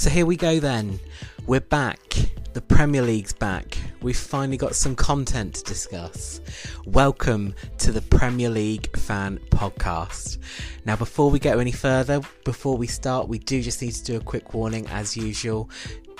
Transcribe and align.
So 0.00 0.08
here 0.08 0.24
we 0.24 0.34
go 0.34 0.60
then. 0.60 0.98
We're 1.46 1.60
back. 1.60 2.00
The 2.54 2.62
Premier 2.62 3.02
League's 3.02 3.34
back. 3.34 3.76
We've 4.00 4.16
finally 4.16 4.56
got 4.56 4.74
some 4.74 4.96
content 4.96 5.56
to 5.56 5.64
discuss. 5.64 6.40
Welcome 6.86 7.54
to 7.76 7.92
the 7.92 8.00
Premier 8.00 8.48
League 8.48 8.96
Fan 8.96 9.38
Podcast. 9.50 10.38
Now, 10.86 10.96
before 10.96 11.30
we 11.30 11.38
go 11.38 11.58
any 11.58 11.70
further, 11.70 12.22
before 12.46 12.78
we 12.78 12.86
start, 12.86 13.28
we 13.28 13.40
do 13.40 13.60
just 13.60 13.82
need 13.82 13.92
to 13.92 14.02
do 14.02 14.16
a 14.16 14.20
quick 14.20 14.54
warning 14.54 14.86
as 14.86 15.18
usual. 15.18 15.68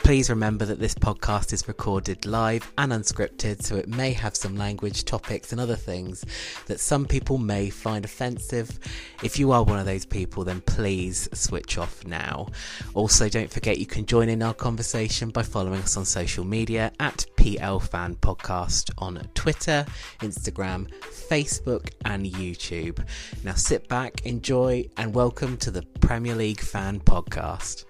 Please 0.02 0.28
remember 0.28 0.64
that 0.64 0.80
this 0.80 0.94
podcast 0.94 1.52
is 1.52 1.68
recorded 1.68 2.26
live 2.26 2.72
and 2.78 2.90
unscripted, 2.90 3.62
so 3.62 3.76
it 3.76 3.86
may 3.86 4.12
have 4.12 4.34
some 4.34 4.56
language, 4.56 5.04
topics, 5.04 5.52
and 5.52 5.60
other 5.60 5.76
things 5.76 6.24
that 6.66 6.80
some 6.80 7.04
people 7.04 7.38
may 7.38 7.70
find 7.70 8.04
offensive. 8.04 8.80
If 9.22 9.38
you 9.38 9.52
are 9.52 9.62
one 9.62 9.78
of 9.78 9.86
those 9.86 10.04
people, 10.04 10.42
then 10.42 10.62
please 10.62 11.28
switch 11.32 11.78
off 11.78 12.04
now. 12.04 12.48
Also, 12.94 13.28
don't 13.28 13.52
forget 13.52 13.78
you 13.78 13.86
can 13.86 14.04
join 14.04 14.28
in 14.28 14.42
our 14.42 14.54
conversation 14.54 15.30
by 15.30 15.44
following 15.44 15.80
us 15.80 15.96
on 15.96 16.04
social 16.04 16.44
media 16.44 16.90
at 16.98 17.24
PL 17.36 17.78
Fan 17.78 18.16
Podcast 18.16 18.90
on 18.98 19.16
Twitter, 19.34 19.86
Instagram, 20.20 20.88
Facebook, 21.02 21.90
and 22.04 22.26
YouTube. 22.26 23.06
Now 23.44 23.54
sit 23.54 23.86
back, 23.88 24.26
enjoy, 24.26 24.88
and 24.96 25.14
welcome 25.14 25.56
to 25.58 25.70
the 25.70 25.82
Premier 26.00 26.34
League 26.34 26.60
Fan 26.60 26.98
Podcast. 26.98 27.84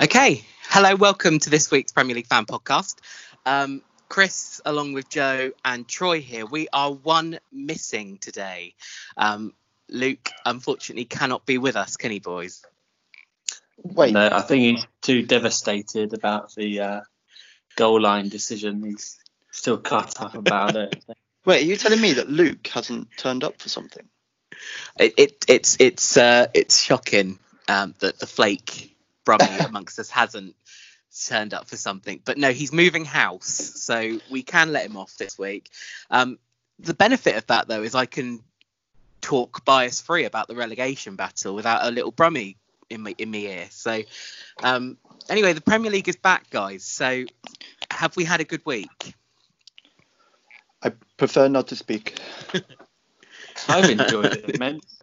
Okay, 0.00 0.44
hello, 0.68 0.94
welcome 0.94 1.40
to 1.40 1.50
this 1.50 1.72
week's 1.72 1.90
Premier 1.90 2.14
League 2.14 2.28
Fan 2.28 2.46
Podcast. 2.46 2.94
Um, 3.44 3.82
Chris, 4.08 4.60
along 4.64 4.92
with 4.92 5.08
Joe 5.08 5.50
and 5.64 5.88
Troy 5.88 6.20
here, 6.20 6.46
we 6.46 6.68
are 6.72 6.92
one 6.92 7.40
missing 7.50 8.18
today. 8.18 8.74
Um, 9.16 9.54
Luke, 9.88 10.30
unfortunately, 10.46 11.04
cannot 11.04 11.46
be 11.46 11.58
with 11.58 11.74
us, 11.74 11.96
can 11.96 12.12
he, 12.12 12.20
boys? 12.20 12.64
Wait, 13.82 14.12
No, 14.12 14.28
I 14.30 14.40
think 14.42 14.62
he's 14.62 14.86
too 15.02 15.22
devastated 15.26 16.14
about 16.14 16.54
the 16.54 16.78
uh, 16.78 17.00
goal 17.74 18.00
line 18.00 18.28
decision. 18.28 18.84
He's 18.84 19.18
still 19.50 19.78
cut 19.78 20.22
up 20.22 20.36
about 20.36 20.76
it. 20.76 21.04
wait, 21.44 21.62
are 21.62 21.66
you 21.66 21.74
telling 21.74 22.00
me 22.00 22.12
that 22.12 22.30
Luke 22.30 22.68
hasn't 22.68 23.08
turned 23.16 23.42
up 23.42 23.60
for 23.60 23.68
something? 23.68 24.06
It, 24.96 25.14
it 25.16 25.44
it's 25.48 25.76
it's 25.80 26.16
uh, 26.16 26.46
it's 26.54 26.80
shocking 26.80 27.40
um, 27.66 27.96
that 27.98 28.20
the 28.20 28.26
flake 28.28 28.94
Brummy 29.28 29.58
amongst 29.58 29.98
us 29.98 30.08
hasn't 30.08 30.56
turned 31.26 31.52
up 31.52 31.68
for 31.68 31.76
something. 31.76 32.22
But 32.24 32.38
no, 32.38 32.50
he's 32.50 32.72
moving 32.72 33.04
house, 33.04 33.46
so 33.46 34.18
we 34.30 34.42
can 34.42 34.72
let 34.72 34.86
him 34.86 34.96
off 34.96 35.18
this 35.18 35.38
week. 35.38 35.68
Um, 36.10 36.38
the 36.78 36.94
benefit 36.94 37.36
of 37.36 37.46
that 37.48 37.68
though 37.68 37.82
is 37.82 37.94
I 37.94 38.06
can 38.06 38.40
talk 39.20 39.66
bias 39.66 40.00
free 40.00 40.24
about 40.24 40.48
the 40.48 40.54
relegation 40.54 41.16
battle 41.16 41.54
without 41.54 41.84
a 41.84 41.90
little 41.90 42.10
Brummy 42.10 42.56
in 42.88 43.02
my 43.02 43.14
in 43.18 43.30
my 43.30 43.36
ear. 43.36 43.66
So 43.68 44.00
um, 44.62 44.96
anyway, 45.28 45.52
the 45.52 45.60
Premier 45.60 45.90
League 45.90 46.08
is 46.08 46.16
back, 46.16 46.48
guys. 46.48 46.84
So 46.84 47.24
have 47.90 48.16
we 48.16 48.24
had 48.24 48.40
a 48.40 48.44
good 48.44 48.64
week? 48.64 49.14
I 50.82 50.92
prefer 51.18 51.48
not 51.48 51.68
to 51.68 51.76
speak. 51.76 52.18
I've 53.68 53.90
enjoyed 53.90 54.32
it 54.32 54.54
immensely. 54.54 54.97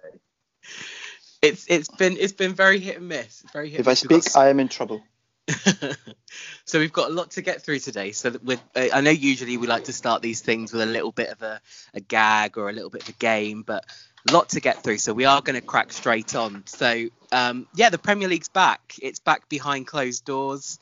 It's 1.46 1.66
it's 1.68 1.90
been 1.90 2.18
it's 2.18 2.34
been 2.34 2.54
very 2.54 2.80
hit 2.80 2.98
and 2.98 3.08
miss. 3.08 3.44
Very 3.54 3.70
hit. 3.70 3.80
If 3.82 3.88
I. 3.88 3.92
We've 3.92 4.10
got 4.10 4.24
speak, 4.24 4.38
I 4.38 4.50
am 4.50 4.60
in 4.60 4.68
trouble. 4.68 5.04
so 6.66 6.80
we've 6.80 6.94
got 6.94 7.12
a 7.12 7.14
lot 7.14 7.32
to 7.32 7.42
get 7.42 7.62
through 7.62 7.80
today. 7.80 8.12
So 8.12 8.36
with, 8.44 8.62
I 8.76 9.02
know 9.02 9.12
usually 9.12 9.58
we 9.58 9.68
like 9.68 9.86
to 9.86 9.94
start 9.94 10.24
these 10.24 10.42
things 10.42 10.74
with 10.74 10.82
a 10.82 10.88
little 10.88 11.12
bit 11.12 11.30
of 11.30 11.42
a, 11.44 11.62
a 11.94 12.00
gag 12.00 12.58
or 12.58 12.70
a 12.70 12.74
little 12.74 12.90
bit 12.90 13.04
of 13.04 13.10
a 13.10 13.18
game, 13.20 13.62
but 13.62 13.86
a 14.28 14.34
lot 14.34 14.50
to 14.50 14.60
get 14.60 14.82
through. 14.84 14.98
So 14.98 15.14
we 15.14 15.26
are 15.26 15.42
going 15.42 15.60
to 15.60 15.66
crack 15.66 15.94
straight 15.94 16.36
on. 16.36 16.64
So 16.66 17.10
um, 17.32 17.68
yeah, 17.76 17.90
the 17.90 17.98
Premier 17.98 18.28
League's 18.28 18.50
back. 18.50 18.96
It's 19.02 19.20
back 19.20 19.48
behind 19.50 19.88
closed 19.88 20.26
doors. 20.26 20.80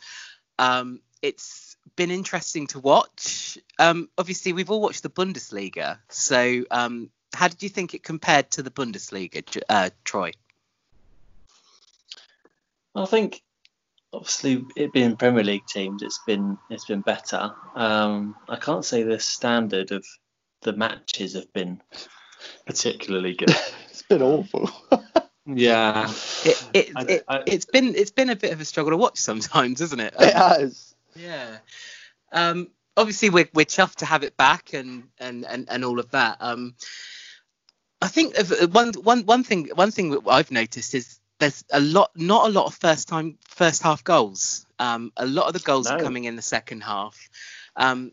Um, 0.58 1.02
it's 1.22 1.76
been 1.96 2.12
interesting 2.12 2.68
to 2.68 2.80
watch. 2.80 3.58
Um, 3.80 4.10
obviously, 4.18 4.54
we've 4.54 4.70
all 4.70 4.82
watched 4.82 5.04
the 5.04 5.10
Bundesliga. 5.10 6.00
So 6.10 6.64
um, 6.72 7.10
how 7.34 7.48
did 7.48 7.64
you 7.64 7.70
think 7.70 7.94
it 7.94 8.04
compared 8.04 8.52
to 8.52 8.64
the 8.64 8.72
Bundesliga, 8.72 9.62
uh, 9.68 9.90
Troy? 10.04 10.32
I 12.96 13.06
think 13.06 13.42
obviously 14.12 14.64
it 14.76 14.94
being 14.94 15.16
Premier 15.16 15.44
League 15.44 15.66
teams, 15.68 16.02
it's 16.04 16.20
been 16.26 16.58
it's 16.70 16.86
been 16.86 17.02
better. 17.02 17.52
Um, 17.76 18.36
I 18.48 18.56
can't 18.58 18.86
say 18.86 19.04
the 19.04 19.20
standard 19.20 19.92
of 19.92 20.06
the 20.62 20.74
matches 20.74 21.34
have 21.34 21.52
been 21.54 21.82
particularly 22.66 23.34
good. 23.36 23.50
It's 23.90 24.02
been 24.04 24.22
awful. 24.24 24.70
yeah, 25.46 26.10
It, 26.44 26.68
it, 26.74 26.92
I- 26.96 27.02
it, 27.04 27.24
I- 27.28 27.44
it's 27.46 27.66
been 27.66 27.94
it's 27.96 28.12
been 28.12 28.30
a 28.32 28.36
bit 28.36 28.52
of 28.52 28.60
a 28.60 28.66
struggle 28.66 28.92
to 28.92 28.98
watch 28.98 29.18
sometimes, 29.20 29.82
isn't 29.82 30.00
it? 30.00 30.14
it 30.20 30.36
Um, 30.36 30.42
has. 30.42 30.96
Yeah. 31.16 31.58
Um, 32.32 32.70
obviously, 32.98 33.30
we're 33.30 33.50
we're 33.54 33.66
chuffed 33.66 33.98
to 33.98 34.06
have 34.06 34.24
it 34.24 34.36
back 34.36 34.74
and 34.74 35.10
and 35.20 35.46
and, 35.46 35.70
and 35.70 35.86
all 35.86 36.00
of 36.00 36.10
that. 36.12 36.38
Um, 36.40 36.74
I 38.02 38.08
think 38.08 38.38
uh, 38.38 38.68
one 38.68 38.94
one 38.94 39.26
one 39.28 39.44
thing 39.44 39.70
one 39.76 39.92
thing 39.92 40.18
I've 40.28 40.50
noticed 40.52 40.96
is 40.96 41.20
there's 41.44 41.64
a 41.72 41.80
lot 41.82 42.12
not 42.16 42.48
a 42.48 42.52
lot 42.52 42.66
of 42.68 42.74
first 42.76 43.08
time 43.10 43.38
first 43.48 43.84
half 43.84 44.04
goals. 44.04 44.66
Um, 44.80 45.12
a 45.18 45.26
lot 45.26 45.48
of 45.48 45.54
the 45.54 45.60
goals 45.60 45.88
are 45.88 46.00
coming 46.00 46.24
in 46.24 46.36
the 46.36 46.42
second 46.42 46.82
half. 46.84 47.30
Um, 47.76 48.12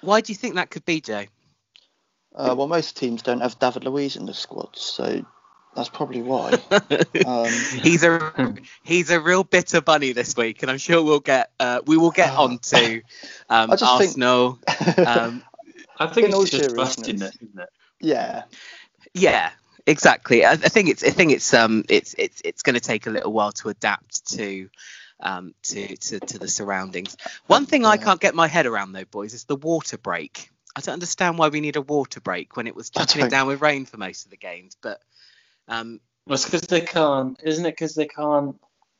why 0.00 0.20
do 0.22 0.32
you 0.32 0.36
think 0.36 0.54
that 0.54 0.70
could 0.70 0.84
be, 0.84 1.00
Joe? 1.00 1.24
Uh, 2.34 2.54
well, 2.56 2.66
most 2.66 2.96
teams 2.96 3.20
don't 3.22 3.40
have 3.40 3.58
David 3.58 3.84
Luiz 3.84 4.16
in 4.16 4.24
the 4.26 4.32
squad, 4.34 4.70
so 4.76 5.24
that's 5.76 5.88
probably 5.90 6.22
why. 6.22 6.54
Um, 7.26 7.48
he's 7.82 8.02
a 8.04 8.54
he's 8.82 9.10
a 9.10 9.20
real 9.20 9.44
bitter 9.44 9.80
bunny 9.82 10.12
this 10.12 10.34
week, 10.36 10.62
and 10.62 10.70
I'm 10.70 10.78
sure 10.78 11.02
we'll 11.02 11.20
get 11.20 11.50
uh, 11.60 11.80
we 11.86 11.96
will 11.98 12.10
get 12.10 12.30
Oh. 12.36 12.44
on 12.44 12.58
to 12.58 12.96
um, 13.50 13.70
I 13.70 13.76
just 13.76 13.98
think- 13.98 14.08
Arsenal. 14.10 14.58
Um, 15.06 15.42
I 15.98 16.06
think 16.06 16.28
it's 16.30 16.36
just 16.50 16.50
seriousness. 16.52 16.72
rustiness, 16.78 17.36
isn't 17.36 17.60
it? 17.60 17.68
yeah, 18.00 18.42
Yeah, 19.14 19.50
exactly. 19.86 20.44
I, 20.44 20.52
I 20.52 20.56
think 20.56 20.88
it's 20.88 21.02
I 21.02 21.10
think 21.10 21.32
it's 21.32 21.52
um 21.54 21.84
it's 21.88 22.14
it's 22.18 22.40
it's 22.44 22.62
going 22.62 22.74
to 22.74 22.80
take 22.80 23.06
a 23.06 23.10
little 23.10 23.32
while 23.32 23.52
to 23.52 23.68
adapt 23.68 24.26
to 24.36 24.68
um 25.20 25.54
to 25.64 25.96
to, 25.96 26.20
to 26.20 26.38
the 26.38 26.48
surroundings. 26.48 27.16
One 27.46 27.66
thing 27.66 27.84
I 27.84 27.96
can't 27.96 28.20
get 28.20 28.34
my 28.34 28.48
head 28.48 28.66
around 28.66 28.92
though, 28.92 29.04
boys, 29.04 29.34
is 29.34 29.44
the 29.44 29.56
water 29.56 29.98
break. 29.98 30.50
I 30.74 30.80
don't 30.80 30.94
understand 30.94 31.38
why 31.38 31.48
we 31.48 31.60
need 31.60 31.76
a 31.76 31.82
water 31.82 32.20
break 32.20 32.56
when 32.56 32.66
it 32.66 32.74
was 32.74 32.90
chucking 32.90 33.26
it 33.26 33.30
down 33.30 33.46
with 33.46 33.60
rain 33.60 33.84
for 33.84 33.98
most 33.98 34.24
of 34.24 34.30
the 34.30 34.36
games, 34.36 34.76
but 34.80 35.00
um 35.68 36.00
Well, 36.26 36.34
it's 36.34 36.44
because 36.44 36.62
they 36.62 36.80
can't, 36.80 37.38
isn't 37.42 37.66
it? 37.66 37.72
Because 37.72 37.94
they 37.94 38.06
can't 38.06 38.56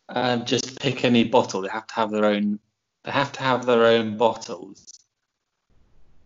um, 0.08 0.44
just 0.44 0.80
pick 0.80 1.04
any 1.04 1.24
bottle. 1.24 1.62
They 1.62 1.68
have 1.68 1.86
to 1.86 1.94
have 1.94 2.10
their 2.10 2.24
own. 2.24 2.58
They 3.04 3.10
have 3.10 3.32
to 3.32 3.42
have 3.42 3.66
their 3.66 3.84
own 3.86 4.16
bottles. 4.16 5.01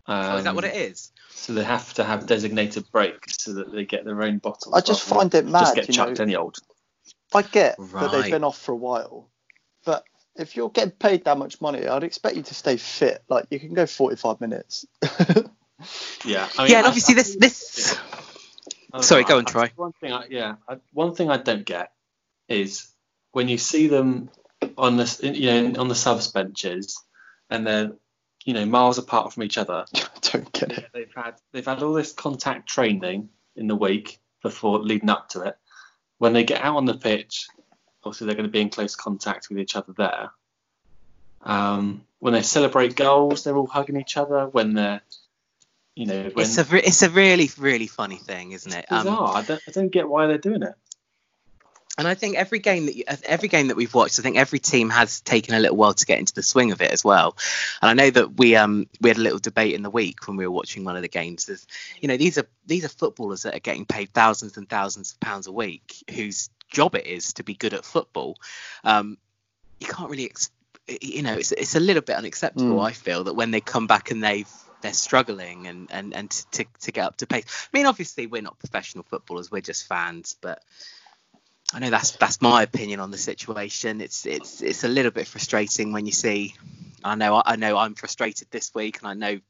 Um, 0.09 0.35
oh, 0.35 0.37
is 0.39 0.45
that 0.45 0.55
what 0.55 0.65
it 0.65 0.75
is? 0.77 1.11
So 1.31 1.53
they 1.53 1.65
have 1.65 1.93
to 1.95 2.05
have 2.05 2.27
designated 2.27 2.91
breaks 2.93 3.43
so 3.43 3.55
that 3.55 3.73
they 3.73 3.85
get 3.85 4.05
their 4.05 4.23
own 4.23 4.39
bottles. 4.39 4.75
I 4.75 4.81
just 4.81 5.03
find 5.03 5.35
it 5.35 5.47
mad. 5.47 5.61
Just 5.61 5.75
get 5.75 5.91
chucked 5.91 6.19
know, 6.19 6.23
any 6.23 6.37
old. 6.37 6.57
I 7.35 7.43
get 7.43 7.77
that 7.77 8.13
they've 8.13 8.31
been 8.31 8.45
off 8.45 8.59
for 8.59 8.73
a 8.73 8.77
while, 8.77 9.29
but 9.85 10.05
if 10.37 10.57
you're 10.57 10.71
getting 10.71 10.93
paid 10.93 11.25
that 11.25 11.39
much 11.39 11.61
money, 11.61 11.87
I'd 11.87 12.05
expect 12.05 12.37
you 12.37 12.43
to 12.43 12.55
stay 12.55 12.77
fit. 12.77 13.23
Like 13.29 13.47
you 13.51 13.59
can 13.59 13.75
go 13.75 13.87
45 13.87 14.41
minutes. 14.41 14.87
Yeah. 16.25 16.49
yeah, 16.59 16.79
and 16.79 16.87
obviously 16.87 17.15
this 17.15 17.37
this 17.37 17.99
I- 18.93 19.01
Sorry, 19.03 19.25
go 19.25 19.37
on, 19.39 19.45
I- 19.47 19.51
Troy. 19.51 19.73
One 19.77 19.93
thing, 19.93 20.13
I, 20.13 20.27
yeah, 20.31 20.55
I, 20.69 20.79
one 20.93 21.15
thing 21.15 21.31
I 21.31 21.37
don't 21.37 21.65
get 21.65 21.93
is 22.49 22.89
when 23.33 23.49
you 23.49 23.59
see 23.59 23.89
them 23.89 24.31
on 24.79 24.97
the, 24.97 25.21
you 25.35 25.51
know, 25.71 25.81
on 25.81 25.89
the 25.89 25.95
subs 25.95 26.29
benches, 26.29 27.03
and 27.51 27.67
they're, 27.67 27.93
you 28.47 28.55
know, 28.55 28.65
miles 28.65 28.97
apart 28.97 29.35
from 29.35 29.43
each 29.43 29.59
other. 29.59 29.85
I 29.95 30.07
don't 30.23 30.51
get 30.53 30.73
it. 30.73 30.87
They've 30.95 31.13
had 31.15 31.35
they've 31.53 31.67
had 31.67 31.83
all 31.83 31.93
this 31.93 32.13
contact 32.13 32.69
training 32.69 33.29
in 33.57 33.67
the 33.67 33.77
week 33.77 34.19
before 34.41 34.79
leading 34.79 35.11
up 35.11 35.29
to 35.31 35.43
it. 35.43 35.59
When 36.19 36.33
they 36.33 36.45
get 36.45 36.63
out 36.63 36.77
on 36.77 36.87
the 36.87 36.97
pitch, 36.97 37.49
obviously 38.03 38.29
they're 38.29 38.37
going 38.37 38.49
to 38.49 38.53
be 38.53 38.61
in 38.61 38.71
close 38.71 38.95
contact 38.95 39.49
with 39.51 39.59
each 39.59 39.77
other 39.77 39.93
there. 39.99 40.31
Um, 41.43 42.07
when 42.21 42.33
they 42.33 42.43
celebrate 42.43 42.97
goals, 42.97 43.45
they're 43.45 43.57
all 43.57 43.67
hugging 43.67 44.01
each 44.01 44.17
other. 44.17 44.47
When 44.47 44.75
they're, 44.75 45.03
you 45.97 46.07
know, 46.07 46.31
when 46.33 46.47
it's 46.47 46.57
a 46.57 46.65
re- 46.65 46.83
it's 46.83 47.03
a 47.03 47.11
really 47.11 47.51
really 47.59 47.89
funny 47.89 48.17
thing, 48.17 48.53
isn't 48.53 48.73
it? 48.73 48.87
it's 48.89 49.03
bizarre. 49.03 49.37
I, 49.37 49.43
don't, 49.43 49.63
I 49.67 49.71
don't 49.73 49.91
get 49.91 50.09
why 50.09 50.29
they're 50.29 50.39
doing 50.39 50.63
it. 50.63 50.75
And 51.99 52.07
I 52.07 52.15
think 52.15 52.37
every 52.37 52.59
game 52.59 52.87
that 52.87 52.97
you, 52.97 53.05
every 53.25 53.49
game 53.49 53.69
that 53.69 53.77
we've 53.77 53.95
watched, 53.95 54.19
I 54.19 54.23
think 54.23 54.37
every 54.37 54.59
team 54.59 54.91
has 54.91 55.21
taken 55.23 55.55
a 55.55 55.61
little 55.61 55.77
while 55.77 55.95
to 55.95 56.05
get 56.05 56.19
into 56.19 56.35
the 56.35 56.43
swing 56.43 56.73
of 56.73 56.83
it 56.83 56.91
as 56.91 57.03
well. 57.03 57.37
And 57.81 57.89
I 57.89 57.95
know 57.95 58.11
that 58.11 58.37
we 58.37 58.55
um 58.55 58.87
we 59.01 59.09
had 59.09 59.17
a 59.17 59.23
little 59.23 59.39
debate 59.39 59.75
in 59.75 59.83
the 59.83 59.91
week 59.91 60.29
when 60.29 60.37
we 60.37 60.47
were 60.47 60.53
watching 60.53 60.85
one 60.85 60.97
of 60.97 61.03
the 61.03 61.09
games. 61.09 61.47
There's, 61.47 61.67
you 62.01 62.09
know, 62.09 62.17
these 62.17 62.37
are 62.37 62.47
these 62.67 62.85
are 62.85 62.89
footballers 62.89 63.43
that 63.43 63.55
are 63.55 63.61
getting 63.61 63.87
paid 63.87 64.11
thousands 64.13 64.57
and 64.59 64.69
thousands 64.69 65.13
of 65.13 65.21
pounds 65.21 65.47
a 65.47 65.53
week, 65.53 65.95
whose 66.11 66.51
job 66.69 66.95
it 66.95 67.07
is 67.07 67.33
to 67.35 67.45
be 67.45 67.55
good 67.55 67.73
at 67.73 67.85
football. 67.85 68.37
Um, 68.85 69.19
you 69.81 69.87
can't 69.87 70.11
really, 70.11 70.27
ex- 70.27 70.51
you 71.01 71.23
know, 71.23 71.35
it's 71.35 71.53
it's 71.53 71.77
a 71.77 71.81
little 71.81 72.03
bit 72.03 72.17
unacceptable. 72.17 72.79
Mm. 72.79 72.87
I 72.87 72.93
feel 72.93 73.25
that 73.25 73.35
when 73.35 73.51
they 73.51 73.61
come 73.61 73.87
back 73.87 74.11
and 74.11 74.23
they've 74.23 74.51
they're 74.83 74.93
struggling 74.93 75.67
and 75.67 75.89
and 75.91 76.15
and 76.15 76.31
to 76.53 76.67
to 76.81 76.93
get 76.93 77.07
up 77.07 77.17
to 77.19 77.27
pace. 77.27 77.45
I 77.73 77.77
mean, 77.77 77.87
obviously 77.87 78.27
we're 78.27 78.43
not 78.43 78.59
professional 78.59 79.05
footballers; 79.05 79.51
we're 79.51 79.61
just 79.63 79.87
fans, 79.87 80.37
but. 80.41 80.63
I 81.75 81.81
know 81.81 81.91
that's 81.91 82.13
that's 82.13 82.41
my 82.41 82.63
opinion 82.63 83.01
on 83.01 83.11
the 83.11 83.19
situation. 83.19 84.01
It's 84.01 84.25
it's 84.25 84.63
it's 84.63 84.85
a 84.85 84.89
little 84.89 85.11
bit 85.11 85.27
frustrating 85.27 85.93
when 85.93 86.07
you 86.07 86.13
see. 86.13 86.55
I 87.03 87.15
know 87.15 87.43
I 87.45 87.57
know 87.57 87.77
I'm 87.77 87.95
frustrated 87.95 88.49
this 88.51 88.75
week, 88.75 89.01
and 89.01 89.09
I 89.09 89.15
know 89.15 89.41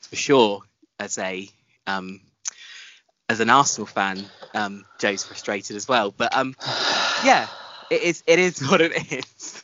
for 0.00 0.16
sure 0.16 0.62
as 0.98 1.18
a 1.18 1.48
um, 1.86 2.20
as 3.28 3.40
an 3.40 3.50
Arsenal 3.50 3.86
fan, 3.86 4.24
um, 4.54 4.84
Joe's 4.98 5.24
frustrated 5.24 5.76
as 5.76 5.86
well. 5.86 6.12
But 6.16 6.34
um, 6.36 6.54
yeah, 7.24 7.46
it 7.90 8.02
is 8.02 8.22
it 8.26 8.38
is 8.38 8.60
what 8.68 8.80
it 8.80 9.12
is. 9.12 9.62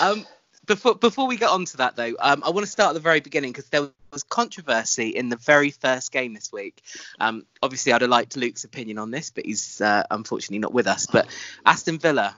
Um, 0.00 0.26
before 0.66 0.94
before 0.94 1.26
we 1.26 1.36
get 1.36 1.50
on 1.50 1.64
to 1.66 1.76
that 1.78 1.96
though, 1.96 2.14
um, 2.18 2.42
I 2.44 2.50
want 2.50 2.66
to 2.66 2.70
start 2.70 2.90
at 2.90 2.94
the 2.94 3.00
very 3.00 3.20
beginning 3.20 3.52
because 3.52 3.68
there 3.68 3.88
was 4.12 4.22
controversy 4.24 5.08
in 5.08 5.28
the 5.28 5.36
very 5.36 5.70
first 5.70 6.12
game 6.12 6.34
this 6.34 6.52
week. 6.52 6.82
Um, 7.20 7.46
obviously, 7.62 7.92
I'd 7.92 8.00
have 8.02 8.10
liked 8.10 8.36
Luke's 8.36 8.64
opinion 8.64 8.98
on 8.98 9.10
this, 9.10 9.30
but 9.30 9.46
he's 9.46 9.80
uh, 9.80 10.04
unfortunately 10.10 10.58
not 10.58 10.72
with 10.72 10.86
us. 10.86 11.06
But 11.06 11.28
Aston 11.64 11.98
Villa, 11.98 12.36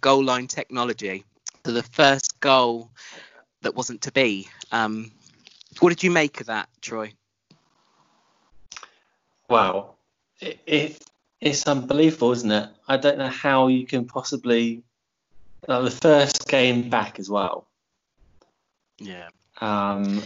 goal 0.00 0.24
line 0.24 0.46
technology, 0.46 1.24
so 1.64 1.72
the 1.72 1.82
first 1.82 2.40
goal 2.40 2.90
that 3.62 3.74
wasn't 3.74 4.02
to 4.02 4.12
be. 4.12 4.48
Um, 4.72 5.12
what 5.80 5.90
did 5.90 6.02
you 6.02 6.10
make 6.10 6.40
of 6.40 6.46
that, 6.46 6.68
Troy? 6.80 7.12
Wow, 9.48 9.94
it, 10.40 10.60
it 10.66 11.04
it's 11.40 11.66
unbelievable, 11.66 12.32
isn't 12.32 12.50
it? 12.50 12.70
I 12.88 12.96
don't 12.96 13.18
know 13.18 13.28
how 13.28 13.68
you 13.68 13.86
can 13.86 14.06
possibly 14.06 14.82
uh, 15.68 15.82
the 15.82 15.90
first 15.90 16.48
game 16.48 16.90
back 16.90 17.18
as 17.18 17.28
well. 17.28 17.66
Yeah. 18.98 19.28
Um, 19.60 20.22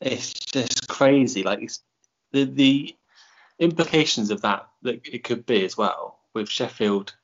it's 0.00 0.32
just 0.32 0.88
crazy. 0.88 1.42
Like 1.42 1.62
it's 1.62 1.80
the 2.32 2.44
the 2.44 2.96
implications 3.58 4.30
of 4.30 4.42
that 4.42 4.68
that 4.82 5.06
it 5.06 5.24
could 5.24 5.46
be 5.46 5.64
as 5.64 5.76
well 5.76 6.18
with 6.34 6.48
Sheffield, 6.48 7.14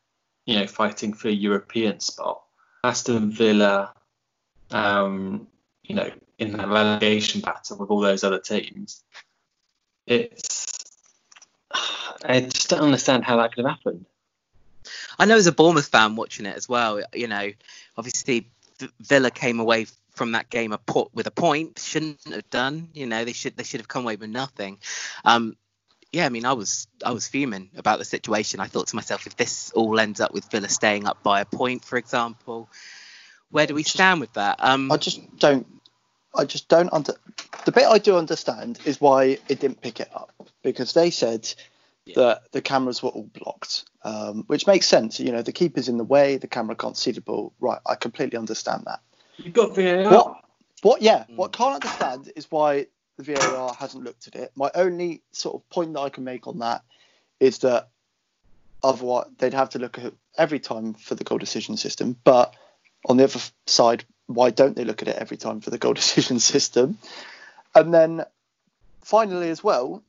you 0.46 0.58
know, 0.58 0.66
fighting 0.66 1.12
for 1.12 1.28
a 1.28 1.32
European 1.32 2.00
spot. 2.00 2.42
Aston 2.84 3.30
Villa, 3.30 3.92
um, 4.70 5.48
you 5.82 5.94
know, 5.94 6.10
in 6.38 6.52
that 6.56 6.68
relegation 6.68 7.40
battle 7.40 7.78
with 7.78 7.90
all 7.90 8.00
those 8.00 8.24
other 8.24 8.38
teams. 8.38 9.02
It's 10.06 10.66
I 12.24 12.40
just 12.40 12.68
don't 12.68 12.80
understand 12.80 13.24
how 13.24 13.36
that 13.38 13.54
could 13.54 13.64
have 13.64 13.76
happened. 13.76 14.06
I 15.18 15.26
know 15.26 15.36
as 15.36 15.46
a 15.46 15.52
Bournemouth 15.52 15.88
fan 15.88 16.16
watching 16.16 16.46
it 16.46 16.56
as 16.56 16.68
well, 16.68 17.02
you 17.12 17.28
know, 17.28 17.50
obviously 17.96 18.48
Villa 19.00 19.30
came 19.30 19.60
away 19.60 19.86
from 20.14 20.32
that 20.32 20.50
game 20.50 20.72
a 20.72 20.78
put 20.78 21.14
with 21.14 21.26
a 21.26 21.30
point. 21.30 21.78
Shouldn't 21.78 22.20
have 22.30 22.50
done. 22.50 22.88
You 22.92 23.06
know, 23.06 23.24
they 23.24 23.32
should 23.32 23.56
they 23.56 23.64
should 23.64 23.80
have 23.80 23.88
come 23.88 24.04
away 24.04 24.16
with 24.16 24.30
nothing. 24.30 24.78
Um, 25.24 25.56
yeah, 26.12 26.26
I 26.26 26.28
mean, 26.28 26.46
I 26.46 26.54
was 26.54 26.88
I 27.04 27.12
was 27.12 27.28
fuming 27.28 27.70
about 27.76 27.98
the 27.98 28.04
situation. 28.04 28.60
I 28.60 28.66
thought 28.66 28.88
to 28.88 28.96
myself, 28.96 29.26
if 29.26 29.36
this 29.36 29.70
all 29.72 29.98
ends 30.00 30.20
up 30.20 30.32
with 30.32 30.50
Villa 30.50 30.68
staying 30.68 31.06
up 31.06 31.22
by 31.22 31.40
a 31.40 31.44
point, 31.44 31.84
for 31.84 31.96
example, 31.96 32.68
where 33.50 33.66
do 33.66 33.74
we 33.74 33.82
stand 33.82 34.20
with 34.20 34.32
that? 34.34 34.56
Um, 34.60 34.90
I 34.90 34.96
just 34.96 35.38
don't. 35.38 35.66
I 36.34 36.44
just 36.44 36.68
don't 36.68 36.92
under. 36.92 37.14
The 37.64 37.72
bit 37.72 37.86
I 37.86 37.98
do 37.98 38.16
understand 38.16 38.78
is 38.84 39.00
why 39.00 39.38
it 39.48 39.60
didn't 39.60 39.80
pick 39.80 40.00
it 40.00 40.08
up 40.14 40.32
because 40.62 40.92
they 40.92 41.10
said 41.10 41.52
Yeah. 42.08 42.14
that 42.16 42.52
the 42.52 42.62
cameras 42.62 43.02
were 43.02 43.10
all 43.10 43.28
blocked, 43.32 43.84
um, 44.02 44.44
which 44.46 44.66
makes 44.66 44.86
sense. 44.86 45.20
You 45.20 45.30
know, 45.32 45.42
the 45.42 45.52
keeper's 45.52 45.88
in 45.88 45.98
the 45.98 46.04
way, 46.04 46.38
the 46.38 46.48
camera 46.48 46.74
can't 46.74 46.96
see 46.96 47.10
the 47.10 47.20
ball. 47.20 47.52
Right, 47.60 47.80
I 47.86 47.94
completely 47.96 48.38
understand 48.38 48.84
that. 48.86 49.00
You've 49.36 49.54
got 49.54 49.74
VAR. 49.74 50.10
What? 50.10 50.44
What? 50.82 51.02
Yeah. 51.02 51.24
Mm. 51.30 51.36
What 51.36 51.54
I 51.54 51.58
can't 51.58 51.74
understand 51.74 52.32
is 52.34 52.50
why 52.50 52.86
the 53.16 53.34
VAR 53.34 53.74
hasn't 53.74 54.04
looked 54.04 54.26
at 54.26 54.36
it. 54.36 54.52
My 54.54 54.70
only 54.74 55.22
sort 55.32 55.56
of 55.56 55.68
point 55.70 55.92
that 55.94 56.00
I 56.00 56.08
can 56.08 56.24
make 56.24 56.46
on 56.46 56.60
that 56.60 56.82
is 57.40 57.58
that 57.58 57.88
otherwise 58.82 59.26
they'd 59.38 59.54
have 59.54 59.70
to 59.70 59.78
look 59.78 59.98
at 59.98 60.12
every 60.36 60.60
time 60.60 60.94
for 60.94 61.14
the 61.14 61.24
goal 61.24 61.38
decision 61.38 61.76
system. 61.76 62.16
But 62.24 62.54
on 63.06 63.16
the 63.16 63.24
other 63.24 63.40
side, 63.66 64.04
why 64.26 64.50
don't 64.50 64.76
they 64.76 64.84
look 64.84 65.02
at 65.02 65.08
it 65.08 65.16
every 65.16 65.36
time 65.36 65.60
for 65.60 65.70
the 65.70 65.78
goal 65.78 65.94
decision 66.02 66.38
system? 66.38 66.98
And 67.74 67.92
then 67.92 68.24
finally, 69.02 69.50
as 69.50 69.62
well, 69.62 70.02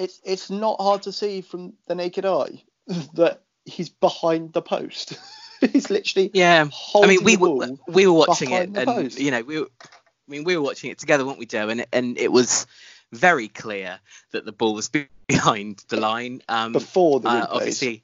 it's 0.00 0.20
it's 0.24 0.50
not 0.50 0.80
hard 0.80 1.02
to 1.02 1.12
see 1.12 1.42
from 1.42 1.74
the 1.86 1.94
naked 1.94 2.24
eye 2.24 2.62
that 3.14 3.42
he's 3.64 3.88
behind 3.88 4.52
the 4.52 4.62
post. 4.62 5.18
he's 5.72 5.90
literally 5.90 6.30
yeah, 6.32 6.66
I 6.94 7.06
mean, 7.06 7.22
we 7.22 7.36
were 7.36 7.68
we 7.86 8.06
were 8.06 8.12
watching 8.12 8.52
it, 8.52 8.70
and 8.74 8.86
post. 8.86 9.20
you 9.20 9.30
know, 9.30 9.42
we 9.42 9.60
were, 9.60 9.66
I 9.82 9.86
mean, 10.28 10.44
we 10.44 10.56
were 10.56 10.62
watching 10.62 10.90
it 10.90 10.98
together, 10.98 11.24
weren't 11.24 11.38
we, 11.38 11.46
Joe? 11.46 11.68
And 11.68 11.82
it, 11.82 11.88
and 11.92 12.18
it 12.18 12.32
was 12.32 12.66
very 13.12 13.48
clear 13.48 14.00
that 14.32 14.44
the 14.44 14.52
ball 14.52 14.74
was 14.74 14.90
behind 15.26 15.84
the 15.88 16.00
line. 16.00 16.42
Um, 16.48 16.72
before 16.72 17.20
the 17.20 17.28
uh, 17.28 17.46
obviously, 17.50 18.02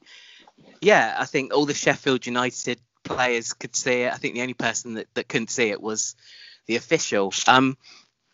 yeah, 0.80 1.16
I 1.18 1.24
think 1.24 1.54
all 1.54 1.66
the 1.66 1.74
Sheffield 1.74 2.26
United 2.26 2.80
players 3.04 3.52
could 3.52 3.74
see 3.74 4.02
it. 4.02 4.12
I 4.12 4.16
think 4.16 4.34
the 4.34 4.42
only 4.42 4.54
person 4.54 4.94
that, 4.94 5.06
that 5.14 5.28
couldn't 5.28 5.50
see 5.50 5.70
it 5.70 5.80
was 5.80 6.14
the 6.66 6.76
official. 6.76 7.32
Um, 7.46 7.78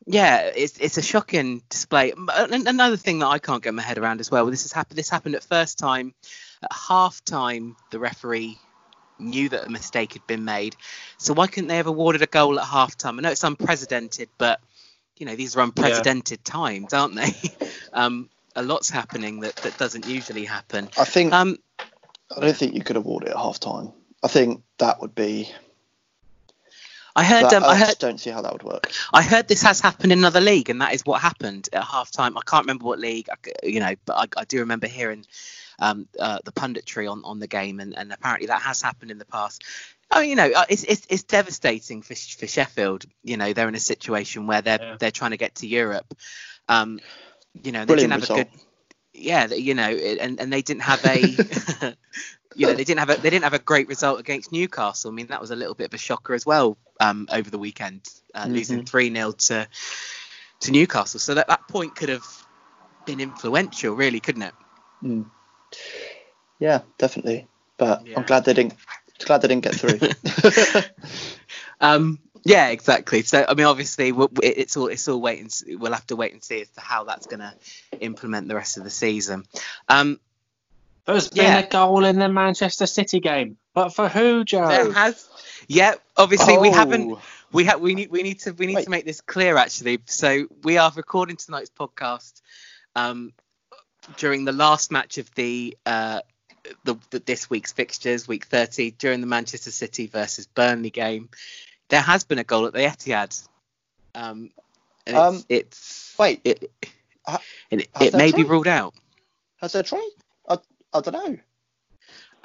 yeah, 0.06 0.50
it's 0.54 0.78
it's 0.78 0.98
a 0.98 1.02
shocking 1.02 1.62
display. 1.68 2.12
Another 2.16 2.96
thing 2.96 3.20
that 3.20 3.28
I 3.28 3.38
can't 3.38 3.62
get 3.62 3.74
my 3.74 3.82
head 3.82 3.98
around 3.98 4.20
as 4.20 4.30
well. 4.30 4.46
This 4.46 4.62
has 4.62 4.72
happened. 4.72 4.98
This 4.98 5.08
happened 5.08 5.34
at 5.34 5.44
first 5.44 5.78
time. 5.78 6.14
At 6.62 6.72
half 6.72 7.24
time, 7.24 7.76
the 7.90 7.98
referee 7.98 8.58
knew 9.18 9.48
that 9.48 9.66
a 9.66 9.70
mistake 9.70 10.14
had 10.14 10.26
been 10.26 10.44
made. 10.44 10.76
So 11.18 11.34
why 11.34 11.46
couldn't 11.46 11.68
they 11.68 11.76
have 11.76 11.86
awarded 11.86 12.22
a 12.22 12.26
goal 12.26 12.58
at 12.58 12.66
half 12.66 12.96
time? 12.96 13.18
I 13.18 13.22
know 13.22 13.30
it's 13.30 13.44
unprecedented, 13.44 14.28
but 14.38 14.60
you 15.18 15.26
know 15.26 15.36
these 15.36 15.56
are 15.56 15.60
unprecedented 15.60 16.44
times, 16.44 16.92
aren't 16.92 17.14
they? 17.14 17.32
um, 17.92 18.28
a 18.56 18.62
lot's 18.62 18.90
happening 18.90 19.40
that, 19.40 19.56
that 19.56 19.78
doesn't 19.78 20.06
usually 20.06 20.44
happen. 20.44 20.88
I 20.98 21.04
think 21.04 21.32
Um, 21.32 21.58
I 22.36 22.40
don't 22.40 22.56
think 22.56 22.74
you 22.74 22.82
could 22.82 22.96
award 22.96 23.24
it 23.24 23.30
at 23.30 23.36
half 23.36 23.60
time. 23.60 23.92
I 24.22 24.28
think 24.28 24.62
that 24.78 25.00
would 25.00 25.14
be. 25.14 25.50
I 27.14 27.24
heard. 27.24 27.44
that- 27.44 27.54
Um, 27.54 27.64
I 27.64 27.68
I 27.68 27.76
heard. 27.76 27.86
just 27.86 28.00
don't 28.00 28.18
see 28.18 28.30
how 28.30 28.42
that 28.42 28.52
would 28.52 28.62
work. 28.62 28.90
I 29.12 29.22
heard 29.22 29.48
this 29.48 29.62
has 29.62 29.80
happened 29.80 30.12
in 30.12 30.18
another 30.18 30.40
league, 30.40 30.70
and 30.70 30.80
that 30.80 30.94
is 30.94 31.02
what 31.04 31.20
happened 31.20 31.68
at 31.72 31.82
halftime. 31.82 32.32
I 32.36 32.40
can't 32.46 32.64
remember 32.64 32.84
what 32.86 32.98
league, 32.98 33.28
you 33.62 33.80
know, 33.80 33.94
but 34.06 34.14
I, 34.36 34.40
I 34.40 34.44
do 34.44 34.60
remember 34.60 34.86
hearing 34.86 35.26
um, 35.78 36.06
uh, 36.18 36.38
the 36.44 36.52
punditry 36.52 37.10
on, 37.10 37.22
on 37.24 37.38
the 37.38 37.46
game, 37.46 37.80
and, 37.80 37.96
and 37.96 38.12
apparently 38.12 38.46
that 38.46 38.62
has 38.62 38.80
happened 38.82 39.10
in 39.10 39.18
the 39.18 39.24
past. 39.26 39.62
Oh, 40.10 40.20
you 40.20 40.36
know, 40.36 40.50
uh, 40.54 40.64
it's, 40.68 40.84
it's 40.84 41.06
it's 41.08 41.22
devastating 41.22 42.02
for 42.02 42.14
for 42.14 42.46
Sheffield. 42.46 43.04
You 43.24 43.36
know, 43.38 43.52
they're 43.52 43.68
in 43.68 43.74
a 43.74 43.80
situation 43.80 44.46
where 44.46 44.60
they're 44.62 44.78
Yeah. 44.80 44.96
they're 44.98 45.10
trying 45.10 45.30
to 45.32 45.38
get 45.38 45.54
to 45.56 45.66
Europe. 45.66 46.14
Um, 46.68 47.00
you 47.62 47.72
know, 47.72 47.80
they 47.80 47.86
Brilliant 47.94 48.12
didn't 48.12 48.12
have 48.12 48.20
result. 48.22 48.40
a 48.40 48.44
good. 48.44 48.60
Yeah, 49.14 49.46
you 49.46 49.74
know, 49.74 49.88
and 49.90 50.40
and 50.40 50.52
they 50.52 50.62
didn't 50.62 50.82
have 50.82 51.04
a. 51.04 51.94
you 52.54 52.66
know, 52.66 52.74
they 52.74 52.84
didn't 52.84 53.00
have 53.00 53.10
a 53.10 53.20
they 53.20 53.30
didn't 53.30 53.44
have 53.44 53.54
a 53.54 53.58
great 53.58 53.88
result 53.88 54.20
against 54.20 54.52
Newcastle. 54.52 55.10
I 55.10 55.14
mean, 55.14 55.28
that 55.28 55.40
was 55.40 55.50
a 55.50 55.56
little 55.56 55.74
bit 55.74 55.86
of 55.88 55.94
a 55.94 55.98
shocker 55.98 56.34
as 56.34 56.46
well 56.46 56.76
um, 57.00 57.28
over 57.32 57.50
the 57.50 57.58
weekend, 57.58 58.08
uh, 58.34 58.46
losing 58.48 58.84
three 58.84 59.12
0 59.12 59.32
to 59.32 59.68
to 60.60 60.70
Newcastle. 60.70 61.20
So 61.20 61.34
that 61.34 61.48
that 61.48 61.68
point 61.68 61.96
could 61.96 62.08
have 62.08 62.24
been 63.06 63.20
influential, 63.20 63.94
really, 63.94 64.20
couldn't 64.20 64.42
it? 64.42 64.54
Mm. 65.02 65.26
Yeah, 66.58 66.82
definitely. 66.98 67.48
But 67.76 68.06
Yeah. 68.06 68.18
I'm 68.18 68.24
glad 68.24 68.44
they 68.44 68.54
didn't. 68.54 68.74
Glad 69.24 69.42
they 69.42 69.48
didn't 69.48 69.64
get 69.64 69.74
through. 69.74 70.00
Um, 71.82 72.20
yeah, 72.44 72.68
exactly. 72.68 73.22
So 73.22 73.44
I 73.46 73.54
mean, 73.54 73.66
obviously, 73.66 74.12
it's 74.42 74.76
all 74.76 74.86
it's 74.86 75.06
all 75.08 75.20
wait 75.20 75.40
and 75.40 75.52
see. 75.52 75.76
we'll 75.76 75.92
have 75.92 76.06
to 76.06 76.16
wait 76.16 76.32
and 76.32 76.42
see 76.42 76.62
as 76.62 76.68
to 76.70 76.80
how 76.80 77.04
that's 77.04 77.26
going 77.26 77.40
to 77.40 77.52
implement 78.00 78.48
the 78.48 78.54
rest 78.54 78.78
of 78.78 78.84
the 78.84 78.90
season. 78.90 79.44
Um, 79.88 80.18
There's 81.06 81.28
been 81.28 81.44
Yeah. 81.44 81.58
a 81.58 81.68
goal 81.68 82.04
in 82.04 82.18
the 82.18 82.28
Manchester 82.28 82.86
City 82.86 83.18
game, 83.20 83.56
but 83.74 83.90
for 83.90 84.08
who, 84.08 84.44
Joe? 84.44 84.68
there 84.68 84.92
has, 84.92 85.28
yeah. 85.66 85.94
Obviously, 86.16 86.58
we 86.58 86.70
haven't 86.70 87.12
Oh, 87.12 87.22
we 87.52 87.64
have 87.64 87.80
we 87.80 87.94
need 87.94 88.10
we 88.10 88.22
need 88.22 88.38
to 88.40 88.52
we 88.52 88.66
need 88.66 88.76
Wait. 88.76 88.84
to 88.84 88.90
make 88.90 89.04
this 89.04 89.20
clear 89.20 89.56
actually. 89.56 90.00
So 90.06 90.46
we 90.62 90.78
are 90.78 90.92
recording 90.94 91.36
tonight's 91.36 91.70
podcast 91.70 92.40
um, 92.94 93.32
during 94.16 94.44
the 94.44 94.52
last 94.52 94.90
match 94.92 95.18
of 95.18 95.28
the, 95.34 95.76
uh, 95.86 96.20
the 96.84 96.96
the 97.10 97.18
this 97.18 97.50
week's 97.50 97.72
fixtures, 97.72 98.28
week 98.28 98.44
30, 98.46 98.92
during 98.92 99.20
the 99.20 99.26
Manchester 99.26 99.70
City 99.72 100.06
versus 100.06 100.46
Burnley 100.46 100.90
game. 100.90 101.30
There 101.88 102.00
has 102.00 102.22
been 102.24 102.38
a 102.38 102.44
goal 102.44 102.66
at 102.66 102.72
the 102.72 102.78
Etihad. 102.80 103.46
Um, 104.14 104.50
and 105.06 105.16
it's, 105.16 105.18
Um, 105.18 105.44
it's 105.48 106.14
Wait, 106.18 106.40
it 106.44 106.70
Ha- 107.26 107.40
it, 107.70 107.80
it 108.00 108.12
that 108.12 108.14
may 108.14 108.30
be 108.32 108.44
ruled 108.44 108.68
out. 108.68 108.94
has 109.56 109.72
there 109.72 109.82
tried? 109.82 110.08
I, 110.48 110.58
I 110.94 111.00
don't 111.00 111.14
know. 111.14 111.38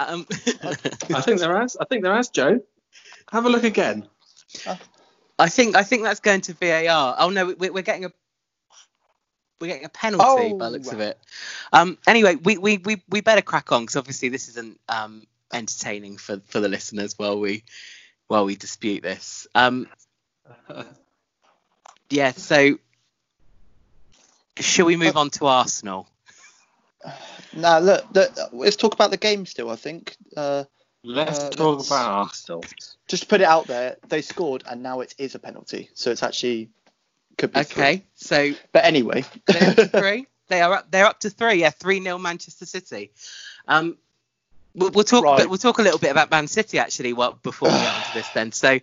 Um, 0.00 0.26
I 0.62 1.20
think 1.20 1.40
there 1.40 1.60
has. 1.60 1.76
I 1.76 1.84
think 1.84 2.02
there 2.02 2.14
has, 2.14 2.28
Joe. 2.28 2.60
Have 3.30 3.46
a 3.46 3.48
look 3.48 3.64
again. 3.64 4.06
I 5.38 5.48
think 5.48 5.76
I 5.76 5.82
think 5.82 6.02
that's 6.02 6.20
going 6.20 6.40
to 6.42 6.54
VAR. 6.54 7.16
Oh 7.18 7.30
no, 7.30 7.54
we, 7.58 7.70
we're 7.70 7.82
getting 7.82 8.04
a 8.04 8.12
we're 9.60 9.68
getting 9.68 9.84
a 9.84 9.90
penalty 9.90 10.24
Oh, 10.26 10.56
by 10.56 10.66
the 10.66 10.70
looks 10.70 10.92
of 10.92 11.00
it. 11.00 11.18
Um, 11.72 11.98
anyway, 12.06 12.36
we, 12.36 12.58
we, 12.58 12.78
we, 12.78 13.02
we 13.08 13.20
better 13.20 13.42
crack 13.42 13.72
on 13.72 13.82
because 13.82 13.96
obviously 13.96 14.28
this 14.28 14.48
isn't 14.50 14.78
um, 14.88 15.26
entertaining 15.52 16.16
for, 16.16 16.40
for 16.46 16.60
the 16.60 16.68
listeners 16.68 17.14
while 17.18 17.40
we 17.40 17.64
while 18.28 18.44
we 18.44 18.56
dispute 18.56 19.02
this. 19.02 19.48
Um, 19.54 19.88
yeah, 22.10 22.32
so 22.32 22.78
shall 24.58 24.86
we 24.86 24.96
move 24.96 25.16
on 25.16 25.30
to 25.30 25.46
Arsenal? 25.46 26.08
Now 27.54 27.78
look, 27.78 28.12
the, 28.12 28.48
let's 28.52 28.76
talk 28.76 28.92
about 28.94 29.10
the 29.10 29.16
game 29.16 29.46
still. 29.46 29.70
I 29.70 29.76
think 29.76 30.16
uh, 30.36 30.64
Let's 31.04 31.38
Uh, 31.38 31.50
talk 31.50 31.76
let's- 31.78 31.86
about 31.88 32.10
Arsenal. 32.10 32.64
just 33.06 33.22
to 33.24 33.28
put 33.28 33.40
it 33.40 33.44
out 33.46 33.66
there, 33.66 33.96
they 34.08 34.20
scored 34.20 34.64
and 34.68 34.82
now 34.82 35.00
it 35.00 35.14
is 35.16 35.34
a 35.34 35.38
penalty, 35.38 35.88
so 35.94 36.10
it's 36.10 36.22
actually 36.22 36.68
could 37.38 37.52
be 37.52 37.62
three. 37.62 37.82
Okay, 37.82 38.04
so 38.16 38.52
But 38.72 38.84
anyway, 38.84 39.24
they're 39.46 39.70
up 39.80 39.90
three. 39.92 40.26
They 40.48 40.60
are 40.60 40.72
up. 40.74 40.90
They're 40.90 41.06
up 41.06 41.20
to 41.20 41.30
three. 41.30 41.54
Yeah, 41.60 41.70
three 41.70 42.00
nil 42.00 42.18
Manchester 42.18 42.66
City. 42.66 43.12
Um, 43.68 43.96
we'll, 44.74 44.90
we'll 44.90 45.04
talk. 45.04 45.22
Right. 45.24 45.48
We'll 45.48 45.58
talk 45.58 45.78
a 45.78 45.82
little 45.82 45.98
bit 46.00 46.10
about 46.10 46.30
Man 46.30 46.48
City 46.48 46.78
actually. 46.78 47.12
Well, 47.12 47.38
before 47.42 47.68
we 47.68 47.74
get 47.76 47.94
onto 47.94 48.12
this, 48.14 48.28
then. 48.30 48.50
So, 48.52 48.78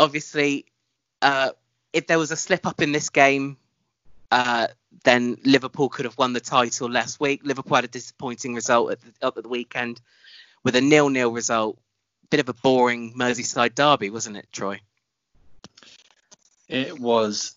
obviously, 0.00 0.66
uh, 1.20 1.50
if 1.92 2.06
there 2.06 2.18
was 2.18 2.30
a 2.32 2.36
slip 2.36 2.66
up 2.66 2.80
in 2.82 2.90
this 2.92 3.10
game, 3.10 3.58
uh, 4.30 4.66
then 5.04 5.36
Liverpool 5.44 5.88
could 5.88 6.04
have 6.04 6.16
won 6.18 6.32
the 6.32 6.40
title 6.40 6.90
last 6.90 7.20
week. 7.20 7.40
Liverpool 7.44 7.76
had 7.76 7.84
a 7.84 7.88
disappointing 7.88 8.54
result 8.54 8.92
at 8.92 9.00
the, 9.00 9.26
up 9.26 9.36
at 9.36 9.42
the 9.42 9.48
weekend 9.48 10.00
with 10.64 10.76
a 10.76 10.80
nil-nil 10.80 11.32
result. 11.32 11.78
Bit 12.30 12.40
of 12.40 12.48
a 12.48 12.54
boring 12.54 13.12
Merseyside 13.14 13.74
derby, 13.74 14.10
wasn't 14.10 14.36
it, 14.38 14.48
Troy? 14.52 14.80
It 16.68 16.98
was 16.98 17.56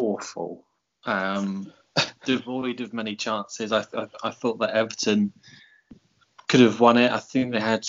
awful. 0.00 0.64
Um, 1.04 1.72
devoid 2.24 2.80
of 2.80 2.94
many 2.94 3.16
chances. 3.16 3.72
I, 3.72 3.84
I, 3.94 4.06
I 4.22 4.30
thought 4.30 4.60
that 4.60 4.70
Everton 4.70 5.32
could 6.46 6.60
have 6.60 6.80
won 6.80 6.96
it. 6.96 7.10
I 7.12 7.18
think 7.18 7.52
they 7.52 7.60
had 7.60 7.86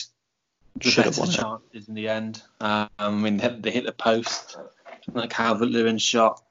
the 0.75 0.89
Should 0.89 1.05
better 1.05 1.21
won 1.21 1.29
it. 1.29 1.33
chances 1.33 1.87
in 1.87 1.93
the 1.93 2.09
end. 2.09 2.41
Um, 2.59 2.89
I 2.99 3.09
mean, 3.11 3.37
they, 3.37 3.47
they 3.47 3.71
hit 3.71 3.85
the 3.85 3.91
post, 3.93 4.57
like 5.13 5.29
Calvert 5.29 5.69
Lewin 5.69 5.97
shot. 5.97 6.43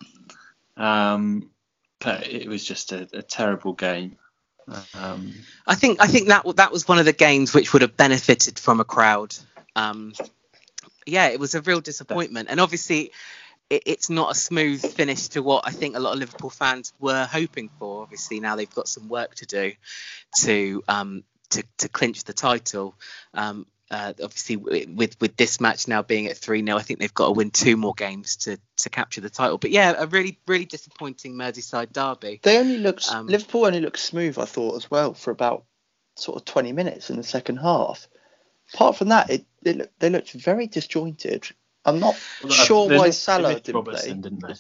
Um, 0.77 1.51
but 2.01 2.27
it 2.27 2.49
was 2.49 2.65
just 2.65 2.93
a, 2.93 3.09
a 3.13 3.23
terrible 3.23 3.73
game. 3.73 4.17
Um, 4.95 5.33
I 5.67 5.75
think 5.75 6.01
I 6.01 6.07
think 6.07 6.29
that 6.29 6.45
that 6.57 6.73
was 6.73 6.87
one 6.87 6.99
of 6.99 7.07
the 7.07 7.13
games 7.13 7.55
which 7.55 7.73
would 7.73 7.83
have 7.83 7.97
benefited 7.97 8.59
from 8.59 8.81
a 8.81 8.85
crowd. 8.85 9.35
Um, 9.75 10.13
yeah, 11.07 11.29
it 11.29 11.41
was 11.41 11.55
a 11.55 11.63
real 11.63 11.81
disappointment, 11.81 12.49
and 12.51 12.61
obviously, 12.61 13.13
it, 13.71 13.83
it's 13.87 14.11
not 14.11 14.31
a 14.31 14.35
smooth 14.35 14.85
finish 14.85 15.29
to 15.29 15.43
what 15.43 15.67
I 15.67 15.71
think 15.71 15.97
a 15.97 16.01
lot 16.01 16.13
of 16.13 16.19
Liverpool 16.19 16.51
fans 16.51 16.93
were 17.01 17.25
hoping 17.25 17.71
for. 17.79 18.03
Obviously, 18.03 18.41
now 18.41 18.57
they've 18.57 18.75
got 18.75 18.89
some 18.89 19.09
work 19.09 19.35
to 19.37 19.47
do 19.47 19.73
to 20.41 20.83
um, 20.87 21.25
to, 21.51 21.65
to 21.79 21.89
clinch 21.89 22.25
the 22.25 22.35
title. 22.35 22.95
Um, 23.33 23.67
uh, 23.91 24.13
obviously, 24.23 24.57
with 24.57 25.17
with 25.21 25.37
this 25.37 25.61
match 25.61 25.89
now 25.89 26.03
being 26.03 26.27
at 26.27 26.37
three 26.37 26.65
0 26.65 26.77
I 26.77 26.83
think 26.83 27.01
they've 27.01 27.15
got 27.15 27.27
to 27.27 27.33
win 27.33 27.51
two 27.51 27.77
more 27.77 27.95
games 27.95 28.37
to 28.37 28.59
to 28.79 28.91
capture 28.91 29.21
the 29.21 29.31
title. 29.31 29.59
But 29.59 29.71
yeah, 29.71 29.95
a 29.97 30.07
really 30.07 30.39
really 30.47 30.67
disappointing 30.67 31.35
Merseyside 31.35 31.93
derby. 31.93 32.41
they 32.43 32.59
only 32.59 32.79
looked 32.79 33.09
Um, 33.09 33.27
Liverpool 33.27 33.65
only 33.65 33.81
looked 33.81 33.99
smooth. 33.99 34.39
I 34.39 34.45
thought 34.45 34.77
as 34.77 34.91
well 34.91 35.15
for 35.15 35.31
about 35.31 35.65
sort 36.17 36.37
of 36.37 36.45
20 36.45 36.73
minutes 36.73 37.11
in 37.11 37.17
the 37.17 37.23
second 37.23 37.59
half. 37.59 38.09
Apart 38.75 38.97
from 38.97 39.09
that, 39.09 39.31
it, 39.31 39.47
it 39.65 39.79
look, 39.79 39.91
they 39.99 40.11
looked 40.11 40.33
very 40.33 40.67
disjointed. 40.67 41.49
I'm 41.85 42.01
not 42.01 42.17
sure 42.51 42.89
why 42.89 43.11
Salah 43.11 43.55
didn't 43.61 43.75
Robertson, 43.75 44.21
play. 44.21 44.31
didn't 44.31 44.47
they? 44.47 44.55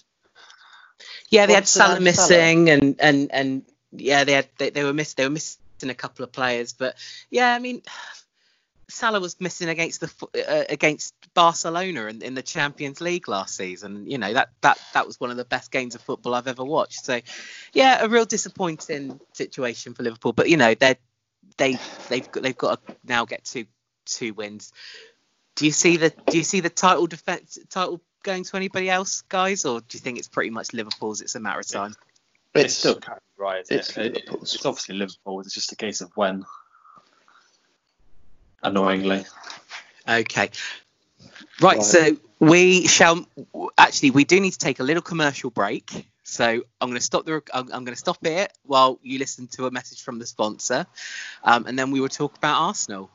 Yeah, 1.29 1.47
they 1.47 1.53
had 1.53 1.69
Salah 1.69 1.97
and 1.97 2.15
Salah. 2.15 2.29
missing, 2.29 2.71
and 2.71 2.97
and 3.01 3.31
and 3.31 3.63
yeah, 3.93 4.25
they 4.25 4.33
had 4.33 4.49
they, 4.57 4.71
they 4.71 4.85
were 4.85 4.95
miss 4.95 5.13
they 5.13 5.25
were 5.25 5.31
missing 5.31 5.59
a 5.83 5.95
couple 5.95 6.25
of 6.25 6.33
players, 6.33 6.73
but 6.73 6.97
yeah, 7.31 7.55
I 7.55 7.59
mean, 7.59 7.83
Salah 8.89 9.21
was 9.21 9.41
missing 9.41 9.69
against 9.69 10.01
the 10.01 10.11
uh, 10.49 10.65
against 10.69 11.15
Barcelona 11.35 12.07
in, 12.07 12.23
in 12.23 12.35
the 12.35 12.43
Champions 12.43 13.01
League 13.01 13.29
last 13.29 13.55
season. 13.55 14.11
You 14.11 14.19
know 14.19 14.33
that 14.33 14.51
that 14.63 14.79
that 14.95 15.07
was 15.07 15.21
one 15.21 15.31
of 15.31 15.37
the 15.37 15.45
best 15.45 15.71
games 15.71 15.95
of 15.95 16.01
football 16.01 16.35
I've 16.35 16.49
ever 16.49 16.65
watched. 16.65 17.05
So, 17.05 17.21
yeah, 17.73 18.03
a 18.03 18.09
real 18.09 18.25
disappointing 18.25 19.21
situation 19.35 19.95
for 19.95 20.03
Liverpool. 20.03 20.33
But 20.33 20.49
you 20.49 20.57
know 20.57 20.75
they 20.75 20.97
they 21.59 21.79
they've 22.09 22.31
got, 22.31 22.43
they've 22.43 22.57
got 22.57 22.87
to 22.87 22.97
now 23.05 23.25
get 23.27 23.45
two 23.45 23.67
two 24.07 24.33
wins. 24.33 24.73
Do 25.57 25.67
you 25.67 25.73
see 25.73 25.97
the 25.99 26.11
do 26.27 26.39
you 26.39 26.45
see 26.45 26.61
the 26.61 26.71
title 26.71 27.07
defense 27.07 27.59
title 27.69 28.01
going 28.23 28.45
to 28.45 28.57
anybody 28.57 28.89
else, 28.89 29.23
guys, 29.29 29.65
or 29.65 29.81
do 29.81 29.87
you 29.97 30.01
think 30.01 30.19
it's 30.19 30.29
pretty 30.29 30.51
much 30.51 30.73
Liverpool's? 30.73 31.21
It's 31.21 31.35
a 31.35 31.41
matter 31.41 31.61
of 31.61 31.67
time. 31.69 31.95
It's, 32.55 32.65
It's 32.65 32.75
still 32.75 32.97
kind 32.97 33.19
of 33.19 33.23
right. 33.37 33.63
Isn't 33.63 33.77
it's 33.79 33.91
it? 33.97 33.99
It- 33.99 34.15
Liverpool's. 34.15 34.55
It's 34.55 34.65
obviously 34.67 34.97
Liverpool. 34.97 35.41
It's 35.41 35.55
just 35.55 35.73
a 35.73 35.77
case 35.77 36.01
of 36.01 36.11
when. 36.15 36.45
Annoyingly. 38.63 39.25
Okay. 40.09 40.51
Right, 41.61 41.77
Right. 41.79 41.83
so 41.83 42.17
we 42.41 42.87
shall 42.87 43.27
actually 43.77 44.11
we 44.11 44.25
do 44.25 44.41
need 44.41 44.53
to 44.53 44.59
take 44.59 44.81
a 44.81 44.85
little 44.85 45.03
commercial 45.03 45.51
break. 45.51 46.07
So 46.25 46.45
I'm 46.81 46.89
going 46.89 46.99
to 46.99 47.05
stop 47.05 47.25
the 47.25 47.43
I'm, 47.53 47.65
I'm 47.73 47.85
going 47.85 47.95
to 47.95 47.97
stop 47.97 48.25
it 48.27 48.53
while 48.65 48.99
you 49.03 49.19
listen 49.19 49.49
to 49.53 49.67
a 49.67 49.71
message 49.71 50.03
from 50.03 50.19
the 50.19 50.27
sponsor, 50.27 50.87
um, 51.43 51.67
and 51.67 51.79
then 51.79 51.91
we 51.91 52.01
will 52.01 52.09
talk 52.09 52.37
about 52.37 52.61
Arsenal. 52.61 53.11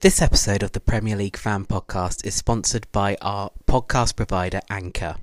This 0.00 0.20
episode 0.20 0.62
of 0.64 0.72
the 0.72 0.80
Premier 0.80 1.14
League 1.16 1.36
Fan 1.36 1.64
Podcast 1.64 2.26
is 2.26 2.34
sponsored 2.34 2.86
by 2.90 3.16
our 3.20 3.50
podcast 3.66 4.16
provider 4.16 4.60
Anchor. 4.68 5.16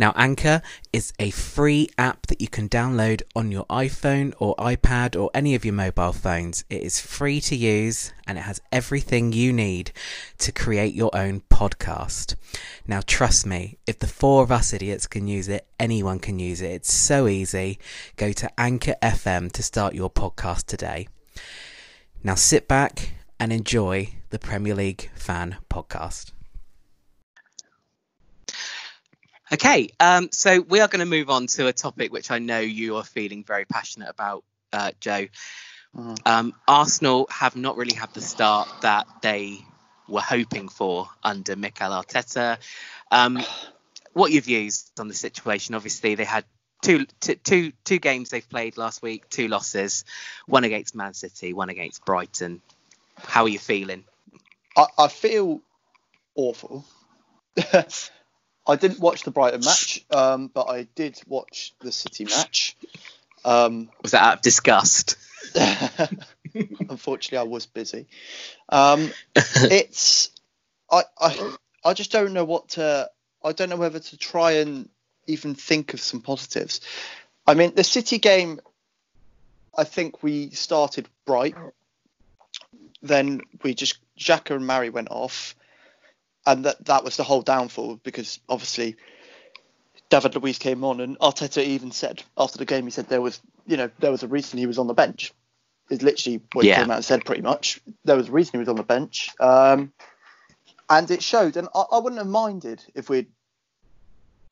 Now, 0.00 0.14
Anchor 0.16 0.62
is 0.94 1.12
a 1.18 1.28
free 1.28 1.90
app 1.98 2.26
that 2.28 2.40
you 2.40 2.48
can 2.48 2.70
download 2.70 3.20
on 3.36 3.52
your 3.52 3.66
iPhone 3.66 4.32
or 4.38 4.56
iPad 4.56 5.14
or 5.14 5.30
any 5.34 5.54
of 5.54 5.62
your 5.62 5.74
mobile 5.74 6.14
phones. 6.14 6.64
It 6.70 6.82
is 6.82 6.98
free 6.98 7.38
to 7.42 7.54
use 7.54 8.10
and 8.26 8.38
it 8.38 8.40
has 8.40 8.62
everything 8.72 9.34
you 9.34 9.52
need 9.52 9.92
to 10.38 10.52
create 10.52 10.94
your 10.94 11.14
own 11.14 11.42
podcast. 11.50 12.36
Now, 12.86 13.02
trust 13.06 13.44
me, 13.44 13.76
if 13.86 13.98
the 13.98 14.06
four 14.06 14.42
of 14.42 14.50
us 14.50 14.72
idiots 14.72 15.06
can 15.06 15.28
use 15.28 15.48
it, 15.48 15.66
anyone 15.78 16.18
can 16.18 16.38
use 16.38 16.62
it. 16.62 16.70
It's 16.70 16.94
so 16.94 17.28
easy. 17.28 17.78
Go 18.16 18.32
to 18.32 18.50
Anchor 18.58 18.94
FM 19.02 19.52
to 19.52 19.62
start 19.62 19.94
your 19.94 20.08
podcast 20.08 20.64
today. 20.64 21.08
Now, 22.24 22.36
sit 22.36 22.66
back 22.66 23.16
and 23.38 23.52
enjoy 23.52 24.14
the 24.30 24.38
Premier 24.38 24.74
League 24.74 25.10
Fan 25.14 25.58
Podcast. 25.68 26.32
Okay, 29.52 29.90
um, 29.98 30.28
so 30.32 30.60
we 30.60 30.80
are 30.80 30.86
going 30.86 31.00
to 31.00 31.06
move 31.06 31.28
on 31.28 31.48
to 31.48 31.66
a 31.66 31.72
topic 31.72 32.12
which 32.12 32.30
I 32.30 32.38
know 32.38 32.60
you 32.60 32.96
are 32.96 33.04
feeling 33.04 33.42
very 33.42 33.64
passionate 33.64 34.08
about, 34.08 34.44
uh, 34.72 34.92
Joe. 35.00 35.26
Mhm. 35.96 36.18
Um, 36.24 36.54
Arsenal 36.68 37.26
have 37.30 37.56
not 37.56 37.76
really 37.76 37.94
had 37.94 38.14
the 38.14 38.20
start 38.20 38.68
that 38.82 39.08
they 39.22 39.58
were 40.06 40.20
hoping 40.20 40.68
for 40.68 41.08
under 41.24 41.56
Mikel 41.56 41.90
Arteta. 41.90 42.58
Um, 43.10 43.42
what 44.12 44.30
are 44.30 44.34
your 44.34 44.42
views 44.42 44.90
on 45.00 45.08
the 45.08 45.14
situation? 45.14 45.74
Obviously, 45.74 46.14
they 46.14 46.24
had 46.24 46.44
two, 46.82 47.06
two, 47.18 47.34
two, 47.34 47.72
two 47.84 47.98
games 47.98 48.30
they've 48.30 48.48
played 48.48 48.76
last 48.76 49.02
week, 49.02 49.28
two 49.28 49.48
losses, 49.48 50.04
one 50.46 50.62
against 50.62 50.94
Man 50.94 51.14
City, 51.14 51.52
one 51.54 51.70
against 51.70 52.04
Brighton. 52.04 52.62
How 53.16 53.44
are 53.44 53.48
you 53.48 53.58
feeling? 53.58 54.04
I, 54.76 54.86
I 54.96 55.08
feel 55.08 55.60
awful. 56.36 56.84
I 58.70 58.76
didn't 58.76 59.00
watch 59.00 59.22
the 59.22 59.30
Brighton 59.30 59.60
match, 59.64 60.04
um, 60.10 60.48
but 60.48 60.68
I 60.68 60.84
did 60.94 61.20
watch 61.26 61.74
the 61.80 61.92
City 61.92 62.24
match. 62.24 62.76
Um, 63.44 63.90
Was 64.02 64.12
that 64.12 64.22
out 64.22 64.36
of 64.36 64.42
disgust? 64.42 65.16
unfortunately, 66.54 67.38
I 67.38 67.42
was 67.42 67.66
busy. 67.66 68.06
Um, 68.68 69.10
it's 69.36 70.30
I, 70.90 71.02
I 71.18 71.56
I 71.84 71.94
just 71.94 72.12
don't 72.12 72.32
know 72.32 72.44
what 72.44 72.70
to. 72.70 73.10
I 73.42 73.52
don't 73.52 73.70
know 73.70 73.76
whether 73.76 73.98
to 73.98 74.16
try 74.16 74.52
and 74.52 74.88
even 75.26 75.54
think 75.54 75.94
of 75.94 76.00
some 76.00 76.20
positives. 76.20 76.80
I 77.46 77.54
mean, 77.54 77.74
the 77.74 77.84
City 77.84 78.18
game. 78.18 78.60
I 79.76 79.84
think 79.84 80.22
we 80.22 80.50
started 80.50 81.08
bright. 81.24 81.54
Then 83.02 83.40
we 83.62 83.72
just 83.72 83.98
Xhaka 84.18 84.56
and 84.56 84.64
Marí 84.64 84.92
went 84.92 85.08
off, 85.10 85.54
and 86.46 86.64
that 86.64 86.84
that 86.86 87.04
was 87.04 87.16
the 87.16 87.24
whole 87.24 87.42
downfall 87.42 88.00
because 88.02 88.40
obviously 88.48 88.96
David 90.08 90.34
Luiz 90.34 90.58
came 90.58 90.84
on, 90.84 91.00
and 91.00 91.18
Arteta 91.18 91.62
even 91.62 91.92
said 91.92 92.22
after 92.36 92.58
the 92.58 92.64
game 92.64 92.84
he 92.84 92.90
said 92.90 93.08
there 93.08 93.20
was 93.20 93.40
you 93.66 93.76
know 93.76 93.90
there 94.00 94.10
was 94.10 94.22
a 94.22 94.28
reason 94.28 94.58
he 94.58 94.66
was 94.66 94.78
on 94.78 94.86
the 94.86 94.94
bench. 94.94 95.32
Is 95.88 96.02
literally 96.02 96.40
what 96.52 96.64
he 96.64 96.72
came 96.72 96.90
out 96.90 96.96
and 96.96 97.04
said 97.04 97.24
pretty 97.24 97.42
much. 97.42 97.80
There 98.04 98.16
was 98.16 98.28
a 98.28 98.32
reason 98.32 98.52
he 98.52 98.58
was 98.58 98.68
on 98.68 98.76
the 98.76 98.84
bench, 98.84 99.28
um, 99.40 99.92
and 100.88 101.10
it 101.10 101.20
showed. 101.20 101.56
And 101.56 101.68
I, 101.74 101.80
I 101.92 101.98
wouldn't 101.98 102.20
have 102.20 102.28
minded 102.28 102.84
if 102.94 103.08
we'd 103.08 103.26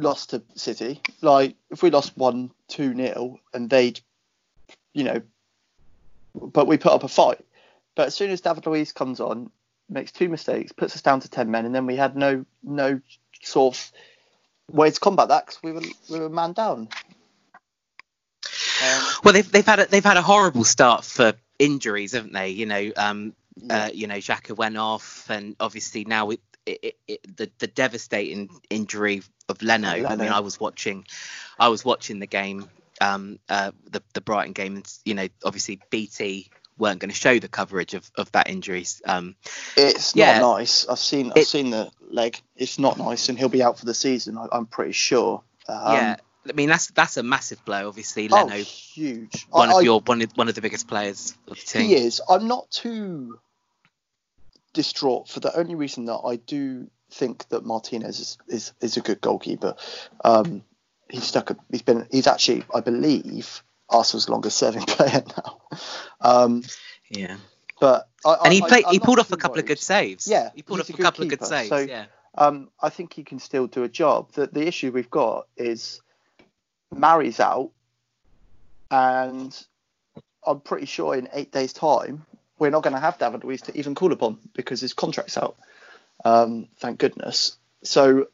lost 0.01 0.31
to 0.31 0.43
City. 0.57 1.01
Like 1.21 1.55
if 1.71 1.81
we 1.83 1.91
lost 1.91 2.17
one 2.17 2.51
two 2.67 2.93
nil 2.93 3.39
and 3.55 3.71
they'd, 3.71 4.01
you 4.95 5.05
know, 5.05 5.23
but 6.35 6.67
we 6.67 6.77
put 6.77 6.93
up 6.93 7.05
a 7.05 7.09
fight. 7.09 7.45
But 7.95 8.09
as 8.09 8.15
soon 8.15 8.31
as 8.31 8.41
David 8.41 8.67
Luiz 8.67 8.93
comes 8.93 9.21
on, 9.21 9.51
makes 9.89 10.13
two 10.13 10.29
mistakes, 10.29 10.73
puts 10.73 10.95
us 10.95 11.03
down 11.03 11.21
to 11.21 11.29
ten 11.31 11.51
men, 11.51 11.65
and 11.67 11.75
then 11.75 11.87
we 11.87 11.97
had 11.97 12.17
no 12.17 12.45
no 12.63 13.01
sort 13.43 13.77
of 13.77 13.93
way 14.77 14.91
to 14.91 15.01
combat 15.01 15.29
that 15.29 15.47
because 15.47 15.63
we 15.63 15.73
were 15.73 15.83
we 16.11 16.21
were 16.21 16.29
man 16.29 16.53
down. 16.53 16.89
Um, 18.81 19.03
Well, 19.25 19.35
they've 19.35 19.51
they've 19.51 19.67
had 19.67 19.81
a, 19.81 19.87
they've 19.87 20.05
had 20.05 20.17
a 20.17 20.23
horrible 20.23 20.65
start 20.65 21.05
for 21.05 21.35
injuries, 21.59 22.13
haven't 22.13 22.33
they? 22.33 22.51
You 22.51 22.67
know, 22.67 22.93
um, 22.97 23.33
Yeah. 23.57 23.85
uh, 23.87 23.91
you 23.93 24.07
know, 24.07 24.17
Xhaka 24.17 24.57
went 24.57 24.77
off, 24.77 25.29
and 25.31 25.57
obviously 25.59 26.05
now 26.05 26.31
it, 26.31 26.41
it, 26.67 26.97
it, 27.09 27.37
the 27.37 27.51
the 27.59 27.67
devastating 27.67 28.49
injury 28.71 29.23
of 29.49 29.63
Leno. 29.63 29.89
I 29.89 30.17
mean, 30.17 30.29
I 30.29 30.41
was 30.41 30.61
watching, 30.61 31.07
I 31.59 31.69
was 31.69 31.85
watching 31.85 32.21
the 32.21 32.27
game, 32.27 32.69
um, 33.01 33.39
uh, 33.49 33.73
the 33.91 34.03
the 34.15 34.21
Brighton 34.21 34.53
game, 34.53 34.77
and 34.77 34.93
you 35.05 35.15
know, 35.15 35.27
obviously 35.45 35.81
BT 35.91 36.51
weren't 36.79 37.01
going 37.01 37.11
to 37.11 37.17
show 37.17 37.39
the 37.39 37.49
coverage 37.49 37.95
of, 37.95 38.11
of 38.17 38.31
that 38.33 38.49
injury. 38.49 38.87
Um, 39.05 39.35
It's 39.77 40.15
Yeah. 40.15 40.39
not 40.39 40.59
nice. 40.59 40.87
I've 40.87 40.99
seen 40.99 41.31
I've 41.33 41.39
It- 41.39 41.47
seen 41.49 41.71
the 41.71 41.91
leg. 42.11 42.41
It's 42.57 42.79
not 42.79 42.99
nice, 42.99 43.29
and 43.29 43.39
he'll 43.39 43.49
be 43.49 43.63
out 43.63 43.79
for 43.79 43.85
the 43.87 43.95
season. 43.95 44.39
I, 44.39 44.47
I'm 44.53 44.67
pretty 44.67 44.93
sure. 44.93 45.43
Um, 45.69 45.95
yeah, 45.95 46.17
I 46.49 46.53
mean 46.53 46.69
that's 46.69 46.87
that's 46.89 47.17
a 47.17 47.23
massive 47.23 47.63
blow. 47.65 47.89
Obviously, 47.89 48.29
Oh, 48.31 48.45
Leno, 48.45 48.57
huge. 48.63 49.47
one 49.51 49.69
I- 49.71 49.79
of 49.79 49.83
your 49.85 50.01
one 50.01 50.23
of, 50.23 50.33
one 50.37 50.49
of 50.49 50.55
the 50.55 50.63
biggest 50.63 50.89
players 50.89 51.35
of 51.49 51.57
the 51.59 51.63
team. 51.67 51.83
He 51.89 51.95
is. 51.95 52.21
I'm 52.29 52.49
not 52.49 52.71
too 52.71 53.39
distraught 54.73 55.29
for 55.29 55.41
the 55.41 55.57
only 55.57 55.75
reason 55.75 56.05
that 56.07 56.21
I 56.25 56.37
do 56.37 56.91
think 57.11 57.49
that 57.49 57.65
Martinez 57.65 58.21
is 58.21 58.39
is, 58.49 58.73
is 58.81 58.97
a 58.97 59.01
good 59.01 59.21
goalkeeper. 59.21 59.75
Um, 60.25 60.63
he's 61.11 61.25
stuck. 61.25 61.51
A, 61.51 61.57
he's 61.71 61.83
been. 61.83 62.07
He's 62.11 62.27
actually, 62.27 62.65
I 62.75 62.81
believe, 62.81 63.63
Arsenal's 63.91 64.29
longest 64.29 64.59
serving 64.59 64.83
player 64.87 65.23
now. 65.37 65.61
Um, 66.21 66.63
yeah. 67.11 67.37
but 67.81 68.09
I, 68.25 68.37
and 68.45 68.53
he 68.53 68.63
I- 68.63 68.69
played. 68.69 68.85
I'm 68.87 68.93
he 68.93 68.99
pulled 69.01 69.19
off 69.19 69.33
a 69.33 69.37
couple 69.37 69.59
of 69.59 69.67
good 69.67 69.79
saves. 69.79 70.27
Yeah, 70.29 70.51
he 70.55 70.63
pulled 70.63 70.81
off 70.81 70.89
a 70.91 70.93
couple 70.95 71.25
of 71.25 71.31
good 71.31 71.45
saves. 71.45 71.69
so- 71.69 71.79
yeah, 71.79 72.07
Um, 72.37 72.69
I 72.83 72.89
think 72.91 73.13
he 73.15 73.25
can 73.25 73.39
still 73.39 73.67
do 73.67 73.83
a 73.85 73.89
job. 73.89 74.33
The 74.33 74.47
the 74.47 74.67
issue 74.67 74.91
we've 74.93 75.11
got 75.11 75.47
is 75.57 76.01
Mari's 76.95 77.41
out, 77.41 77.71
and 78.91 79.55
I'm 80.47 80.61
pretty 80.61 80.87
sure 80.87 81.15
in 81.15 81.29
eight 81.33 81.53
days' 81.53 81.73
time 81.73 82.25
we're 82.59 82.71
not 82.71 82.83
going 82.83 82.95
to 82.95 83.01
have 83.01 83.19
David 83.19 83.45
Luiz 83.45 83.63
to 83.63 83.77
even 83.79 83.95
call 83.95 84.13
upon 84.13 84.39
because 84.55 84.81
his 84.81 84.93
contract's 84.95 85.37
out. 85.39 85.57
Um, 86.25 86.67
thank 86.79 86.99
goodness. 86.99 87.57
So 87.85 88.27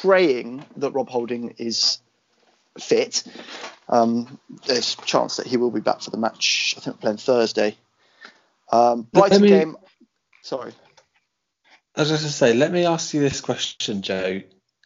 praying 0.00 0.64
that 0.76 0.90
Rob 0.90 1.08
Holding 1.08 1.54
is 1.58 2.00
fit. 2.78 3.22
Um, 3.90 4.38
there's 4.66 4.96
a 5.00 5.04
chance 5.04 5.36
that 5.36 5.46
he 5.46 5.56
will 5.56 5.70
be 5.70 5.80
back 5.80 6.00
for 6.00 6.10
the 6.10 6.16
match. 6.16 6.74
I 6.76 6.80
think 6.80 6.96
we're 6.96 7.00
playing 7.00 7.16
Thursday. 7.18 7.76
Um, 8.72 9.02
Brighton 9.12 9.42
me- 9.42 9.48
game. 9.48 9.76
Sorry. 10.42 10.72
I 11.96 12.02
was 12.02 12.08
just 12.08 12.22
going 12.22 12.30
to 12.30 12.36
say, 12.36 12.54
let 12.54 12.72
me 12.72 12.86
ask 12.86 13.12
you 13.12 13.20
this 13.20 13.40
question, 13.40 14.00
Joe, 14.00 14.40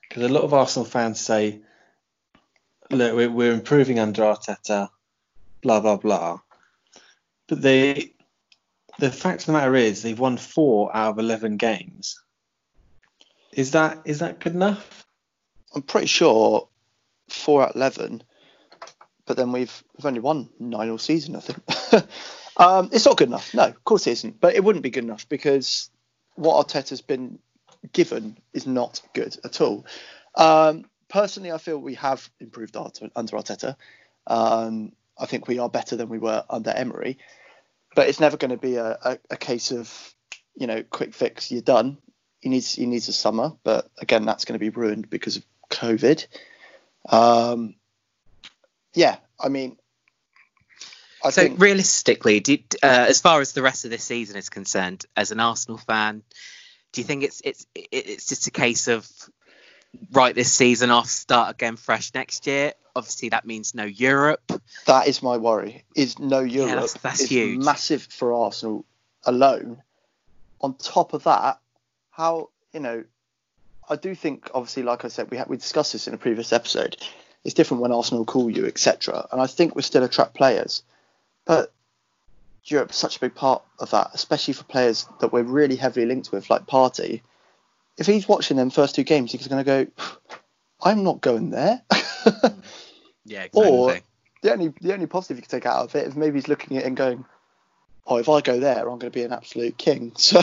because 0.09 0.23
a 0.23 0.33
lot 0.33 0.43
of 0.43 0.55
Arsenal 0.55 0.87
fans 0.87 1.21
say, 1.21 1.61
look, 2.91 3.15
we're, 3.15 3.31
we're 3.31 3.53
improving 3.53 3.99
under 3.99 4.23
Arteta, 4.23 4.89
blah, 5.63 5.81
blah, 5.81 5.99
blah. 5.99 6.41
But 7.47 7.61
they, 7.61 8.15
the 8.99 9.11
fact 9.11 9.43
of 9.43 9.47
the 9.47 9.53
matter 9.53 9.77
is, 9.77 10.03
they've 10.03 10.19
won 10.19 10.39
four 10.39 10.97
out 10.97 11.11
of 11.11 11.19
11 11.19 11.59
games. 11.59 12.17
Is 13.55 13.71
that 13.71 14.03
is 14.05 14.19
that 14.19 14.41
good 14.41 14.55
enough? 14.55 15.07
I'm 15.75 15.83
pretty 15.83 16.09
sure 16.09 16.69
four 17.29 17.63
out 17.63 17.71
of 17.71 17.77
eleven, 17.77 18.23
but 19.27 19.37
then 19.37 19.53
we've 19.53 19.83
we've 19.97 20.07
only 20.07 20.21
won 20.21 20.49
nine 20.59 20.91
all 20.91 20.99
season. 20.99 21.37
I 21.37 21.41
think 21.41 22.09
um, 22.57 22.91
it's 22.93 23.07
not 23.07 23.17
good 23.17 23.29
enough. 23.29 23.55
No, 23.55 23.65
of 23.65 23.85
course 23.85 24.07
it 24.07 24.13
isn't. 24.13 24.41
But 24.41 24.55
it 24.55 24.65
wouldn't 24.65 24.83
be 24.83 24.91
good 24.91 25.05
enough 25.05 25.29
because 25.29 25.91
what 26.35 26.67
Arteta's 26.67 27.01
been 27.01 27.39
given 27.93 28.39
is 28.53 28.67
not 28.67 29.01
good 29.13 29.37
at 29.45 29.61
all. 29.61 29.87
Um, 30.35 30.87
personally, 31.09 31.53
I 31.53 31.59
feel 31.59 31.79
we 31.79 31.95
have 31.95 32.29
improved 32.41 32.77
under 32.77 33.37
Arteta. 33.37 33.77
Um, 34.27 34.93
I 35.19 35.27
think 35.27 35.47
we 35.47 35.59
are 35.59 35.69
better 35.69 35.97
than 35.97 36.09
we 36.09 36.19
were 36.19 36.45
under 36.51 36.71
Emery, 36.71 37.19
but 37.95 38.09
it's 38.09 38.21
never 38.21 38.37
going 38.37 38.51
to 38.51 38.57
be 38.57 38.77
a, 38.77 38.99
a, 39.05 39.19
a 39.31 39.37
case 39.37 39.71
of 39.71 40.15
you 40.55 40.67
know 40.67 40.83
quick 40.83 41.15
fix. 41.15 41.51
You're 41.51 41.63
done. 41.63 41.99
He 42.41 42.49
needs 42.49 42.75
he 42.75 42.87
needs 42.87 43.09
a 43.09 43.13
summer, 43.13 43.53
but 43.63 43.91
again, 43.99 44.25
that's 44.25 44.45
going 44.45 44.59
to 44.59 44.65
be 44.65 44.71
ruined 44.71 45.09
because 45.09 45.37
of 45.37 45.45
COVID. 45.71 46.27
Um, 47.09 47.77
yeah, 48.95 49.17
I 49.39 49.49
mean, 49.49 49.77
I 51.23 51.31
so 51.31 51.43
think 51.43 51.61
realistically, 51.61 52.41
do, 52.41 52.59
uh, 52.83 53.07
as 53.09 53.21
far 53.21 53.41
as 53.41 53.53
the 53.53 53.63
rest 53.63 53.85
of 53.85 53.91
this 53.91 54.05
season 54.05 54.37
is 54.37 54.49
concerned, 54.49 55.05
as 55.17 55.31
an 55.31 55.41
Arsenal 55.41 55.79
fan, 55.79 56.23
do 56.93 57.01
you 57.01 57.05
think 57.07 57.23
it's 57.23 57.41
it's 57.45 57.67
it's 57.75 58.29
just 58.29 58.47
a 58.47 58.51
case 58.51 58.89
of 58.89 59.09
right 60.13 60.35
this 60.35 60.53
season 60.53 60.91
off, 60.91 61.09
start 61.09 61.51
again 61.55 61.77
fresh 61.77 62.13
next 62.15 62.47
year? 62.47 62.73
Obviously, 62.97 63.31
that 63.31 63.45
means 63.45 63.75
no 63.75 63.85
Europe. 63.85 64.43
that 64.87 65.09
is 65.09 65.23
my 65.23 65.37
worry. 65.37 65.85
Is 65.97 66.19
no 66.19 66.41
Europe 66.41 66.71
that's- 66.75 66.93
that's 67.03 67.21
is 67.23 67.29
huge. 67.29 67.65
massive 67.65 68.03
for 68.03 68.33
Arsenal 68.33 68.85
alone. 69.25 69.83
On 70.61 70.75
top 70.75 71.13
of 71.13 71.25
that, 71.25 71.59
how 72.11 72.51
you 72.73 72.81
know, 72.81 73.05
I 73.89 73.97
do 73.97 74.15
think 74.15 74.51
obviously, 74.55 74.83
like 74.83 75.05
I 75.05 75.09
said, 75.09 75.31
we 75.31 75.37
had, 75.37 75.49
we 75.49 75.57
discussed 75.57 75.93
this 75.93 76.07
in 76.07 76.15
a 76.15 76.19
previous 76.19 76.53
episode. 76.53 76.97
It's 77.45 77.55
different 77.55 77.83
when 77.83 77.93
Arsenal 77.93 78.25
call 78.25 78.49
you, 78.51 78.67
etc. 78.67 79.27
And 79.31 79.41
I 79.41 79.47
think 79.47 79.75
we 79.75 79.83
still 79.83 80.03
attract 80.03 80.35
players, 80.35 80.83
but 81.45 81.73
Europe's 82.65 82.97
such 82.97 83.17
a 83.17 83.21
big 83.21 83.35
part 83.35 83.63
of 83.79 83.91
that, 83.91 84.11
especially 84.15 84.55
for 84.55 84.65
players 84.65 85.07
that 85.21 85.33
we're 85.33 85.43
really 85.43 85.77
heavily 85.77 86.07
linked 86.07 86.33
with, 86.33 86.49
like 86.49 86.67
Partey. 86.67 87.21
If 87.99 88.07
he's 88.07 88.27
watching 88.27 88.57
them 88.57 88.71
first 88.71 88.95
two 88.95 89.05
games, 89.05 89.31
he's 89.33 89.47
going 89.47 89.63
to 89.63 89.87
go, 89.87 90.07
"I'm 90.83 91.05
not 91.05 91.21
going 91.21 91.51
there." 91.51 91.83
Yeah, 93.27 93.45
exactly. 93.45 93.71
Or 93.71 93.99
the 94.43 94.53
only 94.53 94.69
the 94.83 94.93
only 94.93 95.07
positive 95.07 95.39
you 95.39 95.43
can 95.43 95.51
take 95.51 95.65
out 95.67 95.83
of 95.85 95.95
it 95.95 96.07
is 96.07 96.15
maybe 96.15 96.37
he's 96.37 96.49
looking 96.49 96.77
at 96.77 96.83
it 96.83 96.87
and 96.87 96.95
going, 96.97 97.25
"Oh, 98.07 98.19
if 98.19 98.29
I 98.29 98.43
go 98.43 98.61
there, 98.61 98.81
I'm 98.81 98.99
going 98.99 99.01
to 99.01 99.11
be 99.11 99.23
an 99.23 99.33
absolute 99.33 99.79
king." 99.79 100.13
So 100.19 100.41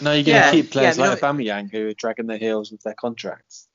No, 0.00 0.12
you're 0.12 0.22
going 0.22 0.24
to 0.24 0.30
Yeah, 0.30 0.50
keep 0.50 0.70
players 0.72 0.96
yeah, 0.98 1.06
like 1.08 1.22
no- 1.22 1.28
Aubameyang 1.28 1.70
who 1.70 1.88
are 1.88 1.94
dragging 1.94 2.26
their 2.26 2.38
heels 2.38 2.70
with 2.72 2.82
their 2.82 2.94
contracts. 2.94 3.68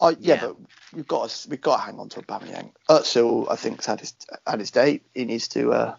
I, 0.00 0.10
yeah, 0.10 0.16
Yeah. 0.20 0.40
but 0.40 0.56
we've 0.94 1.08
got 1.08 1.28
to, 1.28 1.48
we've 1.48 1.60
got 1.60 1.76
to 1.76 1.82
hang 1.82 1.98
on 1.98 2.08
to 2.10 2.22
Aubameyang. 2.22 2.70
Özil, 2.88 3.50
I 3.50 3.56
think, 3.56 3.76
has 3.78 3.86
had 3.86 4.00
his 4.00 4.14
had 4.46 4.60
his 4.60 4.70
day. 4.70 5.00
He 5.14 5.24
needs 5.24 5.48
to 5.48 5.72
uh, 5.72 5.94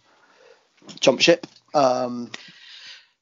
jump 0.99 1.21
ship. 1.21 1.45
Um, 1.73 2.31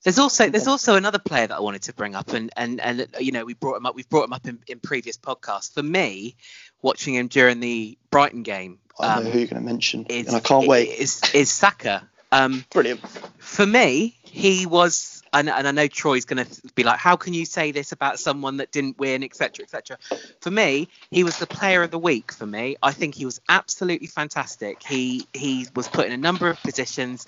There's 0.03 0.19
also 0.19 0.49
there's 0.49 0.67
also 0.67 0.95
another 0.95 1.19
player 1.19 1.47
that 1.47 1.55
I 1.57 1.59
wanted 1.59 1.83
to 1.83 1.93
bring 1.93 2.15
up, 2.15 2.29
and 2.33 2.51
and 2.55 2.79
and 2.79 3.07
you 3.19 3.31
know 3.31 3.43
we 3.43 3.55
brought 3.55 3.77
him 3.77 3.85
up. 3.85 3.95
We've 3.95 4.07
brought 4.07 4.25
him 4.25 4.33
up 4.33 4.47
in, 4.47 4.59
in 4.67 4.79
previous 4.79 5.17
podcasts. 5.17 5.73
For 5.73 5.83
me, 5.83 6.35
watching 6.81 7.15
him 7.15 7.27
during 7.27 7.59
the 7.59 7.97
Brighton 8.09 8.43
game, 8.43 8.79
I 8.99 9.17
um, 9.17 9.23
know 9.25 9.31
who 9.31 9.39
you're 9.39 9.47
going 9.47 9.61
to 9.61 9.67
mention, 9.67 10.05
is 10.05 10.27
and 10.27 10.35
I 10.35 10.39
can't 10.39 10.67
wait. 10.67 10.89
Is 10.89 11.21
is 11.33 11.51
Saka? 11.51 12.07
Um, 12.31 12.65
Brilliant. 12.71 13.01
for 13.37 13.65
me, 13.65 14.17
he 14.23 14.65
was, 14.65 15.23
and, 15.33 15.49
and 15.49 15.67
I 15.67 15.71
know 15.71 15.87
Troy's 15.87 16.25
going 16.25 16.45
to 16.45 16.61
be 16.75 16.83
like, 16.83 16.99
how 16.99 17.15
can 17.15 17.33
you 17.33 17.45
say 17.45 17.71
this 17.71 17.91
about 17.91 18.19
someone 18.19 18.57
that 18.57 18.71
didn't 18.71 18.97
win, 18.97 19.23
etc., 19.23 19.63
etc. 19.63 19.97
For 20.41 20.51
me, 20.51 20.89
he 21.09 21.23
was 21.23 21.37
the 21.37 21.47
player 21.47 21.83
of 21.83 21.91
the 21.91 21.99
week. 21.99 22.31
For 22.31 22.45
me, 22.45 22.75
I 22.83 22.91
think 22.91 23.15
he 23.15 23.25
was 23.25 23.39
absolutely 23.47 24.07
fantastic. 24.07 24.83
He 24.83 25.27
he 25.33 25.67
was 25.75 25.87
put 25.87 26.05
in 26.05 26.11
a 26.11 26.17
number 26.17 26.49
of 26.49 26.61
positions, 26.61 27.25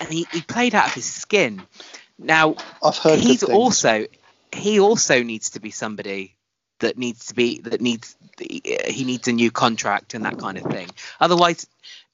and 0.00 0.08
he, 0.08 0.26
he 0.32 0.40
played 0.40 0.74
out 0.74 0.86
of 0.86 0.94
his 0.94 1.04
skin. 1.04 1.62
Now 2.18 2.56
I've 2.82 2.96
heard. 2.96 3.18
he's 3.18 3.42
also 3.42 4.06
he 4.52 4.80
also 4.80 5.22
needs 5.22 5.50
to 5.50 5.60
be 5.60 5.70
somebody 5.70 6.36
that 6.80 6.98
needs 6.98 7.26
to 7.26 7.34
be 7.34 7.60
that 7.60 7.80
needs 7.80 8.16
he 8.38 9.04
needs 9.04 9.28
a 9.28 9.32
new 9.32 9.50
contract 9.50 10.14
and 10.14 10.24
that 10.24 10.38
kind 10.38 10.58
of 10.58 10.64
thing. 10.64 10.88
Otherwise, 11.20 11.66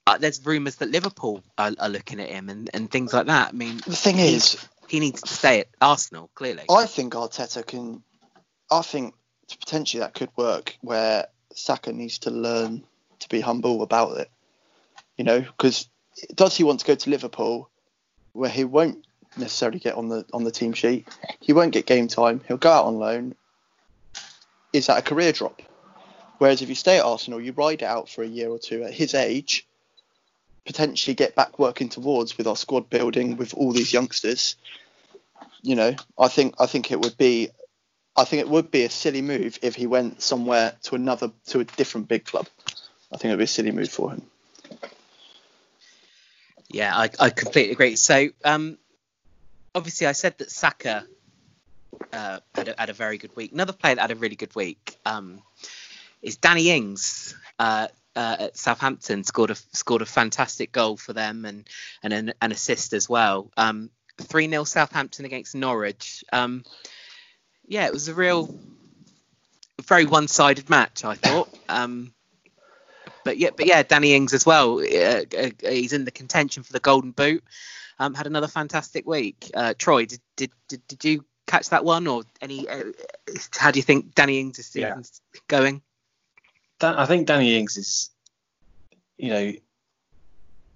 uh, 0.06 0.18
there's 0.18 0.44
rumours 0.44 0.76
that 0.76 0.90
Liverpool 0.90 1.42
are, 1.58 1.72
are 1.78 1.88
looking 1.88 2.20
at 2.20 2.28
him 2.28 2.48
and, 2.48 2.70
and 2.74 2.90
things 2.90 3.12
like 3.12 3.26
that. 3.26 3.50
I 3.50 3.52
mean, 3.52 3.76
The 3.86 3.96
thing 3.96 4.18
is, 4.18 4.56
he 4.88 5.00
needs 5.00 5.22
to 5.22 5.32
stay 5.32 5.60
at 5.60 5.68
Arsenal 5.80 6.30
clearly. 6.34 6.64
I 6.70 6.86
think 6.86 7.14
Arteta 7.14 7.66
can. 7.66 8.02
I 8.70 8.82
think 8.82 9.14
potentially 9.60 10.00
that 10.00 10.14
could 10.14 10.30
work 10.36 10.76
where 10.80 11.26
Saka 11.54 11.92
needs 11.92 12.18
to 12.20 12.30
learn 12.30 12.84
to 13.20 13.28
be 13.28 13.40
humble 13.40 13.82
about 13.82 14.18
it. 14.18 14.30
You 15.16 15.24
know, 15.24 15.40
because 15.40 15.88
does 16.34 16.56
he 16.56 16.64
want 16.64 16.80
to 16.80 16.86
go 16.86 16.94
to 16.94 17.10
Liverpool, 17.10 17.70
where 18.32 18.50
he 18.50 18.64
won't 18.64 19.06
necessarily 19.36 19.78
get 19.78 19.94
on 19.94 20.08
the 20.08 20.24
on 20.32 20.44
the 20.44 20.50
team 20.50 20.72
sheet? 20.72 21.06
He 21.40 21.52
won't 21.52 21.72
get 21.72 21.86
game 21.86 22.08
time. 22.08 22.40
He'll 22.48 22.56
go 22.56 22.70
out 22.70 22.86
on 22.86 22.98
loan. 22.98 23.34
Is 24.72 24.86
that 24.86 24.98
a 24.98 25.02
career 25.02 25.32
drop? 25.32 25.60
Whereas 26.38 26.60
if 26.60 26.68
you 26.68 26.74
stay 26.74 26.98
at 26.98 27.04
Arsenal, 27.04 27.40
you 27.40 27.52
ride 27.52 27.82
it 27.82 27.86
out 27.86 28.08
for 28.08 28.22
a 28.22 28.26
year 28.26 28.48
or 28.48 28.58
two 28.58 28.82
at 28.82 28.92
his 28.92 29.14
age, 29.14 29.66
potentially 30.64 31.14
get 31.14 31.34
back 31.34 31.58
working 31.58 31.88
towards 31.88 32.38
with 32.38 32.46
our 32.46 32.56
squad 32.56 32.88
building 32.90 33.36
with 33.36 33.54
all 33.54 33.72
these 33.72 33.92
youngsters. 33.92 34.56
You 35.62 35.76
know, 35.76 35.94
I 36.18 36.28
think 36.28 36.54
I 36.60 36.66
think 36.66 36.90
it 36.90 37.00
would 37.00 37.16
be 37.16 37.50
I 38.16 38.24
think 38.24 38.40
it 38.40 38.48
would 38.48 38.70
be 38.70 38.84
a 38.84 38.90
silly 38.90 39.22
move 39.22 39.58
if 39.62 39.74
he 39.74 39.86
went 39.86 40.22
somewhere 40.22 40.74
to 40.84 40.94
another 40.94 41.30
to 41.46 41.60
a 41.60 41.64
different 41.64 42.08
big 42.08 42.24
club. 42.24 42.46
I 43.12 43.16
think 43.16 43.30
it 43.30 43.34
would 43.34 43.38
be 43.38 43.44
a 43.44 43.48
silly 43.48 43.72
move 43.72 43.90
for 43.90 44.10
him. 44.10 44.22
Yeah, 46.70 46.96
I, 46.96 47.10
I 47.20 47.30
completely 47.30 47.72
agree. 47.72 47.96
So, 47.96 48.28
um, 48.44 48.78
obviously, 49.74 50.06
I 50.06 50.12
said 50.12 50.38
that 50.38 50.50
Saka 50.50 51.06
uh, 52.12 52.40
had, 52.54 52.68
a, 52.68 52.74
had 52.78 52.90
a 52.90 52.94
very 52.94 53.18
good 53.18 53.36
week. 53.36 53.52
Another 53.52 53.74
player 53.74 53.94
that 53.94 54.00
had 54.00 54.10
a 54.10 54.16
really 54.16 54.36
good 54.36 54.54
week 54.54 54.96
um, 55.04 55.42
is 56.22 56.36
Danny 56.38 56.70
Ings. 56.70 57.36
Uh, 57.58 57.88
uh, 58.16 58.36
at 58.40 58.56
Southampton 58.56 59.24
scored 59.24 59.50
a 59.50 59.54
scored 59.72 60.02
a 60.02 60.06
fantastic 60.06 60.72
goal 60.72 60.96
for 60.96 61.12
them 61.12 61.44
and 61.44 61.68
and 62.02 62.12
an, 62.12 62.32
an 62.40 62.52
assist 62.52 62.92
as 62.92 63.08
well. 63.08 63.50
Um, 63.56 63.90
three 64.20 64.48
0 64.48 64.64
Southampton 64.64 65.24
against 65.24 65.54
Norwich. 65.54 66.24
Um, 66.32 66.64
yeah, 67.66 67.86
it 67.86 67.92
was 67.92 68.08
a 68.08 68.14
real, 68.14 68.54
very 69.86 70.04
one 70.04 70.28
sided 70.28 70.68
match. 70.68 71.04
I 71.04 71.14
thought. 71.14 71.48
Um, 71.68 72.12
but 73.24 73.38
yeah, 73.38 73.50
but 73.56 73.66
yeah, 73.66 73.82
Danny 73.82 74.14
Ings 74.14 74.34
as 74.34 74.44
well. 74.44 74.80
Uh, 74.80 75.22
uh, 75.38 75.50
he's 75.62 75.92
in 75.92 76.04
the 76.04 76.10
contention 76.10 76.62
for 76.62 76.72
the 76.72 76.80
Golden 76.80 77.12
Boot. 77.12 77.44
Um, 77.98 78.14
had 78.14 78.26
another 78.26 78.48
fantastic 78.48 79.06
week. 79.06 79.50
Uh, 79.54 79.74
Troy, 79.78 80.06
did, 80.06 80.20
did 80.36 80.50
did 80.68 80.86
did 80.88 81.04
you 81.04 81.24
catch 81.46 81.70
that 81.70 81.84
one 81.84 82.06
or 82.06 82.24
any? 82.40 82.68
Uh, 82.68 82.84
how 83.56 83.70
do 83.70 83.78
you 83.78 83.82
think 83.82 84.14
Danny 84.14 84.40
Ings 84.40 84.58
is 84.58 84.74
Yeah. 84.74 85.00
going? 85.48 85.82
Dan, 86.82 86.96
I 86.96 87.06
think 87.06 87.28
Danny 87.28 87.56
Ings 87.56 87.76
is, 87.76 88.10
you 89.16 89.30
know, 89.30 89.52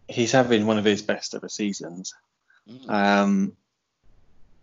he's 0.06 0.30
having 0.30 0.64
one 0.64 0.78
of 0.78 0.84
his 0.84 1.02
best 1.02 1.34
ever 1.34 1.48
seasons. 1.48 2.14
Um, 2.88 3.56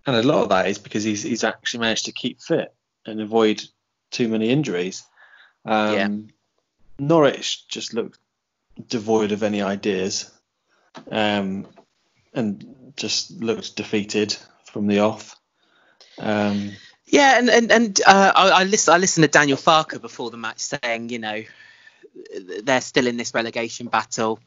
and 0.06 0.16
a 0.16 0.24
lot 0.24 0.44
of 0.44 0.50
that 0.50 0.70
is 0.70 0.78
because 0.78 1.04
he's 1.04 1.24
he's 1.24 1.44
actually 1.44 1.82
managed 1.82 2.06
to 2.06 2.14
keep 2.14 2.42
fit 2.42 2.74
and 3.06 3.20
avoid 3.20 3.62
too 4.10 4.30
many 4.30 4.50
injuries. 4.52 5.04
Um, 5.66 5.94
Yeah. 5.94 6.08
Norwich 6.98 7.68
just 7.68 7.94
looked 7.94 8.20
devoid 8.88 9.34
of 9.34 9.44
any 9.44 9.62
ideas, 9.62 10.32
um, 11.12 11.68
and 12.34 12.94
just 12.96 13.32
looked 13.32 13.76
defeated 13.76 14.38
from 14.72 14.88
the 14.88 15.00
off. 15.00 15.36
Um, 16.20 16.72
Yeah, 17.14 17.38
and 17.38 17.48
and, 17.48 17.72
and 17.72 18.02
uh, 18.08 18.32
I, 18.36 18.50
I 18.50 18.64
listen 18.64 18.92
I 18.92 18.98
listened 18.98 19.24
to 19.24 19.28
Daniel 19.28 19.56
Farke 19.56 20.02
before 20.02 20.32
the 20.32 20.38
match 20.38 20.60
saying, 20.60 21.10
you 21.10 21.20
know, 21.20 21.44
they're 22.64 22.82
still 22.82 23.06
in 23.06 23.18
this 23.18 23.36
relegation 23.36 23.86
battle. 23.86 24.40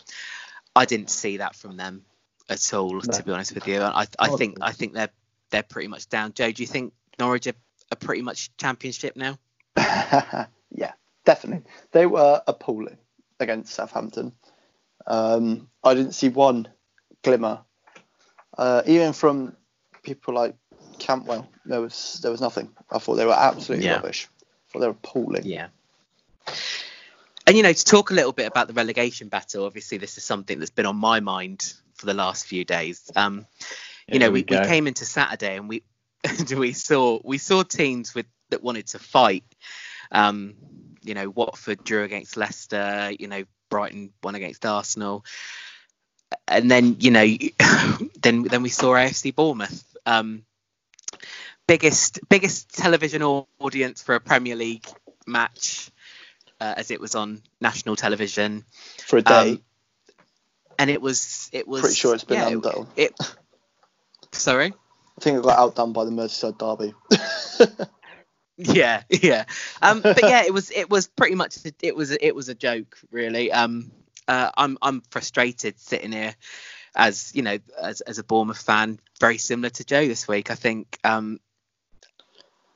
I 0.74 0.84
didn't 0.84 1.10
see 1.10 1.36
that 1.36 1.54
from 1.54 1.76
them 1.76 2.04
at 2.48 2.74
all, 2.74 2.94
No. 2.94 3.00
to 3.00 3.22
be 3.22 3.30
honest 3.30 3.54
with 3.54 3.68
you. 3.68 3.80
I 3.80 4.06
I 4.18 4.28
think 4.30 4.58
I 4.60 4.72
think 4.72 4.94
they're 4.94 5.10
they're 5.50 5.62
pretty 5.62 5.86
much 5.86 6.08
down. 6.08 6.32
Joe, 6.32 6.50
do 6.50 6.60
you 6.60 6.66
think 6.66 6.92
Norwich 7.20 7.46
are, 7.46 7.54
are 7.92 7.96
pretty 8.00 8.22
much 8.22 8.50
championship 8.56 9.14
now? 9.14 9.38
yeah, 9.76 10.92
definitely. 11.24 11.70
They 11.92 12.06
were 12.06 12.42
appalling 12.48 12.98
against 13.38 13.74
Southampton. 13.74 14.32
Um, 15.06 15.68
I 15.84 15.94
didn't 15.94 16.14
see 16.16 16.30
one 16.30 16.66
glimmer, 17.22 17.60
uh, 18.58 18.82
even 18.86 19.12
from 19.12 19.56
people 20.02 20.34
like 20.34 20.56
Cantwell. 20.98 21.48
There 21.64 21.80
was 21.80 22.18
there 22.22 22.30
was 22.30 22.40
nothing. 22.40 22.70
I 22.90 22.98
thought 22.98 23.14
they 23.16 23.26
were 23.26 23.32
absolutely 23.32 23.86
Yeah. 23.86 23.94
rubbish. 23.94 24.28
I 24.42 24.72
thought 24.72 24.80
they 24.80 24.86
were 24.86 24.92
appalling. 24.92 25.44
Yeah. 25.44 25.68
And 27.46 27.56
you 27.56 27.62
know, 27.62 27.72
to 27.72 27.84
talk 27.84 28.10
a 28.10 28.14
little 28.14 28.32
bit 28.32 28.46
about 28.46 28.66
the 28.66 28.74
relegation 28.74 29.28
battle, 29.28 29.64
obviously 29.64 29.98
this 29.98 30.18
is 30.18 30.24
something 30.24 30.58
that's 30.58 30.70
been 30.70 30.86
on 30.86 30.96
my 30.96 31.20
mind 31.20 31.74
for 31.94 32.06
the 32.06 32.14
last 32.14 32.46
few 32.46 32.64
days. 32.64 33.10
Um, 33.14 33.46
you 34.08 34.18
Here 34.18 34.20
know, 34.20 34.30
we 34.30 34.44
we, 34.48 34.58
we 34.58 34.64
came 34.66 34.86
into 34.86 35.04
Saturday 35.04 35.56
and 35.56 35.68
we 35.68 35.82
we 36.56 36.72
saw 36.72 37.20
we 37.24 37.38
saw 37.38 37.62
teams 37.62 38.14
with 38.14 38.26
that 38.50 38.62
wanted 38.62 38.88
to 38.88 38.98
fight. 38.98 39.44
Um, 40.10 40.54
you 41.02 41.14
know, 41.14 41.30
Watford 41.30 41.84
drew 41.84 42.02
against 42.02 42.36
Leicester. 42.36 43.12
You 43.18 43.28
know, 43.28 43.44
Brighton 43.70 44.12
won 44.22 44.34
against 44.34 44.64
Arsenal. 44.66 45.24
And 46.48 46.68
then 46.70 46.96
you 47.00 47.10
know, 47.12 47.24
then 48.20 48.42
then 48.42 48.62
we 48.62 48.68
saw 48.70 48.94
AFC 48.94 49.34
Bournemouth. 49.34 49.84
Um, 50.04 50.44
biggest 51.66 52.20
biggest 52.28 52.74
television 52.74 53.22
audience 53.58 54.02
for 54.02 54.14
a 54.14 54.20
Premier 54.20 54.56
League 54.56 54.86
match 55.26 55.90
uh, 56.60 56.74
as 56.76 56.90
it 56.90 57.00
was 57.00 57.14
on 57.14 57.42
national 57.60 57.96
television. 57.96 58.64
For 58.98 59.18
a 59.18 59.22
day, 59.22 59.50
Um, 59.50 59.62
and 60.78 60.90
it 60.90 61.00
was 61.00 61.48
it 61.52 61.66
was 61.66 61.82
pretty 61.82 61.96
sure 61.96 62.14
it's 62.14 62.24
been 62.24 62.38
yeah, 62.38 62.48
undone. 62.48 62.86
It, 62.96 63.12
sorry. 64.32 64.72
I 65.18 65.20
think 65.22 65.38
it 65.38 65.42
got 65.42 65.58
outdone 65.58 65.92
by 65.92 66.04
the 66.04 66.10
Merseyside 66.10 66.58
derby. 66.58 66.94
Yeah, 68.58 69.02
yeah. 69.10 69.44
Um, 69.82 70.00
but 70.00 70.22
yeah, 70.22 70.44
it 70.44 70.52
was 70.52 70.70
it 70.70 70.88
was 70.88 71.08
pretty 71.08 71.34
much 71.34 71.58
it 71.82 71.94
was 71.94 72.10
it 72.10 72.34
was 72.34 72.48
a 72.48 72.54
joke 72.54 72.98
really. 73.10 73.52
Um, 73.52 73.92
uh, 74.26 74.50
I'm 74.56 74.78
I'm 74.80 75.02
frustrated 75.10 75.78
sitting 75.78 76.12
here 76.12 76.34
as 76.94 77.32
you 77.34 77.42
know 77.42 77.58
as 77.80 78.00
as 78.00 78.18
a 78.18 78.24
Bournemouth 78.24 78.62
fan, 78.62 78.98
very 79.20 79.36
similar 79.36 79.70
to 79.70 79.84
Joe 79.84 80.06
this 80.08 80.26
week. 80.26 80.50
I 80.50 80.54
think 80.54 80.98
um, 81.04 81.38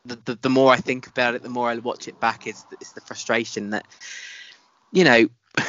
the, 0.05 0.17
the 0.25 0.35
the 0.43 0.51
more 0.51 0.73
I 0.73 0.77
think 0.77 1.07
about 1.07 1.35
it, 1.35 1.43
the 1.43 1.49
more 1.49 1.69
I 1.69 1.77
watch 1.77 2.09
it 2.09 2.21
back. 2.21 2.47
Is 2.47 2.65
it's 2.81 2.93
the 2.93 3.01
frustration 3.01 3.71
that 3.71 3.87
you 4.93 5.05
know. 5.05 5.29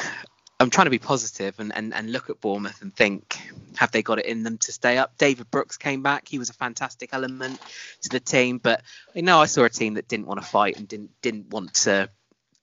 I'm 0.60 0.70
trying 0.70 0.84
to 0.84 0.90
be 0.90 1.00
positive 1.00 1.58
and, 1.58 1.74
and, 1.74 1.92
and 1.92 2.12
look 2.12 2.30
at 2.30 2.40
Bournemouth 2.40 2.82
and 2.82 2.94
think, 2.94 3.36
have 3.74 3.90
they 3.90 4.00
got 4.00 4.20
it 4.20 4.26
in 4.26 4.44
them 4.44 4.58
to 4.58 4.70
stay 4.70 4.96
up? 4.96 5.18
David 5.18 5.50
Brooks 5.50 5.76
came 5.76 6.04
back. 6.04 6.28
He 6.28 6.38
was 6.38 6.50
a 6.50 6.54
fantastic 6.54 7.10
element 7.12 7.58
to 8.02 8.08
the 8.10 8.20
team, 8.20 8.58
but 8.58 8.82
you 9.12 9.22
know, 9.22 9.40
I 9.40 9.46
saw 9.46 9.64
a 9.64 9.68
team 9.68 9.94
that 9.94 10.06
didn't 10.06 10.28
want 10.28 10.40
to 10.40 10.46
fight 10.46 10.76
and 10.76 10.86
didn't 10.86 11.10
didn't 11.20 11.50
want 11.50 11.74
to 11.74 12.08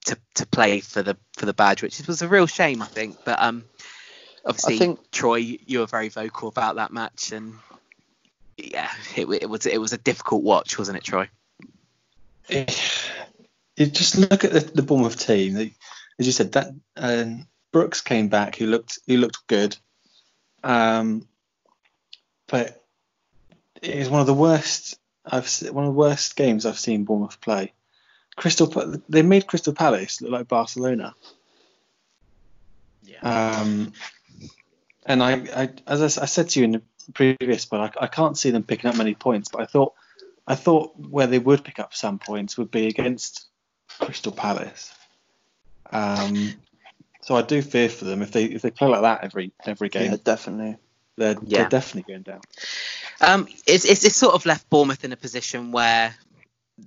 to, 0.06 0.16
to 0.36 0.46
play 0.46 0.80
for 0.80 1.02
the 1.02 1.18
for 1.36 1.44
the 1.44 1.52
badge, 1.52 1.82
which 1.82 2.00
was 2.06 2.22
a 2.22 2.28
real 2.28 2.46
shame, 2.46 2.80
I 2.80 2.86
think. 2.86 3.18
But 3.22 3.38
um, 3.42 3.64
obviously, 4.46 4.76
I 4.76 4.78
think- 4.78 5.10
Troy, 5.10 5.36
you 5.36 5.80
were 5.80 5.86
very 5.86 6.08
vocal 6.08 6.48
about 6.48 6.76
that 6.76 6.94
match, 6.94 7.32
and 7.32 7.54
yeah, 8.56 8.90
it, 9.14 9.28
it 9.28 9.50
was 9.50 9.66
it 9.66 9.78
was 9.78 9.92
a 9.92 9.98
difficult 9.98 10.42
watch, 10.42 10.78
wasn't 10.78 10.96
it, 10.96 11.04
Troy? 11.04 11.28
You 12.50 13.86
just 13.86 14.18
look 14.18 14.44
at 14.44 14.52
the, 14.52 14.60
the 14.60 14.82
Bournemouth 14.82 15.18
team. 15.18 15.54
They, 15.54 15.74
as 16.18 16.26
you 16.26 16.32
said, 16.32 16.52
that 16.52 16.68
um, 16.96 17.46
Brooks 17.72 18.00
came 18.00 18.28
back. 18.28 18.56
He 18.56 18.66
looked 18.66 18.98
who 19.06 19.16
looked 19.16 19.46
good, 19.46 19.76
um, 20.62 21.26
but 22.46 22.84
it 23.80 23.94
is 23.94 24.10
one 24.10 24.20
of 24.20 24.26
the 24.26 24.34
worst. 24.34 24.98
I've 25.24 25.48
one 25.70 25.84
of 25.84 25.92
the 25.92 25.98
worst 25.98 26.36
games 26.36 26.66
I've 26.66 26.78
seen 26.78 27.04
Bournemouth 27.04 27.40
play. 27.40 27.72
Crystal, 28.36 28.72
they 29.08 29.22
made 29.22 29.46
Crystal 29.46 29.74
Palace 29.74 30.20
look 30.20 30.30
like 30.30 30.48
Barcelona. 30.48 31.14
Yeah. 33.02 33.20
Um, 33.60 33.92
and 35.04 35.22
I, 35.22 35.32
I 35.54 35.70
as 35.86 36.18
I, 36.18 36.22
I 36.22 36.26
said 36.26 36.48
to 36.50 36.60
you 36.60 36.64
in 36.64 36.72
the 36.72 36.82
previous 37.12 37.64
pod, 37.64 37.94
I, 38.00 38.04
I 38.04 38.06
can't 38.06 38.38
see 38.38 38.50
them 38.50 38.62
picking 38.62 38.88
up 38.88 38.96
many 38.96 39.14
points. 39.14 39.50
But 39.50 39.62
I 39.62 39.66
thought, 39.66 39.94
I 40.50 40.56
thought 40.56 40.98
where 40.98 41.28
they 41.28 41.38
would 41.38 41.62
pick 41.62 41.78
up 41.78 41.94
some 41.94 42.18
points 42.18 42.58
would 42.58 42.72
be 42.72 42.88
against 42.88 43.46
Crystal 44.00 44.32
Palace. 44.32 44.92
Um, 45.92 46.54
so 47.22 47.36
I 47.36 47.42
do 47.42 47.62
fear 47.62 47.88
for 47.88 48.04
them 48.04 48.20
if 48.20 48.32
they 48.32 48.46
if 48.46 48.60
they 48.60 48.72
play 48.72 48.88
like 48.88 49.02
that 49.02 49.22
every 49.22 49.52
every 49.64 49.88
game, 49.90 50.10
yeah, 50.10 50.16
definitely. 50.24 50.76
they're, 51.16 51.36
Yeah. 51.44 51.60
they're 51.60 51.68
definitely 51.68 52.12
going 52.12 52.22
down. 52.22 52.40
Um, 53.20 53.46
it's, 53.64 53.84
it's 53.84 54.04
it's 54.04 54.16
sort 54.16 54.34
of 54.34 54.44
left 54.44 54.68
Bournemouth 54.70 55.04
in 55.04 55.12
a 55.12 55.16
position 55.16 55.70
where 55.70 56.16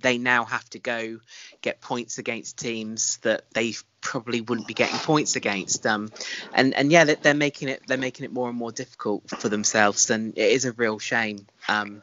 they 0.00 0.18
now 0.18 0.44
have 0.44 0.68
to 0.70 0.78
go 0.78 1.20
get 1.62 1.80
points 1.80 2.18
against 2.18 2.58
teams 2.58 3.18
that 3.18 3.44
they 3.52 3.74
probably 4.00 4.40
wouldn't 4.40 4.66
be 4.66 4.74
getting 4.74 4.98
points 4.98 5.36
against. 5.36 5.86
Um, 5.86 6.10
and 6.52 6.74
and 6.74 6.90
yeah, 6.92 7.04
they're, 7.04 7.16
they're 7.16 7.34
making 7.34 7.68
it 7.68 7.82
they're 7.86 7.98
making 7.98 8.24
it 8.24 8.32
more 8.32 8.48
and 8.48 8.58
more 8.58 8.72
difficult 8.72 9.28
for 9.30 9.48
themselves, 9.48 10.10
and 10.10 10.36
it 10.36 10.52
is 10.52 10.64
a 10.64 10.72
real 10.72 10.98
shame. 10.98 11.46
Um, 11.68 12.02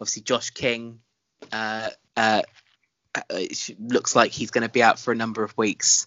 obviously, 0.00 0.22
Josh 0.22 0.50
King. 0.50 1.00
Uh, 1.50 1.90
uh, 2.16 2.42
looks 3.78 4.16
like 4.16 4.32
he's 4.32 4.50
going 4.50 4.62
to 4.62 4.70
be 4.70 4.82
out 4.82 4.98
for 4.98 5.12
a 5.12 5.14
number 5.14 5.42
of 5.42 5.56
weeks 5.56 6.06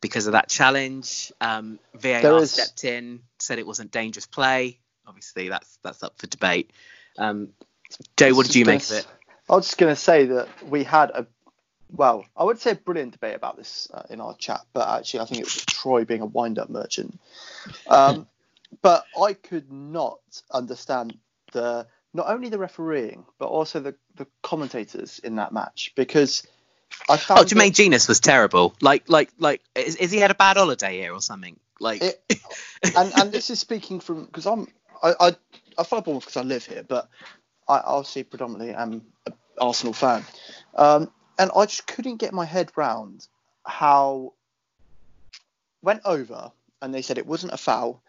because 0.00 0.26
of 0.26 0.32
that 0.32 0.48
challenge. 0.48 1.32
Um, 1.40 1.78
VAR 1.94 2.38
is- 2.38 2.52
stepped 2.52 2.84
in, 2.84 3.20
said 3.38 3.58
it 3.58 3.66
wasn't 3.66 3.90
dangerous 3.90 4.26
play. 4.26 4.78
Obviously, 5.06 5.48
that's 5.48 5.78
that's 5.82 6.02
up 6.02 6.18
for 6.18 6.26
debate. 6.26 6.70
Um, 7.18 7.50
Joe, 8.16 8.34
what 8.34 8.46
did 8.46 8.54
you 8.54 8.64
make 8.64 8.82
of 8.82 8.92
it? 8.92 9.06
I 9.52 9.56
was 9.56 9.66
just 9.66 9.76
going 9.76 9.94
to 9.94 10.00
say 10.00 10.24
that 10.26 10.48
we 10.66 10.82
had 10.82 11.10
a, 11.10 11.26
well, 11.92 12.24
I 12.34 12.44
would 12.44 12.58
say 12.58 12.70
a 12.70 12.74
brilliant 12.74 13.12
debate 13.12 13.36
about 13.36 13.58
this 13.58 13.86
uh, 13.92 14.04
in 14.08 14.18
our 14.18 14.34
chat, 14.34 14.62
but 14.72 14.88
actually 14.88 15.20
I 15.20 15.26
think 15.26 15.40
it 15.40 15.44
was 15.44 15.66
Troy 15.66 16.06
being 16.06 16.22
a 16.22 16.26
wind-up 16.26 16.70
merchant. 16.70 17.20
Um, 17.86 18.26
but 18.82 19.04
I 19.20 19.34
could 19.34 19.70
not 19.70 20.20
understand 20.50 21.18
the 21.52 21.86
not 22.14 22.28
only 22.28 22.48
the 22.48 22.58
refereeing 22.58 23.26
but 23.38 23.48
also 23.48 23.80
the, 23.80 23.94
the 24.16 24.26
commentators 24.42 25.18
in 25.18 25.36
that 25.36 25.52
match 25.52 25.92
because 25.96 26.46
I 27.10 27.18
found 27.18 27.40
Oh, 27.40 27.44
Jermaine 27.44 27.68
that 27.68 27.74
Jenas 27.74 28.08
was 28.08 28.20
terrible. 28.20 28.74
Like, 28.80 29.10
like, 29.10 29.32
like, 29.38 29.60
is, 29.74 29.96
is 29.96 30.10
he 30.10 30.18
had 30.18 30.30
a 30.30 30.34
bad 30.34 30.56
holiday 30.56 30.98
here 30.98 31.12
or 31.12 31.20
something? 31.20 31.60
Like, 31.78 32.02
It- 32.02 32.22
and 32.96 33.12
and 33.14 33.32
this 33.32 33.50
is 33.50 33.60
speaking 33.60 34.00
from 34.00 34.24
because 34.24 34.46
I'm 34.46 34.66
I, 35.02 35.14
I 35.20 35.36
I 35.76 35.82
follow 35.84 36.00
Bournemouth 36.02 36.24
because 36.24 36.38
I 36.38 36.42
live 36.42 36.64
here, 36.64 36.84
but 36.86 37.10
I 37.68 37.78
obviously 37.78 38.24
predominantly 38.24 38.74
am 38.74 39.02
an 39.26 39.34
Arsenal 39.60 39.92
fan, 39.92 40.24
Um, 40.74 41.10
and 41.38 41.50
I 41.54 41.66
just 41.66 41.86
couldn't 41.86 42.16
get 42.16 42.32
my 42.32 42.44
head 42.44 42.70
round 42.76 43.26
how 43.64 44.32
went 45.82 46.02
over 46.04 46.52
and 46.80 46.94
they 46.94 47.02
said 47.02 47.18
it 47.18 47.26
wasn't 47.26 47.52
a 47.52 47.58
foul 47.58 48.02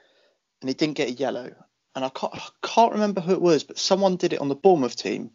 and 0.62 0.70
he 0.70 0.74
didn't 0.74 0.96
get 0.96 1.10
a 1.10 1.14
yellow. 1.14 1.54
And 1.96 2.06
I 2.06 2.10
can't, 2.10 2.34
I 2.34 2.42
can't 2.64 2.94
remember 2.94 3.22
who 3.22 3.34
it 3.34 3.42
was, 3.42 3.64
but 3.64 3.78
someone 3.78 4.16
did 4.16 4.34
it 4.34 4.42
on 4.42 4.50
the 4.50 4.56
Bournemouth 4.56 4.96
team, 4.96 5.30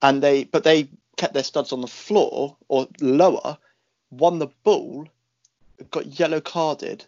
and 0.00 0.20
they 0.20 0.44
but 0.44 0.64
they 0.64 0.88
kept 1.16 1.34
their 1.34 1.44
studs 1.44 1.72
on 1.72 1.80
the 1.80 1.86
floor 1.86 2.56
or 2.66 2.88
lower, 3.00 3.56
won 4.10 4.40
the 4.40 4.48
ball, 4.64 5.06
got 5.92 6.18
yellow 6.18 6.40
carded, 6.40 7.04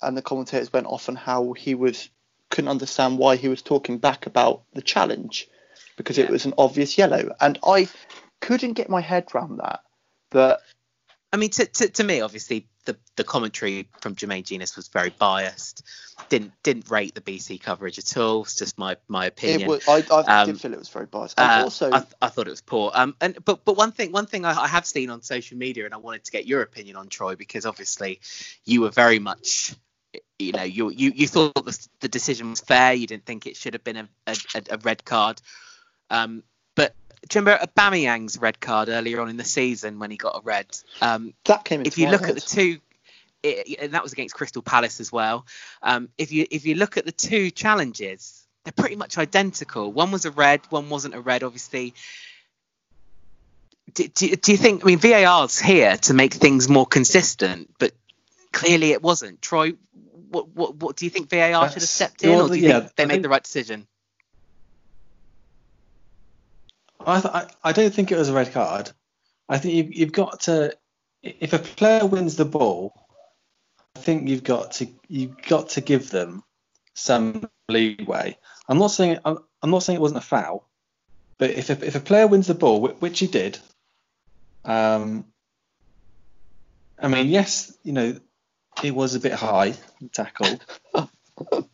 and 0.00 0.16
the 0.16 0.22
commentators 0.22 0.72
went 0.72 0.86
off 0.86 1.10
on 1.10 1.16
how 1.16 1.52
he 1.52 1.74
was 1.74 2.08
couldn't 2.48 2.70
understand 2.70 3.18
why 3.18 3.36
he 3.36 3.48
was 3.48 3.60
talking 3.60 3.98
back 3.98 4.26
about 4.26 4.62
the 4.72 4.82
challenge 4.82 5.48
because 5.96 6.18
it 6.18 6.30
was 6.30 6.44
an 6.44 6.54
obvious 6.58 6.96
yellow, 6.98 7.34
and 7.40 7.58
I 7.66 7.88
couldn't 8.40 8.74
get 8.74 8.90
my 8.90 9.00
head 9.00 9.28
around 9.34 9.58
that. 9.58 9.80
But 10.30 10.62
I 11.32 11.36
mean, 11.36 11.50
to, 11.50 11.64
to, 11.64 11.88
to 11.88 12.04
me, 12.04 12.20
obviously, 12.20 12.66
the, 12.84 12.96
the 13.16 13.24
commentary 13.24 13.88
from 14.00 14.16
Jermaine 14.16 14.44
Jenas 14.44 14.76
was 14.76 14.88
very 14.88 15.10
biased. 15.10 15.82
Didn't 16.28 16.52
didn't 16.62 16.90
rate 16.90 17.14
the 17.14 17.20
BC 17.20 17.60
coverage 17.60 17.98
at 17.98 18.16
all. 18.16 18.42
It's 18.42 18.56
just 18.56 18.78
my 18.78 18.96
my 19.08 19.26
opinion. 19.26 19.62
it 19.62 19.68
was, 19.68 19.88
I, 19.88 20.04
I 20.14 20.42
Um, 20.42 20.46
did 20.46 20.60
feel 20.60 20.72
it 20.72 20.78
was 20.78 20.88
very 20.88 21.06
biased, 21.06 21.38
and 21.38 21.60
Uh, 21.60 21.64
also 21.64 21.90
I, 21.92 22.04
I 22.20 22.28
thought 22.28 22.46
it 22.46 22.50
was 22.50 22.60
poor. 22.60 22.90
Um, 22.94 23.16
and 23.20 23.42
but 23.44 23.64
but 23.64 23.76
one 23.76 23.92
thing 23.92 24.12
one 24.12 24.26
thing 24.26 24.44
I, 24.44 24.58
I 24.62 24.68
have 24.68 24.86
seen 24.86 25.10
on 25.10 25.22
social 25.22 25.56
media, 25.56 25.84
and 25.84 25.94
I 25.94 25.98
wanted 25.98 26.24
to 26.24 26.32
get 26.32 26.46
your 26.46 26.62
opinion 26.62 26.96
on 26.96 27.08
Troy 27.08 27.36
because 27.36 27.66
obviously 27.66 28.20
you 28.64 28.80
were 28.82 28.90
very 28.90 29.18
much, 29.18 29.74
you 30.38 30.52
know, 30.52 30.64
you 30.64 30.90
you, 30.90 31.12
you 31.14 31.28
thought 31.28 31.54
the, 31.54 31.88
the 32.00 32.08
decision 32.08 32.50
was 32.50 32.60
fair. 32.60 32.92
You 32.94 33.06
didn't 33.06 33.26
think 33.26 33.46
it 33.46 33.56
should 33.56 33.74
have 33.74 33.84
been 33.84 33.96
a, 33.96 34.08
a, 34.26 34.62
a 34.70 34.78
red 34.78 35.04
card. 35.04 35.40
Um, 36.12 36.42
but 36.74 36.94
do 37.28 37.38
you 37.38 37.44
remember 37.44 37.64
Aubameyang's 37.66 38.38
red 38.38 38.60
card 38.60 38.88
earlier 38.88 39.20
on 39.20 39.28
in 39.30 39.36
the 39.36 39.44
season 39.44 39.98
when 39.98 40.10
he 40.10 40.16
got 40.16 40.36
a 40.38 40.40
red? 40.42 40.66
Um, 41.00 41.32
that 41.44 41.64
came 41.64 41.80
into 41.80 41.88
if 41.88 41.98
you 41.98 42.08
look 42.10 42.20
head. 42.20 42.30
at 42.30 42.34
the 42.36 42.40
two 42.42 42.78
it, 43.42 43.78
and 43.80 43.94
that 43.94 44.02
was 44.02 44.12
against 44.12 44.34
Crystal 44.34 44.62
Palace 44.62 45.00
as 45.00 45.10
well. 45.10 45.46
Um, 45.82 46.08
if 46.18 46.30
you 46.30 46.46
if 46.50 46.66
you 46.66 46.74
look 46.76 46.96
at 46.96 47.04
the 47.04 47.12
two 47.12 47.50
challenges, 47.50 48.46
they're 48.64 48.72
pretty 48.72 48.96
much 48.96 49.18
identical. 49.18 49.92
One 49.92 50.10
was 50.12 50.24
a 50.26 50.30
red, 50.30 50.60
one 50.70 50.88
wasn't 50.90 51.14
a 51.14 51.20
red. 51.20 51.42
Obviously, 51.42 51.94
do, 53.94 54.06
do, 54.08 54.36
do 54.36 54.52
you 54.52 54.58
think? 54.58 54.84
I 54.84 54.86
mean, 54.86 54.98
VAR's 54.98 55.58
here 55.58 55.96
to 55.96 56.14
make 56.14 56.34
things 56.34 56.68
more 56.68 56.86
consistent, 56.86 57.70
but 57.78 57.92
clearly 58.52 58.92
it 58.92 59.02
wasn't. 59.02 59.42
Troy, 59.42 59.72
what 60.30 60.48
what, 60.48 60.76
what 60.76 60.96
do 60.96 61.04
you 61.04 61.10
think 61.10 61.28
VAR 61.28 61.68
should 61.68 61.82
have 61.82 61.88
stepped 61.88 62.22
in, 62.22 62.30
or 62.38 62.48
do 62.48 62.54
you 62.54 62.68
yeah, 62.68 62.80
think 62.80 62.96
they 62.96 63.02
I 63.02 63.06
made 63.06 63.14
think- 63.14 63.22
the 63.24 63.28
right 63.28 63.42
decision? 63.42 63.86
I, 67.06 67.20
th- 67.20 67.54
I 67.62 67.72
don't 67.72 67.92
think 67.92 68.12
it 68.12 68.18
was 68.18 68.28
a 68.28 68.34
red 68.34 68.52
card. 68.52 68.90
I 69.48 69.58
think 69.58 69.74
you've, 69.74 69.94
you've 69.94 70.12
got 70.12 70.40
to 70.40 70.76
if 71.22 71.52
a 71.52 71.58
player 71.58 72.04
wins 72.04 72.36
the 72.36 72.44
ball, 72.44 72.92
I 73.96 74.00
think 74.00 74.28
you've 74.28 74.44
got 74.44 74.72
to 74.72 74.88
you've 75.08 75.40
got 75.42 75.70
to 75.70 75.80
give 75.80 76.10
them 76.10 76.42
some 76.94 77.48
leeway. 77.68 78.36
I'm 78.68 78.78
not 78.78 78.90
saying 78.90 79.18
I'm, 79.24 79.38
I'm 79.62 79.70
not 79.70 79.82
saying 79.82 79.98
it 79.98 80.02
wasn't 80.02 80.24
a 80.24 80.26
foul, 80.26 80.68
but 81.38 81.50
if 81.50 81.70
a, 81.70 81.86
if 81.86 81.94
a 81.94 82.00
player 82.00 82.26
wins 82.26 82.46
the 82.46 82.54
ball, 82.54 82.88
which 82.88 83.18
he 83.18 83.26
did, 83.26 83.58
um, 84.64 85.26
I 86.98 87.08
mean 87.08 87.28
yes, 87.28 87.76
you 87.82 87.92
know, 87.92 88.18
it 88.82 88.94
was 88.94 89.14
a 89.14 89.20
bit 89.20 89.32
high 89.32 89.74
tackle. 90.12 90.60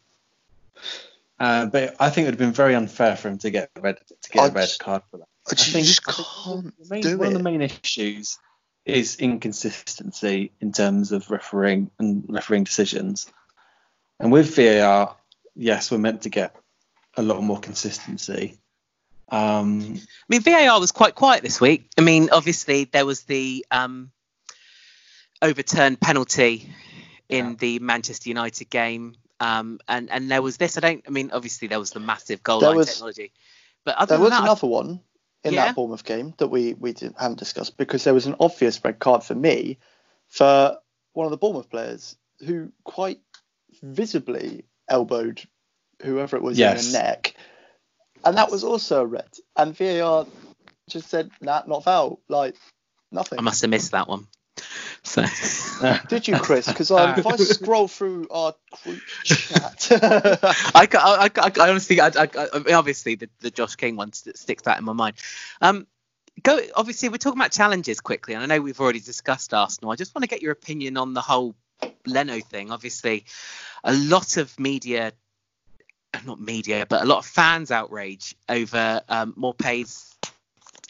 Uh, 1.41 1.67
but 1.67 1.95
I 2.01 2.11
think 2.11 2.25
it 2.25 2.29
would 2.29 2.35
have 2.35 2.39
been 2.49 2.53
very 2.53 2.75
unfair 2.75 3.17
for 3.17 3.29
him 3.29 3.39
to 3.39 3.51
get 3.51 3.71
a 3.77 3.81
red 3.81 3.99
to 4.23 4.31
get 4.31 4.43
I 4.43 4.47
a 4.47 4.51
red 4.51 4.63
just- 4.63 4.81
card 4.81 5.03
for 5.11 5.19
that. 5.19 5.29
I 5.49 5.53
I 5.53 5.55
think- 5.55 5.87
just 5.87 6.05
can't 6.05 6.75
the 6.79 6.87
main- 6.91 7.03
do 7.03 7.17
one 7.19 7.29
of 7.29 7.33
the 7.35 7.43
main 7.43 7.63
issues 7.63 8.39
is 8.85 9.17
inconsistency 9.17 10.53
in 10.61 10.73
terms 10.73 11.13
of 11.13 11.31
refereeing 11.31 11.91
and 11.99 12.25
refereeing 12.29 12.65
decisions. 12.65 13.27
And 14.19 14.33
with 14.33 14.55
VAR, 14.57 15.17
yes, 15.55 15.91
we're 15.91 15.99
meant 15.99 16.23
to 16.23 16.29
get 16.31 16.57
a 17.17 17.23
lot 17.23 17.43
more 17.43 17.61
consistency. 17.61 18.59
Um, 19.31 19.83
I 20.01 20.07
mean, 20.29 20.41
VAR 20.41 20.81
was 20.81 20.91
quite 20.93 21.15
quiet 21.15 21.43
this 21.43 21.61
week. 21.61 21.91
I 21.99 22.01
mean, 22.01 22.31
obviously 22.33 22.85
there 22.85 23.05
was 23.07 23.23
the 23.25 23.65
um, 23.71 24.11
overturned 25.43 26.01
penalty 26.01 26.73
in 27.29 27.51
Yeah. 27.51 27.55
the 27.59 27.79
Manchester 27.79 28.29
United 28.31 28.71
game, 28.71 29.17
um, 29.41 29.79
and 29.89 30.11
and 30.11 30.31
there 30.31 30.43
was 30.43 30.57
this. 30.57 30.77
I 30.77 30.81
don't. 30.81 31.05
I 31.07 31.11
mean, 31.11 31.31
obviously 31.33 31.69
there 31.69 31.79
was 31.79 31.91
the 31.91 32.01
massive 32.01 32.43
goal 32.43 32.61
There 32.61 32.71
line 32.71 32.79
was- 32.79 32.89
technology, 32.93 33.33
but 33.85 33.97
other 33.97 34.07
there 34.11 34.17
than 34.19 34.25
was 34.25 34.31
that, 34.33 34.43
another 34.43 34.67
one 34.67 35.01
in 35.45 35.55
Yeah? 35.55 35.67
that 35.67 35.77
Bournemouth 35.77 36.05
game 36.05 36.35
that 36.39 36.49
we 36.49 36.75
we 36.75 36.93
didn't, 36.93 37.19
haven't 37.21 37.39
discussed 37.39 37.77
because 37.77 38.05
there 38.05 38.15
was 38.15 38.27
an 38.27 38.37
obvious 38.41 38.83
red 38.85 38.99
card 38.99 39.23
for 39.23 39.35
me 39.35 39.79
for 40.29 40.77
one 41.13 41.27
of 41.27 41.31
the 41.31 41.37
Bournemouth 41.37 41.71
players 41.71 42.17
who 42.45 42.73
quite 42.85 43.21
visibly 43.83 44.65
elbowed 44.89 45.43
whoever 46.03 46.37
it 46.37 46.43
was 46.43 46.59
in 46.59 46.93
the 46.93 46.99
neck, 46.99 47.35
and 48.25 48.37
that 48.37 48.51
was 48.51 48.65
also 48.65 49.03
a 49.03 49.07
red. 49.07 49.29
And 49.57 49.77
VAR 49.77 50.27
just 50.91 51.09
said, 51.09 51.31
"Nah, 51.41 51.63
not 51.67 51.85
foul." 51.85 52.21
Like 52.29 52.57
nothing. 53.13 53.39
I 53.39 53.43
must 53.43 53.63
have 53.63 53.71
missed 53.71 53.93
that 53.93 54.09
one. 54.09 54.27
So 55.03 55.25
Did 56.09 56.29
you, 56.29 56.37
Chris? 56.39 56.67
Because 56.67 56.91
um, 56.91 57.19
if 57.19 57.27
I 57.27 57.37
scroll 57.37 57.89
through 57.89 58.29
our 58.31 58.55
group 58.83 59.01
chat, 59.25 59.89
I, 60.03 60.89
I, 60.93 61.31
I, 61.37 61.53
I 61.61 61.71
honestly, 61.71 62.01
I 62.01 62.11
obviously 62.73 63.15
the, 63.15 63.29
the 63.41 63.51
Josh 63.51 63.77
King 63.77 63.97
one 63.97 64.13
sticks 64.13 64.67
out 64.67 64.79
in 64.79 64.85
my 64.85 64.93
mind. 64.93 65.17
Um, 65.61 65.87
go. 66.43 66.61
Obviously, 66.75 67.09
we're 67.09 67.19
talking 67.19 67.41
about 67.41 67.53
challenges 67.53 68.01
quickly, 68.01 68.35
and 68.35 68.43
I 68.43 68.47
know 68.47 68.61
we've 68.61 68.81
already 68.81 69.01
discussed 69.01 69.55
Arsenal. 69.55 69.91
I 69.91 69.97
just 69.97 70.15
want 70.15 70.25
to 70.25 70.29
get 70.29 70.43
your 70.43 70.53
opinion 70.53 70.97
on 70.97 71.15
the 71.15 71.23
whole 71.23 71.55
Leno 72.07 72.41
thing. 72.41 72.71
Obviously, 72.71 73.25
a 73.85 73.95
lot 73.95 74.37
of 74.37 74.59
media, 74.59 75.13
not 76.27 76.41
media, 76.41 76.87
but 76.89 77.03
a 77.03 77.07
lot 77.07 77.19
of 77.19 77.27
fans 77.27 77.71
outrage 77.71 78.35
over 78.49 79.01
um, 79.09 79.35
Maupay's 79.35 80.17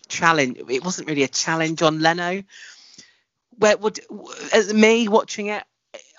challenge. 0.08 0.58
It 0.68 0.84
wasn't 0.84 1.08
really 1.08 1.24
a 1.24 1.28
challenge 1.28 1.82
on 1.82 2.00
Leno. 2.00 2.42
Where 3.58 3.76
would 3.76 4.00
as 4.52 4.72
me 4.72 5.08
watching 5.08 5.46
it, 5.46 5.64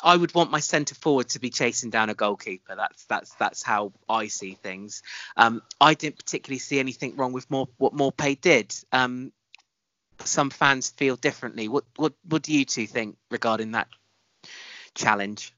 I 0.03 0.15
would 0.15 0.33
want 0.33 0.51
my 0.51 0.59
centre 0.59 0.95
forward 0.95 1.29
to 1.29 1.39
be 1.39 1.49
chasing 1.49 1.89
down 1.89 2.09
a 2.09 2.13
goalkeeper. 2.13 2.75
That's 2.75 3.05
that's 3.05 3.33
that's 3.35 3.63
how 3.63 3.93
I 4.07 4.27
see 4.27 4.53
things. 4.53 5.03
Um, 5.37 5.61
I 5.79 5.93
didn't 5.93 6.17
particularly 6.17 6.59
see 6.59 6.79
anything 6.79 7.15
wrong 7.15 7.33
with 7.33 7.49
more 7.49 7.67
what 7.77 7.93
Maupay 7.93 8.39
did. 8.39 8.75
Um, 8.91 9.31
some 10.25 10.49
fans 10.49 10.89
feel 10.89 11.15
differently. 11.15 11.67
What 11.67 11.85
what 11.95 12.13
what 12.27 12.43
do 12.43 12.53
you 12.53 12.65
two 12.65 12.87
think 12.87 13.17
regarding 13.31 13.71
that 13.71 13.87
challenge? 14.95 15.53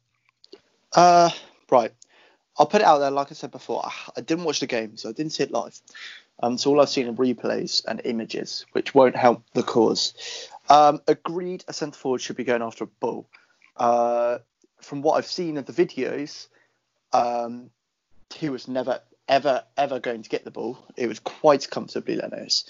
Uh, 0.94 1.30
right. 1.70 1.94
I'll 2.58 2.66
put 2.66 2.82
it 2.82 2.88
out 2.88 3.00
there. 3.00 3.12
Like 3.12 3.32
I 3.32 3.34
said 3.34 3.52
before, 3.52 3.86
I, 3.86 3.92
I 4.18 4.22
didn't 4.22 4.44
watch 4.44 4.60
the 4.60 4.68
game, 4.68 4.98
so 4.98 5.10
I 5.10 5.14
didn't 5.14 5.32
see 5.32 5.44
it 5.44 5.52
live. 5.52 5.80
Um, 6.42 6.58
so 6.58 6.72
all 6.72 6.82
I've 6.82 6.90
seen 6.90 7.08
are 7.08 7.14
replays 7.14 7.86
and 7.86 8.02
images, 8.04 8.66
which 8.72 8.96
won't 8.96 9.16
help 9.16 9.44
the 9.54 9.64
cause. 9.64 10.50
Um, 10.70 11.02
agreed, 11.08 11.64
a 11.68 11.74
centre 11.74 11.98
forward 11.98 12.22
should 12.22 12.38
be 12.38 12.44
going 12.44 12.62
after 12.62 12.86
a 12.86 12.88
ball. 12.88 13.28
Uh, 13.78 14.40
from 14.82 15.02
what 15.02 15.14
I've 15.14 15.26
seen 15.26 15.58
of 15.58 15.66
the 15.66 15.74
videos, 15.74 16.48
um, 17.14 17.70
he 18.34 18.50
was 18.50 18.68
never, 18.68 19.02
ever, 19.28 19.64
ever 19.78 20.00
going 20.00 20.24
to 20.24 20.30
get 20.30 20.44
the 20.44 20.52
ball. 20.52 20.78
It 20.98 21.08
was 21.08 21.20
quite 21.20 21.70
comfortably 21.70 22.16
Leno's, 22.16 22.70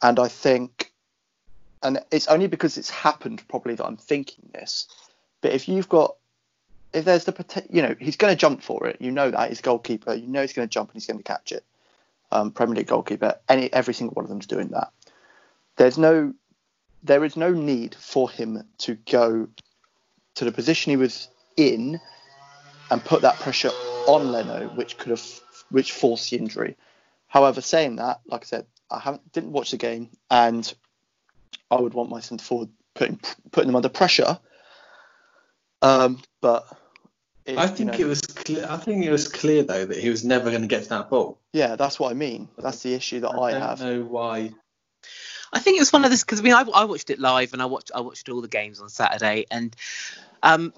and 0.00 0.18
I 0.18 0.28
think, 0.28 0.92
and 1.82 2.00
it's 2.10 2.26
only 2.28 2.48
because 2.48 2.78
it's 2.78 2.90
happened 2.90 3.42
probably 3.48 3.74
that 3.76 3.84
I'm 3.84 3.96
thinking 3.96 4.50
this. 4.52 4.88
But 5.40 5.52
if 5.52 5.68
you've 5.68 5.88
got 5.88 6.16
if 6.92 7.04
there's 7.04 7.24
the 7.24 7.64
you 7.70 7.82
know, 7.82 7.94
he's 7.98 8.16
going 8.16 8.32
to 8.32 8.36
jump 8.36 8.62
for 8.62 8.86
it. 8.86 8.98
You 9.00 9.10
know 9.10 9.30
that 9.30 9.48
he's 9.48 9.60
goalkeeper. 9.60 10.14
You 10.14 10.26
know 10.26 10.42
he's 10.42 10.52
going 10.52 10.68
to 10.68 10.72
jump 10.72 10.90
and 10.90 10.94
he's 10.94 11.06
going 11.06 11.18
to 11.18 11.24
catch 11.24 11.52
it. 11.52 11.64
Um, 12.32 12.50
Premier 12.50 12.76
League 12.76 12.86
goalkeeper. 12.86 13.38
Any 13.48 13.72
every 13.72 13.94
single 13.94 14.14
one 14.14 14.24
of 14.24 14.28
them's 14.30 14.46
doing 14.46 14.68
that. 14.68 14.90
There's 15.76 15.98
no, 15.98 16.32
there 17.02 17.24
is 17.24 17.36
no 17.36 17.52
need 17.52 17.94
for 17.94 18.30
him 18.30 18.62
to 18.78 18.94
go 19.10 19.48
to 20.34 20.44
the 20.44 20.52
position 20.52 20.90
he 20.90 20.96
was 20.96 21.28
in 21.56 22.00
and 22.90 23.04
put 23.04 23.22
that 23.22 23.36
pressure 23.36 23.70
on 24.06 24.32
Leno, 24.32 24.68
which 24.74 24.96
could 24.98 25.10
have, 25.10 25.24
which 25.70 25.92
forced 25.92 26.30
the 26.30 26.38
injury. 26.38 26.76
However, 27.28 27.60
saying 27.60 27.96
that, 27.96 28.20
like 28.26 28.42
I 28.42 28.44
said, 28.44 28.66
I 28.90 28.98
haven't 28.98 29.32
didn't 29.32 29.52
watch 29.52 29.70
the 29.70 29.76
game, 29.76 30.10
and 30.30 30.72
I 31.70 31.80
would 31.80 31.94
want 31.94 32.10
my 32.10 32.20
centre 32.20 32.44
forward 32.44 32.68
putting 32.94 33.20
putting 33.50 33.68
them 33.68 33.76
under 33.76 33.88
pressure. 33.88 34.38
Um, 35.80 36.22
but 36.40 36.66
it- 37.46 37.58
I 37.58 37.64
you 37.64 37.68
think 37.68 37.92
know, 37.92 37.98
it 37.98 38.04
was 38.04 38.20
clear. 38.20 38.66
I 38.68 38.76
think 38.76 39.04
it 39.04 39.10
was 39.10 39.28
clear 39.28 39.62
though 39.62 39.84
that 39.86 39.98
he 39.98 40.10
was 40.10 40.24
never 40.24 40.50
going 40.50 40.62
to 40.62 40.68
get 40.68 40.84
to 40.84 40.88
that 40.90 41.10
ball. 41.10 41.38
Yeah, 41.52 41.76
that's 41.76 42.00
what 42.00 42.10
I 42.10 42.14
mean. 42.14 42.48
That's 42.58 42.82
the 42.82 42.94
issue 42.94 43.20
that 43.20 43.30
I, 43.30 43.52
don't 43.52 43.60
have. 43.60 43.80
know 43.80 44.02
why. 44.02 44.52
I 45.52 45.58
think 45.58 45.76
it 45.76 45.80
was 45.80 45.92
one 45.92 46.04
of 46.04 46.10
this 46.10 46.24
because 46.24 46.40
I 46.40 46.42
mean 46.42 46.54
I, 46.54 46.62
I 46.62 46.84
watched 46.84 47.10
it 47.10 47.18
live 47.18 47.52
and 47.52 47.60
I 47.60 47.66
watched 47.66 47.90
I 47.94 48.00
watched 48.00 48.28
all 48.28 48.40
the 48.40 48.48
games 48.48 48.80
on 48.80 48.88
Saturday 48.88 49.44
and 49.50 49.76
um, 50.42 50.72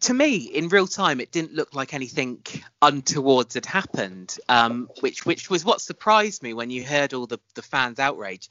to 0.00 0.12
me 0.12 0.36
in 0.36 0.68
real 0.68 0.88
time 0.88 1.20
it 1.20 1.30
didn't 1.30 1.54
look 1.54 1.74
like 1.74 1.94
anything 1.94 2.44
untowards 2.82 3.54
had 3.54 3.66
happened 3.66 4.36
um, 4.48 4.88
which 5.00 5.24
which 5.24 5.48
was 5.48 5.64
what 5.64 5.80
surprised 5.80 6.42
me 6.42 6.54
when 6.54 6.70
you 6.70 6.82
heard 6.84 7.14
all 7.14 7.26
the, 7.26 7.38
the 7.54 7.62
fans 7.62 8.00
outrage 8.00 8.48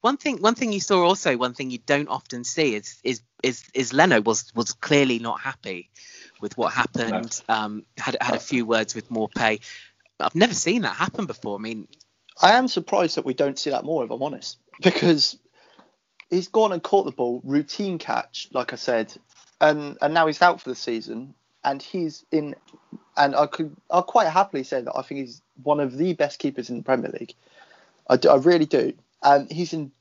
One 0.00 0.16
thing, 0.16 0.40
one 0.40 0.54
thing 0.54 0.72
you 0.72 0.80
saw 0.80 1.04
also, 1.04 1.36
one 1.36 1.54
thing 1.54 1.70
you 1.70 1.78
don't 1.78 2.08
often 2.08 2.44
see 2.44 2.74
is 2.74 3.00
is 3.04 3.20
is, 3.42 3.64
is 3.74 3.92
Leno 3.92 4.20
was 4.20 4.52
was 4.54 4.72
clearly 4.72 5.18
not 5.18 5.40
happy 5.40 5.90
with 6.40 6.56
what 6.56 6.72
happened. 6.72 7.38
Um, 7.48 7.84
had 7.98 8.16
had 8.20 8.34
a 8.34 8.40
few 8.40 8.64
words 8.64 8.94
with 8.94 9.10
Maupay. 9.10 9.60
I've 10.20 10.34
never 10.34 10.54
seen 10.54 10.82
that 10.82 10.96
happen 10.96 11.26
before. 11.26 11.58
I 11.58 11.62
mean, 11.62 11.88
I 12.40 12.52
am 12.52 12.68
surprised 12.68 13.16
that 13.16 13.24
we 13.24 13.34
don't 13.34 13.58
see 13.58 13.70
that 13.70 13.84
more, 13.84 14.04
if 14.04 14.10
I'm 14.10 14.22
honest, 14.22 14.58
because 14.82 15.36
he's 16.30 16.48
gone 16.48 16.72
and 16.72 16.82
caught 16.82 17.04
the 17.04 17.12
ball, 17.12 17.40
routine 17.44 17.98
catch, 17.98 18.48
like 18.52 18.72
I 18.72 18.76
said, 18.76 19.12
and 19.60 19.98
and 20.00 20.14
now 20.14 20.26
he's 20.26 20.42
out 20.42 20.60
for 20.60 20.70
the 20.70 20.76
season, 20.76 21.34
and 21.64 21.82
he's 21.82 22.24
in, 22.30 22.54
and 23.16 23.34
I 23.34 23.46
could 23.46 23.76
I'll 23.90 24.02
quite 24.02 24.28
happily 24.28 24.64
say 24.64 24.80
that 24.80 24.96
I 24.96 25.02
think 25.02 25.20
he's 25.20 25.42
one 25.62 25.80
of 25.80 25.96
the 25.96 26.14
best 26.14 26.38
keepers 26.38 26.70
in 26.70 26.78
the 26.78 26.82
Premier 26.82 27.10
League. 27.18 27.34
I, 28.08 28.16
do, 28.16 28.30
I 28.30 28.36
really 28.36 28.66
do, 28.66 28.94
and 29.22 29.50
he's 29.50 29.72
in 29.72 29.92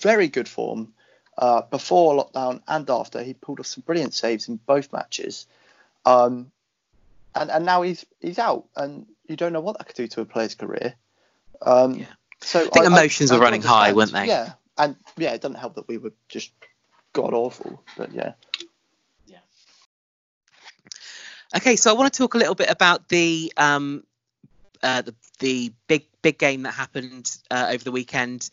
very 0.00 0.28
good 0.28 0.48
form. 0.48 0.94
Uh, 1.38 1.62
before 1.62 2.22
lockdown 2.22 2.60
and 2.68 2.90
after, 2.90 3.22
he 3.22 3.32
pulled 3.32 3.60
off 3.60 3.66
some 3.66 3.82
brilliant 3.86 4.12
saves 4.12 4.48
in 4.48 4.56
both 4.56 4.92
matches. 4.92 5.46
Um, 6.04 6.50
and 7.34 7.50
and 7.50 7.64
now 7.64 7.82
he's 7.82 8.04
he's 8.20 8.38
out, 8.38 8.66
and 8.76 9.06
you 9.26 9.36
don't 9.36 9.52
know 9.52 9.60
what 9.60 9.78
that 9.78 9.86
could 9.86 9.96
do 9.96 10.08
to 10.08 10.20
a 10.20 10.24
player's 10.24 10.54
career. 10.54 10.94
Um, 11.62 11.94
Yeah. 11.94 12.06
So 12.42 12.60
I 12.60 12.68
think 12.68 12.86
emotions 12.86 13.30
I 13.30 13.36
were 13.36 13.42
running 13.42 13.62
high, 13.62 13.92
weren't 13.92 14.12
they? 14.12 14.26
Yeah, 14.26 14.52
and 14.78 14.96
yeah, 15.16 15.32
it 15.32 15.42
doesn't 15.42 15.58
help 15.58 15.74
that 15.74 15.86
we 15.88 15.98
were 15.98 16.12
just 16.28 16.52
god 17.12 17.34
awful, 17.34 17.82
but 17.96 18.12
yeah. 18.12 18.32
yeah. 19.26 19.38
Okay, 21.56 21.76
so 21.76 21.90
I 21.90 21.94
want 21.94 22.12
to 22.12 22.16
talk 22.16 22.34
a 22.34 22.38
little 22.38 22.54
bit 22.54 22.70
about 22.70 23.08
the 23.08 23.52
um, 23.56 24.04
uh, 24.82 25.02
the, 25.02 25.14
the 25.38 25.72
big 25.86 26.06
big 26.22 26.38
game 26.38 26.62
that 26.62 26.72
happened 26.72 27.30
uh, 27.50 27.68
over 27.70 27.84
the 27.84 27.92
weekend. 27.92 28.50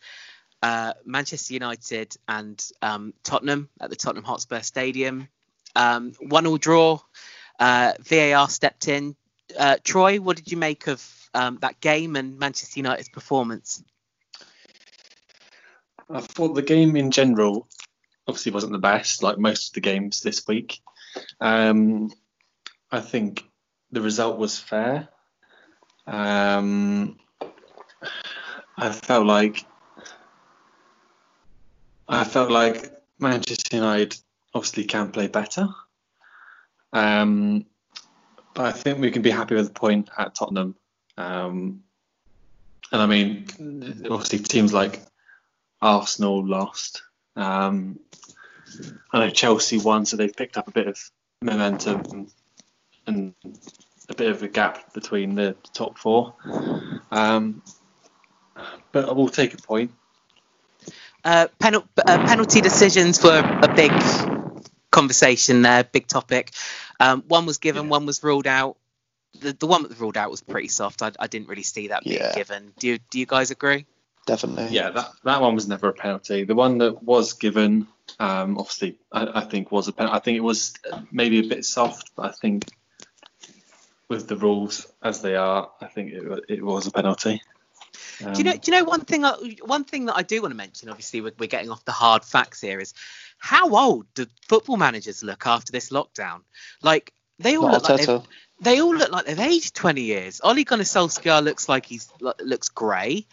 Uh, 0.60 0.92
Manchester 1.04 1.54
United 1.54 2.16
and 2.26 2.62
um, 2.82 3.14
Tottenham 3.22 3.68
at 3.80 3.90
the 3.90 3.96
Tottenham 3.96 4.24
Hotspur 4.24 4.60
Stadium. 4.60 5.28
Um, 5.76 6.12
one 6.20 6.46
all 6.46 6.58
draw. 6.58 6.98
Uh, 7.58 7.92
VAR 8.00 8.48
stepped 8.48 8.88
in. 8.88 9.16
Uh, 9.58 9.76
Troy, 9.82 10.20
what 10.20 10.36
did 10.36 10.50
you 10.50 10.56
make 10.56 10.86
of 10.86 11.28
um, 11.34 11.58
that 11.60 11.80
game 11.80 12.16
and 12.16 12.38
Manchester 12.38 12.80
United's 12.80 13.08
performance? 13.08 13.82
I 16.10 16.20
thought 16.20 16.54
the 16.54 16.62
game 16.62 16.96
in 16.96 17.10
general 17.10 17.68
obviously 18.26 18.52
wasn't 18.52 18.72
the 18.72 18.78
best, 18.78 19.22
like 19.22 19.38
most 19.38 19.68
of 19.68 19.74
the 19.74 19.80
games 19.80 20.20
this 20.20 20.46
week. 20.46 20.80
Um, 21.40 22.12
I 22.90 23.00
think 23.00 23.44
the 23.90 24.00
result 24.00 24.38
was 24.38 24.58
fair. 24.58 25.08
Um, 26.06 27.18
I 28.76 28.92
felt 28.92 29.26
like 29.26 29.64
I 32.08 32.24
felt 32.24 32.50
like 32.50 32.90
Manchester 33.18 33.76
United 33.76 34.16
obviously 34.54 34.84
can 34.84 35.10
play 35.10 35.26
better. 35.26 35.68
Um, 36.92 37.66
but 38.54 38.66
I 38.66 38.72
think 38.72 38.98
we 38.98 39.10
can 39.10 39.22
be 39.22 39.30
happy 39.30 39.54
with 39.54 39.68
the 39.68 39.74
point 39.74 40.10
at 40.18 40.34
Tottenham. 40.34 40.74
Um, 41.16 41.82
and 42.90 43.02
I 43.02 43.06
mean, 43.06 43.46
obviously 44.10 44.38
teams 44.38 44.72
like 44.72 45.02
Arsenal 45.80 46.44
lost. 46.44 47.02
Um, 47.36 48.00
I 49.12 49.20
know 49.20 49.30
Chelsea 49.30 49.78
won, 49.78 50.06
so 50.06 50.16
they've 50.16 50.34
picked 50.34 50.56
up 50.56 50.68
a 50.68 50.72
bit 50.72 50.88
of 50.88 50.98
momentum 51.42 52.28
and, 53.06 53.34
a 54.10 54.14
bit 54.14 54.30
of 54.30 54.42
a 54.42 54.48
gap 54.48 54.94
between 54.94 55.34
the 55.34 55.54
top 55.74 55.98
four. 55.98 56.34
Um, 57.10 57.62
but 58.90 59.08
I 59.08 59.12
will 59.12 59.28
take 59.28 59.52
a 59.52 59.58
point. 59.58 59.92
Uh, 61.24 61.48
penal- 61.58 61.86
uh, 62.06 62.26
penalty 62.26 62.62
decisions 62.62 63.22
were 63.22 63.42
a 63.62 63.74
big 63.74 63.92
conversation 64.90 65.62
there, 65.62 65.84
big 65.84 66.06
topic. 66.06 66.52
Um, 67.00 67.22
one 67.28 67.46
was 67.46 67.58
given, 67.58 67.84
Yeah. 67.84 67.90
one 67.90 68.06
was 68.06 68.22
ruled 68.22 68.46
out. 68.46 68.76
The, 69.40 69.52
the 69.52 69.66
one 69.66 69.82
that 69.82 69.90
was 69.90 70.00
ruled 70.00 70.16
out 70.16 70.30
was 70.30 70.40
pretty 70.40 70.68
soft. 70.68 71.02
I, 71.02 71.12
I 71.18 71.26
didn't 71.26 71.48
really 71.48 71.62
see 71.62 71.88
that 71.88 72.02
being 72.04 72.16
Yeah. 72.16 72.34
given. 72.34 72.72
Do 72.78 72.88
you, 72.88 72.98
do 73.10 73.18
you 73.18 73.26
guys 73.26 73.50
agree? 73.50 73.86
Definitely. 74.26 74.74
Yeah, 74.74 74.90
that, 74.90 75.10
that 75.24 75.40
one 75.40 75.54
was 75.54 75.68
never 75.68 75.88
a 75.88 75.92
penalty. 75.92 76.44
The 76.44 76.54
one 76.54 76.78
that 76.78 77.02
was 77.02 77.32
given, 77.34 77.86
um, 78.18 78.58
obviously, 78.58 78.98
I, 79.12 79.40
I 79.40 79.44
think 79.44 79.70
was 79.72 79.88
a 79.88 79.92
penalty. 79.92 80.16
I 80.16 80.20
think 80.20 80.36
it 80.36 80.42
was 80.42 80.74
maybe 81.10 81.38
a 81.38 81.48
bit 81.48 81.64
soft, 81.64 82.10
but 82.16 82.26
I 82.26 82.32
think 82.32 82.66
with 84.08 84.28
the 84.28 84.36
rules 84.36 84.86
as 85.02 85.22
they 85.22 85.34
are, 85.36 85.70
I 85.80 85.86
think 85.86 86.12
it, 86.12 86.44
it 86.48 86.62
was 86.64 86.86
a 86.86 86.90
penalty. 86.90 87.40
Um, 88.24 88.32
Do 88.32 88.38
you 88.38 88.44
know? 88.44 88.52
Do 88.56 88.70
you 88.70 88.78
know 88.78 88.84
one 88.84 89.00
thing? 89.02 89.24
I- 89.24 89.56
One 89.64 89.84
thing 89.84 90.06
that 90.06 90.16
I 90.16 90.22
do 90.22 90.40
want 90.42 90.52
to 90.52 90.56
mention. 90.56 90.88
Obviously, 90.88 91.20
we're, 91.20 91.32
we're 91.38 91.46
getting 91.48 91.70
off 91.70 91.84
the 91.84 91.92
hard 91.92 92.24
facts 92.24 92.60
here. 92.60 92.80
Is 92.80 92.94
how 93.38 93.76
old 93.76 94.06
do 94.14 94.26
football 94.48 94.76
managers 94.76 95.22
look 95.22 95.46
after 95.46 95.72
this 95.72 95.90
lockdown? 95.90 96.40
Like 96.82 97.12
they 97.38 97.56
all 97.56 97.70
look 97.70 97.88
like 97.88 97.98
they've, 98.06 98.06
they 98.60 98.80
all 98.80 98.96
look 98.96 99.10
like 99.12 99.26
they've 99.26 99.38
aged 99.38 99.74
20 99.76 100.00
years. 100.02 100.40
Ole 100.42 100.64
Gunnar 100.64 100.82
Solskjaer 100.84 101.42
looks 101.44 101.68
like 101.68 101.86
he's 101.86 102.10
looks 102.20 102.68
grey. 102.68 103.26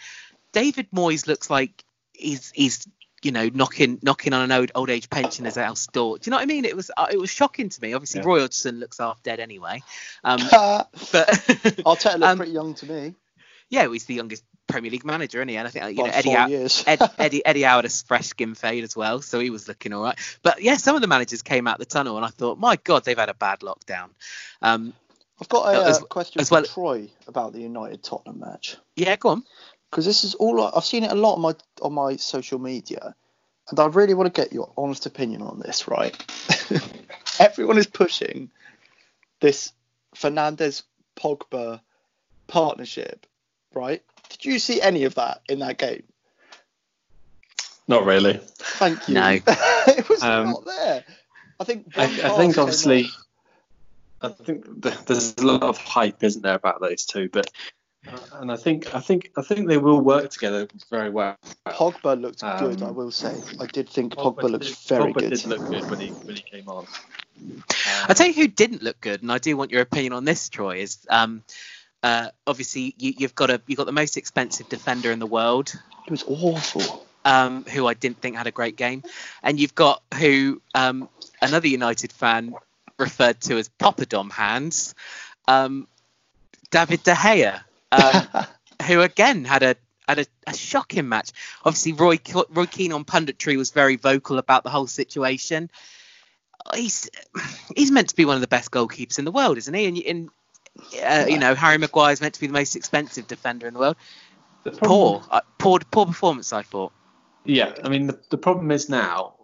David 0.52 0.88
Moyes 0.92 1.28
looks 1.28 1.50
like 1.50 1.84
he's 2.14 2.52
he's 2.52 2.88
you 3.24 3.32
know 3.32 3.50
knocking 3.52 3.98
knocking 4.04 4.34
on 4.34 4.44
an 4.44 4.52
old 4.52 4.72
old 4.76 4.90
age 4.92 5.10
pensioner's 5.10 5.56
house 5.56 5.88
door. 5.88 6.20
Do 6.20 6.28
you 6.28 6.32
know 6.32 6.38
what 6.38 6.44
I 6.44 6.46
mean? 6.46 6.64
It 6.66 6.76
was 6.76 6.92
uh, 6.96 7.08
it 7.12 7.18
was 7.18 7.32
shocking 7.32 7.70
to 7.70 7.82
me. 7.82 7.94
Obviously, 7.94 8.20
Yeah. 8.22 8.28
Roy 8.28 8.40
Hodgson 8.42 8.80
looks 8.80 9.00
half 9.00 9.22
dead 9.24 9.40
anyway. 9.40 9.82
Um, 10.24 10.38
Arteta 10.52 10.88
but 11.12 12.04
looked 12.20 12.24
Um, 12.24 12.38
pretty 12.38 12.52
young 12.52 12.74
to 12.76 12.86
me. 12.86 13.16
yeah, 13.70 13.88
he's 13.92 14.06
the 14.06 14.14
youngest 14.14 14.44
Premier 14.68 14.92
League 14.92 15.06
manager, 15.06 15.40
isn't 15.40 15.50
he? 15.50 15.58
And 15.58 15.68
I 15.68 15.72
think 15.72 15.98
you 15.98 16.04
know 16.04 16.10
Eddie 16.10 16.30
four 16.30 16.38
Howe, 16.38 16.48
years. 16.48 16.84
Ed, 16.88 17.00
Eddie 17.18 17.46
Eddie 17.46 17.62
Howe 17.62 17.78
had 17.78 17.86
a 17.86 17.90
fresh 17.90 18.28
skin 18.28 18.56
fade 18.56 18.84
as 18.84 18.96
well, 18.96 19.22
so 19.22 19.40
he 19.40 19.50
was 19.50 19.68
looking 19.68 19.94
all 19.94 20.04
right. 20.04 20.18
But 20.44 20.62
yeah, 20.62 20.78
some 20.78 20.96
of 20.96 21.02
the 21.02 21.08
managers 21.08 21.42
came 21.42 21.68
out 21.68 21.80
the 21.80 21.86
tunnel, 21.86 22.16
and 22.18 22.26
I 22.26 22.30
thought, 22.30 22.58
my 22.58 22.76
God, 22.78 23.06
they've 23.06 23.18
had 23.18 23.30
a 23.30 23.34
bad 23.34 23.60
lockdown. 23.60 24.10
Um, 24.62 24.94
I've 25.40 25.50
got 25.50 25.74
a 25.76 25.86
as- 25.86 26.00
uh, 26.02 26.06
question 26.06 26.42
as 26.42 26.50
for 26.50 26.56
well- 26.56 26.64
Troy 26.66 27.10
about 27.28 27.54
the 27.54 27.62
United 27.62 28.04
Tottenham 28.04 28.40
match 28.40 28.78
yeah, 28.96 29.16
go 29.18 29.30
on. 29.30 29.44
because 29.92 30.06
this 30.06 30.24
is 30.24 30.34
all 30.36 30.62
I've 30.76 30.86
seen 30.86 31.04
it 31.04 31.12
a 31.12 31.16
lot 31.16 31.36
on 31.36 31.42
my 31.42 31.56
on 31.82 31.94
my 31.94 32.16
social 32.16 32.58
media, 32.60 33.16
and 33.70 33.80
I 33.80 33.86
really 33.88 34.14
want 34.14 34.34
to 34.34 34.42
get 34.42 34.54
your 34.54 34.72
honest 34.78 35.06
opinion 35.06 35.42
on 35.42 35.60
this. 35.60 35.88
Right, 35.88 36.16
everyone 37.40 37.78
is 37.78 37.88
pushing 37.88 38.50
this 39.42 39.74
Fernandes 40.16 40.84
Pogba 41.18 41.82
partnership, 42.48 43.26
right? 43.74 44.02
Did 44.30 44.46
you 44.46 44.60
see 44.60 44.82
any 44.82 45.04
of 45.06 45.16
that 45.16 45.42
in 45.50 45.60
that 45.60 45.78
game? 45.78 46.04
not 47.88 48.06
really. 48.06 48.40
Thank 48.58 49.08
you. 49.08 49.14
No. 49.14 49.30
it 49.48 50.10
was 50.10 50.24
Um, 50.24 50.52
not 50.52 50.66
there. 50.66 51.04
I 51.60 51.64
think. 51.64 51.98
I, 51.98 52.04
I 52.04 52.08
think 52.38 52.58
obviously. 52.58 53.08
I 54.22 54.30
think 54.30 54.82
th- 54.82 55.06
there's 55.06 55.36
a 55.38 55.46
lot 55.46 55.62
of 55.62 55.78
hype, 55.78 56.24
isn't 56.24 56.42
there, 56.42 56.56
about 56.56 56.82
those 56.82 57.06
two? 57.06 57.30
But 57.32 57.52
uh, 58.08 58.18
and 58.34 58.52
I 58.52 58.56
think 58.56 58.96
I 58.96 59.00
think 59.00 59.30
I 59.38 59.42
think 59.44 59.68
they 59.68 59.78
will 59.78 60.02
work 60.02 60.32
together 60.32 60.68
very 60.90 61.10
well. 61.10 61.38
Pogba 61.68 62.20
looked 62.20 62.42
good. 62.42 62.82
Um, 62.82 62.88
I 62.88 62.92
will 62.92 63.12
say. 63.12 63.36
I 63.60 63.68
did 63.68 63.88
think 63.90 64.16
Pogba, 64.16 64.50
looks 64.50 64.68
did, 64.68 64.78
very 64.98 65.14
Pogba 65.14 65.20
good. 65.20 65.30
did 65.30 65.46
look 65.46 65.68
good 65.68 65.90
when 65.90 66.00
he 66.00 66.08
when 66.10 66.36
he 66.36 66.42
came 66.42 66.68
on. 66.68 66.88
I 68.08 68.14
tell 68.14 68.28
you 68.28 68.34
who 68.34 68.48
didn't 68.48 68.82
look 68.82 69.00
good, 69.00 69.22
and 69.22 69.32
I 69.32 69.38
do 69.38 69.56
want 69.56 69.72
your 69.72 69.82
opinion 69.82 70.14
on 70.14 70.26
this, 70.26 70.50
Troy. 70.50 70.78
Is 70.78 71.06
um, 71.10 71.44
uh, 72.06 72.30
obviously 72.46 72.94
you, 73.00 73.14
you've 73.18 73.34
got 73.36 73.50
a 73.50 73.60
you've 73.66 73.78
got 73.78 73.88
the 73.88 73.92
most 74.04 74.16
expensive 74.18 74.70
defender 74.70 75.12
in 75.12 75.18
the 75.20 75.26
world, 75.26 75.74
It 76.06 76.12
was 76.12 76.24
awful. 76.28 77.06
um, 77.26 77.64
who 77.66 77.88
I 77.88 77.96
didn't 77.96 78.22
think 78.22 78.36
had 78.38 78.46
a 78.48 78.52
great 78.52 78.76
game, 78.78 79.02
and 79.42 79.60
you've 79.60 79.74
got 79.74 80.04
who 80.14 80.62
um, 80.76 81.10
another 81.42 81.68
United 81.68 82.12
fan 82.14 82.54
referred 83.00 83.42
to 83.42 83.58
as 83.58 83.70
Poppadom 83.80 84.32
hands, 84.32 84.94
um, 85.48 85.88
David 86.70 87.02
De 87.04 87.14
Gea, 87.14 87.62
um, 87.92 88.46
who 88.88 89.02
again 89.02 89.44
had 89.44 89.64
a 89.64 89.76
had 90.08 90.20
a, 90.20 90.26
a 90.46 90.54
shocking 90.54 91.10
match. 91.10 91.32
Obviously, 91.66 91.94
Roy 91.94 92.20
Roy 92.52 92.68
Keane 92.68 92.94
on 92.94 93.04
punditry 93.04 93.58
was 93.58 93.72
very 93.72 93.96
vocal 93.96 94.38
about 94.38 94.64
the 94.64 94.70
whole 94.70 94.88
situation. 94.88 95.72
He's 96.76 97.10
he's 97.76 97.92
meant 97.92 98.10
to 98.10 98.16
be 98.16 98.26
one 98.26 98.36
of 98.36 98.42
the 98.42 98.48
best 98.48 98.70
goalkeepers 98.70 99.18
in 99.20 99.26
the 99.26 99.32
world, 99.32 99.58
isn't 99.58 99.74
he? 99.74 99.86
And, 99.88 99.98
and 99.98 100.30
uh, 101.04 101.26
you 101.28 101.40
know, 101.40 101.56
Harry 101.56 101.78
Maguire 101.78 102.14
is 102.14 102.22
meant 102.22 102.34
to 102.36 102.40
be 102.40 102.48
the 102.48 102.54
most 102.54 102.76
expensive 102.76 103.28
defender 103.28 103.68
in 103.68 103.74
the 103.74 103.80
world. 103.80 103.96
The 104.64 104.72
problem- 104.72 105.22
Poor, 105.22 105.24
uh, 105.32 105.42
poor, 105.58 105.80
poor 105.92 106.06
performance. 106.06 106.52
I 106.54 106.64
thought. 106.64 106.92
Yeah, 107.44 107.74
I 107.84 107.90
mean 107.90 108.08
the, 108.08 108.20
the 108.32 108.38
problem 108.38 108.72
is 108.72 108.90
now 108.90 109.36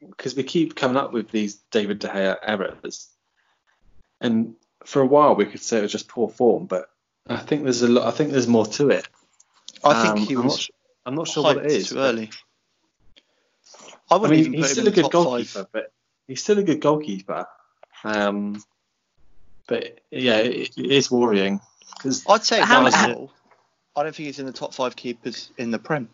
because 0.00 0.36
we, 0.36 0.44
keep 0.44 0.76
coming 0.76 0.96
up 0.96 1.12
with 1.12 1.30
these 1.30 1.56
David 1.72 1.98
De 1.98 2.08
Gea 2.08 2.36
errors, 2.42 3.08
and 4.20 4.54
for 4.84 5.02
a 5.02 5.06
while 5.06 5.34
we 5.34 5.46
could 5.46 5.60
say 5.60 5.78
it 5.78 5.82
was 5.82 5.92
just 5.92 6.06
poor 6.08 6.28
form, 6.28 6.66
but 6.66 6.88
I 7.26 7.36
think 7.38 7.64
there's 7.64 7.82
a 7.82 7.88
lot. 7.88 8.06
I 8.06 8.12
think 8.12 8.30
there's 8.30 8.46
more 8.46 8.66
to 8.66 8.90
it. 8.90 9.08
I 9.84 10.02
think 10.02 10.20
Um, 10.20 10.26
he 10.26 10.34
I'm 10.36 10.44
was 10.44 10.52
not, 10.52 10.58
su- 10.60 10.72
I'm 11.06 11.14
not 11.16 11.28
sure 11.28 11.42
what 11.42 11.56
it 11.58 11.64
hyped 11.66 11.88
too 11.88 11.98
early. 11.98 12.30
I 14.10 14.14
I 14.14 14.16
wouldn't 14.16 14.30
mean, 14.30 14.40
even 14.40 14.52
he's 14.54 14.62
put 14.62 14.68
him 14.70 14.72
still 14.74 14.86
in 14.86 14.92
a 14.92 14.96
good 15.02 15.12
goalkeeper, 15.12 15.58
five. 15.64 15.66
but 15.72 15.92
he's 16.28 16.42
still 16.42 16.58
a 16.58 16.62
good 16.62 16.80
goalkeeper. 16.80 17.46
Um, 18.04 18.62
but 19.70 20.00
yeah, 20.10 20.38
it, 20.38 20.76
it 20.76 20.90
is 20.90 21.10
worrying 21.10 21.60
because 21.96 22.26
I'd 22.28 22.44
say 22.44 22.60
How- 22.60 22.82
right 22.82 22.92
how- 22.92 23.30
I 23.96 24.02
don't 24.02 24.14
think 24.14 24.26
he's 24.26 24.38
in 24.38 24.46
the 24.46 24.52
top 24.52 24.74
five 24.74 24.94
keepers 24.96 25.50
in 25.56 25.70
the 25.70 25.78
Prem. 25.78 26.08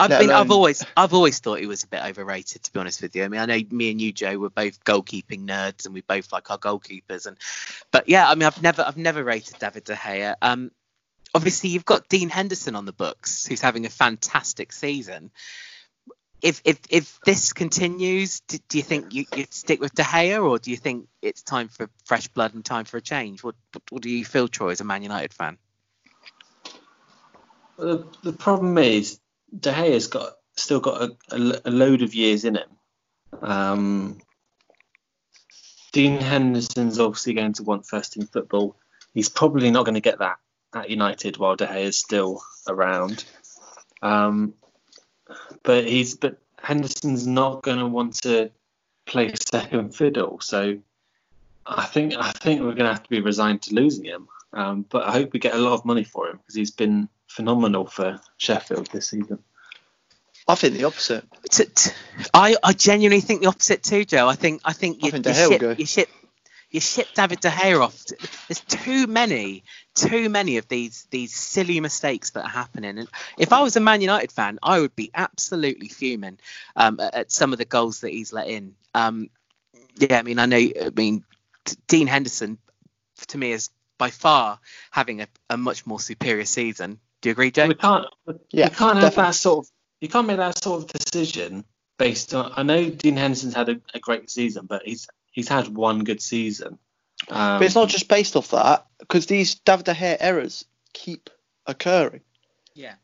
I 0.00 0.06
let 0.06 0.20
mean, 0.20 0.30
I've 0.30 0.52
always, 0.52 0.84
I've 0.96 1.12
always 1.12 1.40
thought 1.40 1.58
he 1.58 1.66
was 1.66 1.82
a 1.82 1.88
bit 1.88 2.04
overrated, 2.04 2.62
to 2.62 2.72
be 2.72 2.78
honest 2.78 3.02
with 3.02 3.16
you. 3.16 3.24
I 3.24 3.28
mean, 3.28 3.40
I 3.40 3.46
know 3.46 3.58
me 3.70 3.90
and 3.90 4.00
you, 4.00 4.12
Joe, 4.12 4.38
were 4.38 4.50
both 4.50 4.84
goalkeeping 4.84 5.44
nerds, 5.44 5.84
and 5.86 5.94
we 5.94 6.02
both 6.02 6.32
like 6.32 6.50
our 6.52 6.58
goalkeepers. 6.58 7.26
And, 7.26 7.36
but 7.90 8.08
yeah, 8.08 8.28
I 8.30 8.34
mean, 8.36 8.44
I've 8.44 8.62
never, 8.62 8.82
I've 8.82 8.96
never 8.96 9.24
rated 9.24 9.58
David 9.58 9.82
De 9.82 9.94
Gea. 9.96 10.36
Um, 10.40 10.70
obviously, 11.34 11.70
you've 11.70 11.84
got 11.84 12.08
Dean 12.08 12.28
Henderson 12.28 12.76
on 12.76 12.84
the 12.84 12.92
books, 12.92 13.44
who's 13.46 13.60
having 13.60 13.86
a 13.86 13.90
fantastic 13.90 14.72
season. 14.72 15.32
If, 16.40 16.62
if, 16.64 16.78
if 16.88 17.20
this 17.24 17.52
continues, 17.52 18.40
do, 18.40 18.58
do 18.68 18.78
you 18.78 18.84
think 18.84 19.12
you, 19.12 19.24
you'd 19.34 19.52
stick 19.52 19.80
with 19.80 19.94
De 19.94 20.02
Gea, 20.02 20.42
or 20.42 20.58
do 20.58 20.70
you 20.70 20.76
think 20.76 21.08
it's 21.20 21.42
time 21.42 21.68
for 21.68 21.90
fresh 22.04 22.28
blood 22.28 22.54
and 22.54 22.64
time 22.64 22.84
for 22.84 22.96
a 22.96 23.00
change? 23.02 23.42
What, 23.42 23.56
what, 23.72 23.82
what 23.90 24.02
do 24.02 24.10
you 24.10 24.24
feel, 24.24 24.46
Troy, 24.46 24.70
as 24.70 24.80
a 24.80 24.84
Man 24.84 25.02
United 25.02 25.32
fan? 25.32 25.58
The, 27.76 28.06
the 28.22 28.32
problem 28.32 28.78
is 28.78 29.20
De 29.58 29.72
Gea's 29.72 30.08
got 30.08 30.34
still 30.56 30.80
got 30.80 31.02
a, 31.02 31.16
a, 31.30 31.60
a 31.66 31.70
load 31.70 32.02
of 32.02 32.14
years 32.14 32.44
in 32.44 32.56
him. 32.56 32.68
Um, 33.40 34.18
Dean 35.92 36.20
Henderson's 36.20 36.98
obviously 36.98 37.34
going 37.34 37.54
to 37.54 37.62
want 37.62 37.86
first 37.86 38.12
team 38.12 38.26
football. 38.26 38.76
He's 39.14 39.28
probably 39.28 39.70
not 39.70 39.84
going 39.84 39.94
to 39.94 40.00
get 40.00 40.18
that 40.18 40.38
at 40.74 40.90
United 40.90 41.36
while 41.36 41.56
De 41.56 41.66
Gea 41.66 41.84
is 41.84 41.98
still 41.98 42.42
around. 42.68 43.24
Um, 44.02 44.54
but 45.62 45.86
he's 45.86 46.16
but 46.16 46.38
Henderson's 46.62 47.26
not 47.26 47.62
going 47.62 47.78
to 47.78 47.86
want 47.86 48.22
to 48.22 48.50
play 49.06 49.32
second 49.50 49.94
fiddle. 49.94 50.40
So 50.40 50.78
I 51.66 51.84
think 51.86 52.14
I 52.16 52.32
think 52.32 52.60
we're 52.60 52.74
going 52.74 52.86
to 52.86 52.92
have 52.92 53.02
to 53.02 53.10
be 53.10 53.20
resigned 53.20 53.62
to 53.62 53.74
losing 53.74 54.04
him. 54.04 54.28
Um, 54.52 54.86
but 54.88 55.06
I 55.06 55.12
hope 55.12 55.32
we 55.32 55.38
get 55.38 55.54
a 55.54 55.58
lot 55.58 55.74
of 55.74 55.84
money 55.84 56.04
for 56.04 56.28
him 56.28 56.38
because 56.38 56.54
he's 56.54 56.70
been 56.70 57.08
phenomenal 57.26 57.86
for 57.86 58.20
Sheffield 58.38 58.88
this 58.88 59.08
season. 59.08 59.38
I 60.46 60.54
think 60.54 60.74
the 60.74 60.84
opposite. 60.84 61.24
T- 61.50 61.66
t- 61.66 61.90
I, 62.32 62.56
I 62.64 62.72
genuinely 62.72 63.20
think 63.20 63.42
the 63.42 63.48
opposite 63.48 63.82
too, 63.82 64.06
Joe. 64.06 64.26
I 64.26 64.34
think 64.34 64.62
I 64.64 64.72
think 64.72 65.02
I 65.02 65.06
you, 65.06 65.12
think 65.12 65.26
you 65.26 65.32
De 65.32 65.38
Gea 65.38 65.42
will 65.42 65.50
ship 65.52 65.60
go. 65.60 65.74
you 65.76 65.86
ship 65.86 66.08
you 66.70 66.80
ship 66.80 67.08
David 67.14 67.40
De 67.40 67.48
Gea 67.48 67.80
off. 67.80 68.04
There's 68.48 68.60
too 68.60 69.06
many, 69.06 69.64
too 69.94 70.28
many 70.28 70.58
of 70.58 70.68
these 70.68 71.06
these 71.10 71.34
silly 71.34 71.80
mistakes 71.80 72.30
that 72.30 72.44
are 72.44 72.48
happening. 72.48 72.98
And 72.98 73.08
if 73.38 73.52
I 73.52 73.62
was 73.62 73.76
a 73.76 73.80
Man 73.80 74.00
United 74.00 74.32
fan, 74.32 74.58
I 74.62 74.80
would 74.80 74.94
be 74.94 75.10
absolutely 75.14 75.88
fuming 75.88 76.38
um, 76.76 77.00
at, 77.00 77.14
at 77.14 77.32
some 77.32 77.52
of 77.52 77.58
the 77.58 77.64
goals 77.64 78.00
that 78.00 78.10
he's 78.10 78.32
let 78.32 78.48
in. 78.48 78.74
Um, 78.94 79.30
yeah, 79.96 80.18
I 80.18 80.22
mean, 80.22 80.38
I 80.38 80.46
know. 80.46 80.56
I 80.56 80.90
mean, 80.94 81.24
Dean 81.86 82.06
Henderson 82.06 82.58
to 83.28 83.38
me 83.38 83.52
is 83.52 83.70
by 83.96 84.10
far 84.10 84.60
having 84.90 85.22
a, 85.22 85.28
a 85.50 85.56
much 85.56 85.86
more 85.86 86.00
superior 86.00 86.44
season. 86.44 87.00
Do 87.20 87.30
you 87.30 87.32
agree, 87.32 87.50
Joe? 87.50 87.68
We 87.68 87.74
can't. 87.74 88.06
Yeah, 88.50 88.66
you 88.66 88.70
can't 88.70 88.98
have 88.98 89.16
that 89.16 89.34
sort 89.34 89.66
of. 89.66 89.70
You 90.00 90.08
can't 90.08 90.26
make 90.26 90.36
that 90.36 90.62
sort 90.62 90.82
of 90.82 90.92
decision 90.92 91.64
based 91.98 92.34
on. 92.34 92.52
I 92.56 92.62
know 92.62 92.90
Dean 92.90 93.16
Henderson's 93.16 93.54
had 93.54 93.68
a, 93.68 93.80
a 93.94 93.98
great 93.98 94.30
season, 94.30 94.66
but 94.66 94.82
he's 94.84 95.08
he's 95.30 95.48
had 95.48 95.68
one 95.68 96.04
good 96.04 96.20
season. 96.20 96.78
Um, 97.28 97.58
But 97.58 97.62
it's 97.62 97.74
not 97.74 97.88
just 97.88 98.08
based 98.08 98.36
off 98.36 98.50
that, 98.50 98.86
because 98.98 99.26
these 99.26 99.56
David 99.56 99.86
De 99.86 99.94
Gea 99.94 100.16
errors 100.20 100.64
keep 100.92 101.30
occurring. 101.66 102.22
Yeah. 102.74 102.94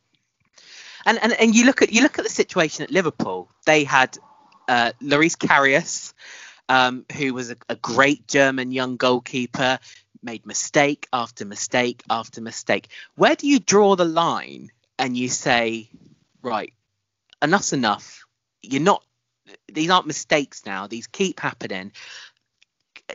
And, 1.07 1.19
and 1.23 1.33
and 1.33 1.55
you 1.55 1.67
look 1.67 1.83
at 1.83 1.93
you 1.93 2.03
look 2.03 2.19
at 2.19 2.25
the 2.25 2.31
situation 2.31 2.85
at 2.85 2.91
Liverpool. 2.91 3.51
They 3.67 3.85
had 3.85 4.17
uh, 4.69 4.93
Loris 5.01 5.37
Karius, 5.37 6.15
um, 6.69 7.05
who 7.15 7.35
was 7.35 7.51
a, 7.51 7.57
a 7.69 7.77
great 7.77 8.27
German 8.27 8.73
young 8.73 8.97
goalkeeper, 8.97 9.79
made 10.23 10.47
mistake 10.47 11.07
after 11.13 11.45
mistake 11.45 12.03
after 12.09 12.41
mistake. 12.41 12.89
Where 13.17 13.37
do 13.37 13.47
you 13.47 13.59
draw 13.59 13.97
the 13.97 14.07
line 14.07 14.71
and 14.99 15.17
you 15.17 15.29
say, 15.29 15.91
right, 16.41 16.73
enough's 17.43 17.73
enough. 17.73 18.25
You're 18.63 18.81
not. 18.81 19.03
These 19.73 19.91
aren't 19.91 20.07
mistakes 20.07 20.65
now. 20.65 20.87
These 20.87 21.07
keep 21.07 21.41
happening. 21.41 21.93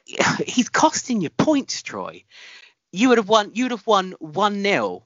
He's 0.45 0.69
costing 0.69 1.21
you 1.21 1.29
points, 1.29 1.81
Troy. 1.81 2.23
You 2.91 3.09
would 3.09 3.17
have 3.17 3.29
won. 3.29 3.51
You 3.53 3.65
would 3.65 3.71
have 3.71 3.87
won 3.87 4.15
one 4.19 4.61
0 4.61 5.03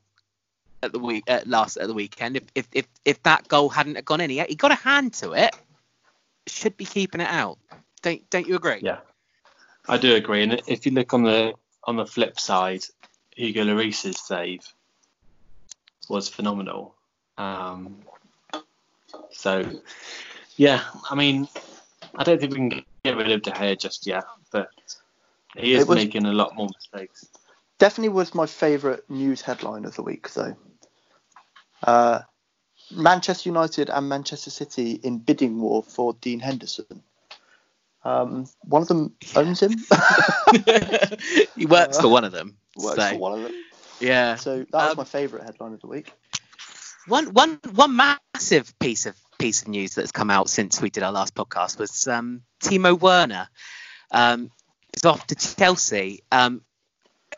at 0.82 0.91
the 0.91 0.99
week 0.99 1.24
at 1.28 1.47
last 1.47 1.78
at 1.78 1.88
the 1.88 1.93
weekend 1.93 2.38
if 2.38 2.43
if 2.55 2.67
if, 2.71 2.88
if 3.05 3.24
that 3.24 3.47
goal 3.47 3.69
hadn't 3.69 4.03
gone 4.05 4.21
in. 4.21 4.30
He, 4.30 4.41
he 4.41 4.55
got 4.55 4.71
a 4.71 4.76
hand 4.76 5.13
to 5.15 5.34
it. 5.34 5.55
Should 6.47 6.76
be 6.76 6.86
keeping 6.86 7.21
it 7.21 7.30
out. 7.30 7.57
Don't 8.01 8.30
don't 8.30 8.47
you 8.47 8.55
agree? 8.55 8.80
Yeah, 8.82 8.99
I 9.88 9.97
do 9.97 10.15
agree. 10.15 10.43
And 10.43 10.61
if 10.67 10.86
you 10.86 10.91
look 10.91 11.13
on 11.13 11.24
the 11.24 11.53
on 11.86 11.95
the 11.95 12.05
flip 12.05 12.39
side, 12.39 12.84
Hugo 13.36 13.63
Lloris's 13.63 14.19
save 14.19 14.61
was 16.09 16.28
phenomenal. 16.28 16.95
Um, 17.38 17.97
so, 19.32 19.82
yeah, 20.58 20.84
I 21.10 21.16
mean, 21.16 21.47
I 22.16 22.24
don't 22.24 22.39
think 22.39 22.51
we 22.54 22.58
can 22.70 22.84
get 23.04 23.18
rid 23.18 23.32
of 23.32 23.41
De 23.41 23.51
Gea 23.51 23.80
just 23.80 24.06
yet, 24.08 24.24
but 24.51 24.70
he 25.56 25.74
is 25.74 25.86
was- 25.86 25.97
making 25.97 26.26
a 26.26 26.34
lot 26.34 26.56
more 26.56 26.68
mistakes. 26.68 27.28
Definitely 27.80 28.10
was 28.10 28.34
my 28.34 28.45
favourite 28.45 29.10
news 29.10 29.41
headline 29.41 29.84
of 29.86 29.95
the 29.95 30.04
week, 30.04 30.32
though. 30.34 30.56
Uh, 31.82 32.20
Manchester 32.91 33.49
United 33.49 33.89
and 33.89 34.08
Manchester 34.08 34.51
City 34.51 34.91
in 35.04 35.18
bidding 35.18 35.60
war 35.60 35.84
for 35.84 36.14
Dean 36.22 36.39
Henderson. 36.39 37.04
Um, 38.06 38.47
one 38.62 38.82
of 38.84 38.88
them 38.88 39.14
owns 39.36 39.62
him. 39.62 39.72
he 41.56 41.66
works 41.66 41.99
for 41.99 42.08
one 42.08 42.24
of 42.24 42.32
them. 42.32 42.58
Works 42.78 42.95
so, 42.95 43.10
for 43.12 43.18
one 43.18 43.34
of 43.34 43.43
them. 43.43 43.54
Yeah. 43.99 44.36
So 44.36 44.60
that 44.60 44.74
was 44.74 44.91
Um, 44.91 44.97
my 44.97 45.04
favourite 45.04 45.45
headline 45.45 45.74
of 45.74 45.82
the 45.82 45.88
week. 45.88 46.12
One 47.08 47.34
one 47.34 47.60
one 47.76 47.95
massive 47.95 48.78
piece 48.80 49.06
of 49.06 49.16
piece 49.44 49.62
of 49.62 49.68
news 49.68 49.96
that's 49.96 50.14
come 50.14 50.30
out 50.30 50.50
since 50.50 50.82
we 50.82 50.89
did 50.89 51.04
our 51.04 51.12
last 51.12 51.36
podcast 51.36 51.78
was 51.78 52.08
um, 52.08 52.41
Timo 52.62 52.98
Werner 52.98 53.50
um, 54.10 54.50
is 54.96 55.04
off 55.04 55.28
to 55.28 55.36
Chelsea. 55.36 56.24
Um, 56.32 56.62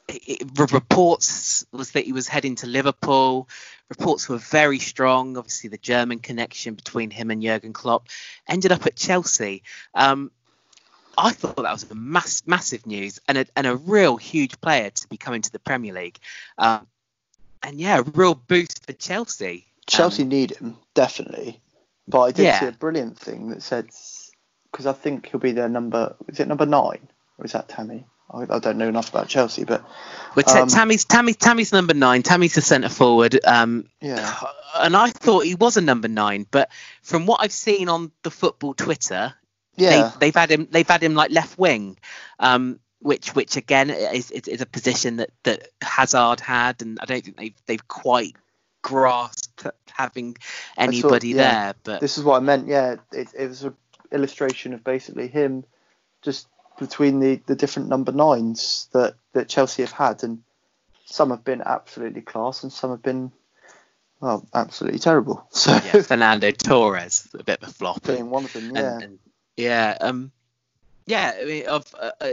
it, 0.07 0.41
it- 0.41 0.71
reports 0.71 1.65
was 1.71 1.91
that 1.93 2.05
he 2.05 2.13
was 2.13 2.27
heading 2.27 2.53
to 2.57 2.67
Liverpool. 2.67 3.49
Reports 3.89 4.29
were 4.29 4.37
very 4.37 4.77
strong. 4.77 5.35
Obviously, 5.35 5.71
the 5.71 5.79
German 5.79 6.19
connection 6.19 6.75
between 6.75 7.09
him 7.09 7.31
and 7.31 7.41
Jurgen 7.41 7.73
Klopp 7.73 8.07
ended 8.47 8.71
up 8.71 8.85
at 8.85 8.95
Chelsea. 8.95 9.63
Um, 9.95 10.29
I 11.17 11.31
thought 11.31 11.55
that 11.55 11.71
was 11.71 11.89
a 11.89 11.95
mass, 11.95 12.43
massive 12.45 12.85
news 12.85 13.19
and 13.27 13.39
a, 13.39 13.45
and 13.55 13.65
a 13.65 13.75
real 13.75 14.17
huge 14.17 14.61
player 14.61 14.91
to 14.91 15.07
be 15.07 15.17
coming 15.17 15.41
to 15.41 15.51
the 15.51 15.57
Premier 15.59 15.93
League. 15.93 16.19
Um, 16.59 16.85
and 17.63 17.79
yeah, 17.79 17.97
a 17.97 18.03
real 18.03 18.35
boost 18.35 18.85
for 18.85 18.93
Chelsea. 18.93 19.65
Chelsea 19.87 20.21
Um, 20.23 20.29
need 20.29 20.51
him 20.51 20.77
definitely, 20.93 21.61
but 22.07 22.21
I 22.21 22.31
did 22.31 22.43
Yeah. 22.43 22.59
see 22.59 22.67
a 22.67 22.71
brilliant 22.71 23.17
thing 23.17 23.49
that 23.49 23.63
said 23.63 23.89
because 24.71 24.85
I 24.85 24.93
think 24.93 25.27
he'll 25.27 25.39
be 25.39 25.53
their 25.53 25.69
number. 25.69 26.15
Is 26.27 26.39
it 26.39 26.47
number 26.47 26.65
nine 26.65 27.07
or 27.37 27.45
is 27.45 27.53
that 27.53 27.69
Tammy? 27.69 28.05
I, 28.31 28.41
I 28.49 28.59
don't 28.59 28.77
know 28.77 28.87
enough 28.89 29.09
about 29.09 29.27
Chelsea, 29.27 29.63
but 29.65 29.83
Ta- 30.47 30.63
Um, 30.63 30.67
Tammy's 30.67 31.05
Tammy 31.05 31.33
Tammy's 31.33 31.71
number 31.71 31.93
nine. 31.93 32.23
Tammy's 32.23 32.55
the 32.55 32.61
centre 32.61 32.89
forward. 32.89 33.39
Um, 33.45 33.87
yeah, 34.01 34.35
and 34.75 34.95
I 34.97 35.11
thought 35.11 35.45
he 35.45 35.55
was 35.55 35.77
a 35.77 35.81
number 35.81 36.07
nine, 36.07 36.45
but 36.49 36.69
from 37.03 37.25
what 37.27 37.41
I've 37.41 37.51
seen 37.53 37.87
on 37.87 38.11
the 38.23 38.31
football 38.31 38.73
Twitter, 38.73 39.33
yeah, 39.75 40.11
they, 40.19 40.27
they've 40.27 40.35
had 40.35 40.49
him 40.51 40.67
they've 40.71 40.87
had 40.87 41.03
him 41.03 41.13
like 41.13 41.31
left 41.31 41.57
wing, 41.59 41.97
um, 42.39 42.79
which 42.99 43.35
which 43.35 43.57
again 43.57 43.91
is, 43.91 44.31
is, 44.31 44.47
is 44.47 44.61
a 44.61 44.65
position 44.65 45.17
that, 45.17 45.29
that 45.43 45.69
Hazard 45.81 46.39
had, 46.39 46.81
and 46.81 46.97
I 46.99 47.05
don't 47.05 47.23
think 47.23 47.37
they've 47.37 47.61
they've 47.67 47.87
quite 47.87 48.35
grasped 48.81 49.44
having 49.95 50.37
anybody 50.77 51.29
yeah. 51.29 51.35
there. 51.35 51.75
But 51.83 52.01
this 52.01 52.17
is 52.17 52.23
what 52.23 52.37
I 52.37 52.39
meant. 52.39 52.67
Yeah, 52.67 52.95
it, 53.11 53.29
it 53.37 53.47
was 53.47 53.63
an 53.63 53.75
illustration 54.11 54.73
of 54.73 54.83
basically 54.83 55.27
him 55.27 55.63
just 56.21 56.47
between 56.79 57.19
the, 57.19 57.41
the 57.45 57.55
different 57.55 57.89
number 57.89 58.11
nines 58.11 58.89
that, 58.91 59.15
that 59.33 59.47
Chelsea 59.47 59.83
have 59.83 59.91
had, 59.91 60.23
and 60.23 60.43
some 61.05 61.29
have 61.29 61.43
been 61.43 61.61
absolutely 61.61 62.21
class, 62.21 62.63
and 62.63 62.71
some 62.71 62.89
have 62.91 63.03
been 63.03 63.31
well 64.19 64.47
absolutely 64.53 64.99
terrible. 64.99 65.47
So 65.51 65.71
yeah, 65.71 66.01
Fernando 66.01 66.51
Torres, 66.51 67.27
a 67.33 67.43
bit 67.43 67.61
of 67.61 67.69
a 67.69 67.71
flop. 67.71 68.03
being 68.03 68.29
one 68.29 68.45
of 68.45 68.53
them, 68.53 68.75
and, 68.75 68.77
yeah, 68.77 68.99
and 68.99 69.19
yeah, 69.55 69.97
um, 70.01 70.31
yeah. 71.05 71.33
I 71.39 71.45
mean, 71.45 71.65
of, 71.67 71.95
uh, 71.97 72.11
uh, 72.19 72.31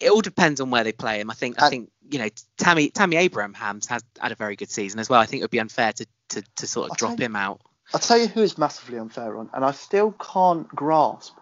it 0.00 0.10
all 0.10 0.20
depends 0.20 0.60
on 0.60 0.70
where 0.70 0.84
they 0.84 0.92
play 0.92 1.20
him. 1.20 1.30
I 1.30 1.34
think. 1.34 1.60
I 1.60 1.66
And- 1.66 1.70
think 1.70 1.90
you 2.10 2.18
know, 2.18 2.28
Tammy 2.58 2.90
Tammy 2.90 3.16
Abrahams 3.16 3.86
has 3.86 4.02
had 4.20 4.32
a 4.32 4.34
very 4.34 4.54
good 4.56 4.70
season 4.70 5.00
as 5.00 5.08
well. 5.08 5.20
I 5.20 5.26
think 5.26 5.40
it 5.40 5.44
would 5.44 5.50
be 5.50 5.60
unfair 5.60 5.92
to 5.92 6.06
to, 6.30 6.42
to 6.56 6.66
sort 6.66 6.86
of 6.86 6.90
I'll 6.92 6.96
drop 6.96 7.18
you- 7.18 7.24
him 7.26 7.36
out. 7.36 7.60
I'll 7.94 8.00
tell 8.00 8.18
you 8.18 8.26
who 8.28 8.42
is 8.42 8.56
massively 8.58 8.98
unfair 8.98 9.36
on, 9.38 9.50
and 9.52 9.64
I 9.64 9.72
still 9.72 10.12
can't 10.12 10.66
grasp 10.68 11.34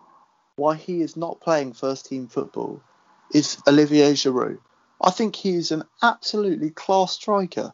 why 0.57 0.75
he 0.77 1.01
is 1.01 1.17
not 1.17 1.41
playing 1.41 1.73
first 1.75 2.07
team 2.07 2.27
football, 2.29 2.83
is 3.33 3.57
Olivier 3.69 4.13
Giroud. 4.15 4.59
I 5.01 5.11
think 5.11 5.35
he's 5.37 5.71
an 5.71 5.85
absolutely 6.03 6.71
class 6.71 7.13
striker. 7.13 7.73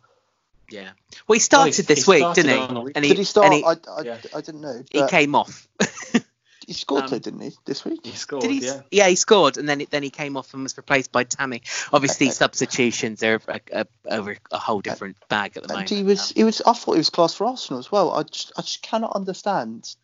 Yeah. 0.70 0.90
Well, 1.26 1.34
he 1.34 1.40
started 1.40 1.74
he 1.76 1.82
this 1.82 2.02
started 2.04 2.26
week, 2.26 2.34
didn't 2.34 2.58
on 2.70 2.76
he? 2.76 2.82
week. 2.82 2.92
And 2.96 3.04
he 3.04 3.10
Did 3.10 3.18
he 3.18 3.24
start? 3.24 3.46
and 3.46 3.54
he, 3.54 3.64
I, 3.64 3.70
I, 3.72 4.02
yeah. 4.02 4.18
I 4.34 4.40
didn't 4.40 4.60
know. 4.60 4.82
he 4.90 5.06
came 5.06 5.34
off. 5.34 5.66
He 6.66 6.72
scored 6.72 7.04
Um, 7.04 7.10
though, 7.10 7.18
didn't 7.20 7.40
he, 7.40 7.52
this 7.64 7.84
week? 7.84 8.04
He 8.04 8.12
scored, 8.16 8.42
Did 8.42 8.50
he? 8.50 8.70
yeah. 8.90 9.06
he 9.06 9.14
scored, 9.14 9.56
and 9.56 9.68
then 9.68 9.86
then 9.90 10.02
he 10.02 10.10
came 10.10 10.36
off 10.36 10.52
and 10.52 10.64
was 10.64 10.76
replaced 10.76 11.12
by 11.12 11.22
Tammy. 11.22 11.62
Obviously, 11.92 12.26
Okay. 12.26 12.34
substitutions 12.34 13.22
are 13.22 13.40
a, 13.46 13.60
a, 13.72 13.86
over 14.10 14.36
a 14.50 14.58
whole 14.58 14.80
different 14.80 15.16
bag 15.28 15.56
at 15.56 15.62
the 15.62 15.68
And 15.68 15.74
moment. 15.74 15.90
he 15.90 16.02
was, 16.02 16.30
Um, 16.30 16.32
he 16.34 16.44
was. 16.44 16.60
I 16.62 16.72
thought 16.72 16.92
he 16.92 16.98
was 16.98 17.10
class 17.10 17.34
for 17.34 17.46
Arsenal 17.46 17.78
as 17.78 17.92
well. 17.92 18.10
I 18.10 18.24
just, 18.24 18.52
I 18.56 18.62
just 18.62 18.82
cannot 18.82 19.14
understand 19.14 19.94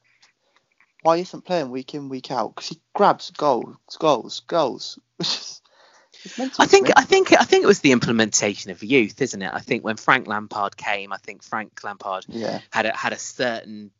why 1.02 1.16
he 1.16 1.22
isn't 1.22 1.44
playing 1.44 1.70
week 1.70 1.94
in, 1.94 2.08
week 2.08 2.30
out 2.30 2.54
because 2.54 2.68
he 2.68 2.80
grabs 2.94 3.32
goals, 3.32 3.76
goals, 3.98 4.40
goals. 4.46 5.00
I 6.60 6.66
think. 6.66 6.90
I 6.96 7.02
think 7.02 7.32
I 7.32 7.42
think 7.44 7.64
it 7.64 7.66
was 7.66 7.80
the 7.80 7.90
implementation 7.90 8.70
of 8.70 8.84
youth, 8.84 9.20
isn't 9.20 9.42
it? 9.42 9.50
I 9.52 9.58
think 9.58 9.82
when 9.82 9.96
Frank 9.96 10.28
Lampard 10.28 10.76
came, 10.76 11.12
I 11.12 11.16
think 11.16 11.42
Frank 11.42 11.80
Lampard 11.82 12.26
yeah, 12.28 12.60
had 12.70 12.86
a, 12.86 12.96
had 12.96 13.12
a 13.12 13.18
certain 13.18 13.90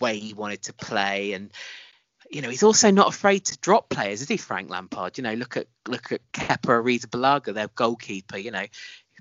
way 0.00 0.20
he 0.20 0.34
wanted 0.34 0.62
to 0.62 0.72
play, 0.72 1.32
and 1.32 1.50
you 2.30 2.42
know 2.42 2.50
he's 2.50 2.62
also 2.62 2.90
not 2.90 3.08
afraid 3.08 3.44
to 3.46 3.58
drop 3.58 3.88
players, 3.88 4.22
is 4.22 4.28
he, 4.28 4.36
Frank 4.36 4.70
Lampard? 4.70 5.18
You 5.18 5.24
know, 5.24 5.34
look 5.34 5.56
at 5.56 5.66
look 5.86 6.12
at 6.12 6.20
Kepa 6.32 6.82
Arrizabalaga, 6.82 7.54
their 7.54 7.68
goalkeeper. 7.68 8.38
You 8.38 8.50
know, 8.50 8.66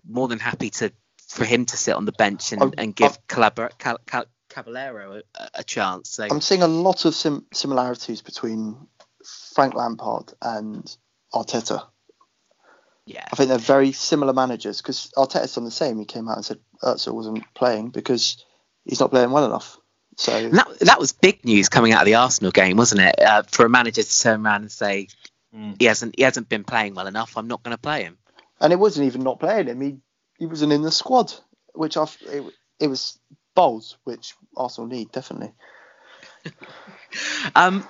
more 0.07 0.27
than 0.27 0.39
happy 0.39 0.69
to 0.71 0.91
for 1.27 1.45
him 1.45 1.65
to 1.65 1.77
sit 1.77 1.93
on 1.93 2.05
the 2.05 2.13
bench 2.13 2.53
and, 2.53 2.73
and 2.77 2.95
give 2.95 3.17
Calabra, 3.27 3.77
Cal, 3.77 3.97
Cal, 4.05 4.25
Caballero 4.49 5.21
a, 5.35 5.49
a 5.55 5.63
chance. 5.63 6.09
So 6.11 6.27
I'm 6.29 6.41
seeing 6.41 6.61
a 6.61 6.67
lot 6.67 7.05
of 7.05 7.13
sim- 7.13 7.45
similarities 7.53 8.21
between 8.21 8.87
Frank 9.53 9.75
Lampard 9.75 10.33
and 10.41 10.95
Arteta. 11.33 11.85
yeah, 13.05 13.27
I 13.31 13.35
think 13.35 13.49
they're 13.49 13.57
very 13.57 13.91
similar 13.91 14.33
managers 14.33 14.81
because 14.81 15.11
Arteta's 15.17 15.55
done 15.55 15.65
the 15.65 15.71
same. 15.71 15.99
He 15.99 16.05
came 16.05 16.29
out 16.29 16.37
and 16.37 16.45
said 16.45 16.59
Özil 16.81 17.13
wasn't 17.13 17.43
playing 17.53 17.89
because 17.89 18.43
he's 18.85 18.99
not 18.99 19.11
playing 19.11 19.31
well 19.31 19.45
enough. 19.45 19.77
So 20.17 20.33
And 20.35 20.53
that 20.57 20.79
that 20.81 20.99
was 20.99 21.11
big 21.13 21.45
news 21.45 21.69
coming 21.69 21.93
out 21.93 22.01
of 22.01 22.05
the 22.07 22.15
Arsenal 22.15 22.51
game, 22.51 22.75
wasn't 22.77 23.01
it? 23.01 23.21
Uh, 23.21 23.43
for 23.43 23.65
a 23.65 23.69
manager 23.69 24.01
to 24.03 24.19
turn 24.19 24.45
around 24.45 24.61
and 24.61 24.71
say 24.71 25.07
Mm. 25.55 25.75
he 25.79 25.85
hasn't 25.85 26.15
he 26.17 26.23
hasn't 26.23 26.49
been 26.49 26.65
playing 26.65 26.93
well 26.93 27.07
enough. 27.07 27.37
I'm 27.37 27.47
not 27.47 27.63
going 27.63 27.73
to 27.73 27.81
play 27.81 28.03
him. 28.03 28.17
and 28.59 28.73
it 28.73 28.79
wasn't 28.79 29.05
even 29.07 29.21
not 29.23 29.39
playing 29.39 29.67
him. 29.67 29.79
He 29.79 29.97
he 30.37 30.45
wasn't 30.45 30.73
in 30.73 30.81
the 30.81 30.91
squad, 30.91 31.31
which 31.73 31.95
I 31.95 32.03
it, 32.29 32.43
it 32.81 32.87
was 32.89 33.17
balls, 33.55 33.97
which 34.03 34.33
Arsenal 34.57 34.89
need 34.89 35.11
definitely. 35.13 35.53
Um, 37.55 37.87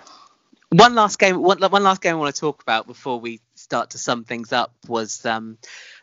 one 0.69 0.95
last 0.95 1.19
game. 1.19 1.41
One, 1.41 1.59
one 1.59 1.83
last 1.83 2.01
game 2.01 2.15
I 2.15 2.19
want 2.19 2.33
to 2.35 2.39
talk 2.39 2.61
about 2.61 2.87
before 2.87 3.19
we 3.19 3.41
start 3.55 3.91
to 3.91 3.97
sum 3.97 4.23
things 4.23 4.53
up 4.53 4.73
was 4.87 5.25
um, 5.25 5.57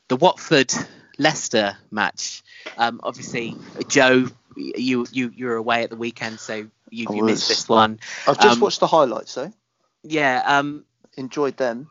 the 0.08 0.16
Watford 0.16 0.72
Leicester 1.18 1.76
match. 1.90 2.42
Um, 2.76 3.00
obviously, 3.02 3.56
Joe, 3.88 4.26
you 4.56 5.06
you 5.10 5.32
you're 5.34 5.56
away 5.56 5.82
at 5.84 5.90
the 5.90 5.96
weekend, 5.96 6.40
so 6.40 6.54
you, 6.90 7.06
you 7.10 7.24
missed 7.24 7.48
this 7.48 7.68
one. 7.68 8.00
I've 8.26 8.38
just 8.40 8.56
Um, 8.56 8.60
watched 8.60 8.80
the 8.80 8.86
highlights 8.86 9.34
though. 9.34 9.52
Yeah. 10.02 10.42
Um, 10.44 10.84
Enjoyed 11.16 11.56
them. 11.56 11.90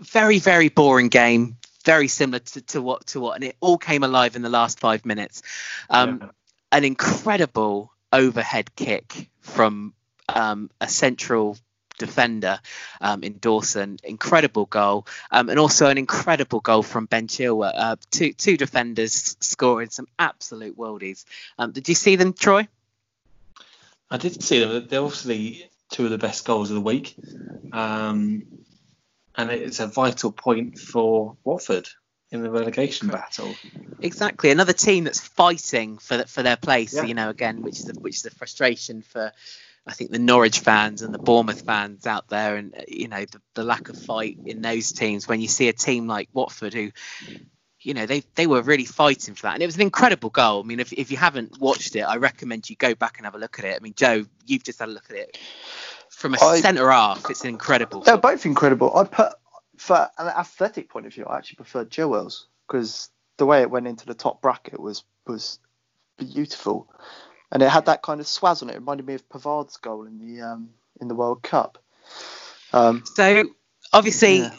very 0.00 0.38
very 0.38 0.68
boring 0.68 1.08
game. 1.08 1.56
Very 1.84 2.08
similar 2.08 2.38
to, 2.38 2.60
to 2.62 2.82
what 2.82 3.06
to 3.08 3.20
what, 3.20 3.34
and 3.36 3.44
it 3.44 3.56
all 3.60 3.76
came 3.78 4.02
alive 4.04 4.36
in 4.36 4.42
the 4.42 4.48
last 4.48 4.80
five 4.80 5.04
minutes. 5.04 5.42
Um, 5.90 6.18
Yeah. 6.22 6.28
an 6.72 6.84
incredible 6.84 7.92
overhead 8.12 8.74
kick 8.74 9.28
from 9.40 9.92
um, 10.28 10.70
a 10.80 10.88
central 10.88 11.58
defender 11.98 12.60
um, 13.00 13.22
in 13.22 13.38
Dawson. 13.38 13.98
Incredible 14.02 14.66
goal, 14.66 15.06
um, 15.30 15.48
and 15.48 15.58
also 15.58 15.88
an 15.88 15.98
incredible 15.98 16.60
goal 16.60 16.82
from 16.82 17.06
Ben 17.06 17.28
Chilwell. 17.28 17.72
Uh, 17.74 17.96
two 18.10 18.32
two 18.32 18.56
defenders 18.56 19.36
scoring 19.40 19.90
some 19.90 20.06
absolute 20.18 20.76
worldies. 20.76 21.24
Um, 21.58 21.72
did 21.72 21.88
you 21.88 21.94
see 21.94 22.16
them, 22.16 22.32
Troy? 22.32 22.68
I 24.10 24.16
did 24.16 24.42
see 24.42 24.64
them. 24.64 24.86
They're 24.88 25.02
obviously 25.02 25.70
two 25.90 26.04
of 26.04 26.10
the 26.10 26.18
best 26.18 26.44
goals 26.44 26.70
of 26.70 26.74
the 26.74 26.80
week. 26.80 27.16
Um, 27.72 28.44
and 29.36 29.50
it's 29.50 29.80
a 29.80 29.86
vital 29.86 30.30
point 30.32 30.78
for 30.78 31.36
Watford 31.44 31.88
in 32.30 32.42
the 32.42 32.50
relegation 32.50 33.08
battle. 33.08 33.54
Exactly, 34.00 34.50
another 34.50 34.72
team 34.72 35.04
that's 35.04 35.20
fighting 35.20 35.98
for 35.98 36.16
th- 36.16 36.28
for 36.28 36.42
their 36.42 36.56
place. 36.56 36.94
Yeah. 36.94 37.04
You 37.04 37.14
know, 37.14 37.30
again, 37.30 37.62
which 37.62 37.80
is 37.80 37.88
a, 37.88 37.92
which 37.94 38.16
is 38.16 38.26
a 38.26 38.30
frustration 38.30 39.02
for. 39.02 39.32
I 39.86 39.92
think 39.92 40.10
the 40.10 40.18
Norwich 40.18 40.60
fans 40.60 41.02
and 41.02 41.12
the 41.12 41.18
Bournemouth 41.18 41.62
fans 41.62 42.06
out 42.06 42.28
there, 42.28 42.56
and 42.56 42.74
uh, 42.74 42.82
you 42.88 43.08
know 43.08 43.24
the, 43.24 43.40
the 43.54 43.64
lack 43.64 43.88
of 43.88 44.00
fight 44.00 44.38
in 44.44 44.62
those 44.62 44.92
teams. 44.92 45.28
When 45.28 45.40
you 45.40 45.48
see 45.48 45.68
a 45.68 45.72
team 45.72 46.06
like 46.06 46.28
Watford, 46.32 46.72
who, 46.72 46.90
you 47.80 47.94
know, 47.94 48.06
they 48.06 48.22
they 48.34 48.46
were 48.46 48.62
really 48.62 48.86
fighting 48.86 49.34
for 49.34 49.42
that, 49.42 49.54
and 49.54 49.62
it 49.62 49.66
was 49.66 49.76
an 49.76 49.82
incredible 49.82 50.30
goal. 50.30 50.62
I 50.62 50.66
mean, 50.66 50.80
if 50.80 50.92
if 50.92 51.10
you 51.10 51.16
haven't 51.16 51.60
watched 51.60 51.96
it, 51.96 52.00
I 52.02 52.16
recommend 52.16 52.70
you 52.70 52.76
go 52.76 52.94
back 52.94 53.18
and 53.18 53.26
have 53.26 53.34
a 53.34 53.38
look 53.38 53.58
at 53.58 53.64
it. 53.64 53.76
I 53.76 53.80
mean, 53.80 53.94
Joe, 53.94 54.24
you've 54.46 54.64
just 54.64 54.78
had 54.78 54.88
a 54.88 54.92
look 54.92 55.10
at 55.10 55.16
it 55.16 55.38
from 56.08 56.34
a 56.34 56.42
I- 56.42 56.60
centre 56.60 56.90
half. 56.90 57.28
It's 57.28 57.44
incredible. 57.44 58.00
They're 58.00 58.16
both 58.16 58.46
incredible. 58.46 58.96
I 58.96 59.04
put 59.04 59.34
for 59.76 60.08
an 60.18 60.28
athletic 60.28 60.88
point 60.88 61.06
of 61.06 61.14
view, 61.14 61.26
I 61.26 61.38
actually 61.38 61.56
preferred 61.56 61.90
Chilwell's 61.90 62.46
because 62.66 63.10
the 63.36 63.46
way 63.46 63.62
it 63.62 63.70
went 63.70 63.86
into 63.86 64.06
the 64.06 64.14
top 64.14 64.40
bracket 64.40 64.80
was 64.80 65.04
was 65.26 65.58
beautiful, 66.16 66.88
and 67.54 67.62
it 67.62 67.68
had 67.70 67.86
that 67.86 68.02
kind 68.02 68.20
of 68.20 68.26
swaz 68.26 68.62
on 68.62 68.68
it. 68.68 68.72
It 68.72 68.80
reminded 68.80 69.06
me 69.06 69.14
of 69.14 69.28
Pavard's 69.28 69.76
goal 69.78 70.04
in 70.04 70.18
the 70.18 70.42
um, 70.42 70.70
in 71.00 71.08
the 71.08 71.14
World 71.14 71.42
Cup. 71.42 71.78
Um, 72.72 73.04
So 73.06 73.44
obviously, 73.92 74.38
Yeah. 74.38 74.50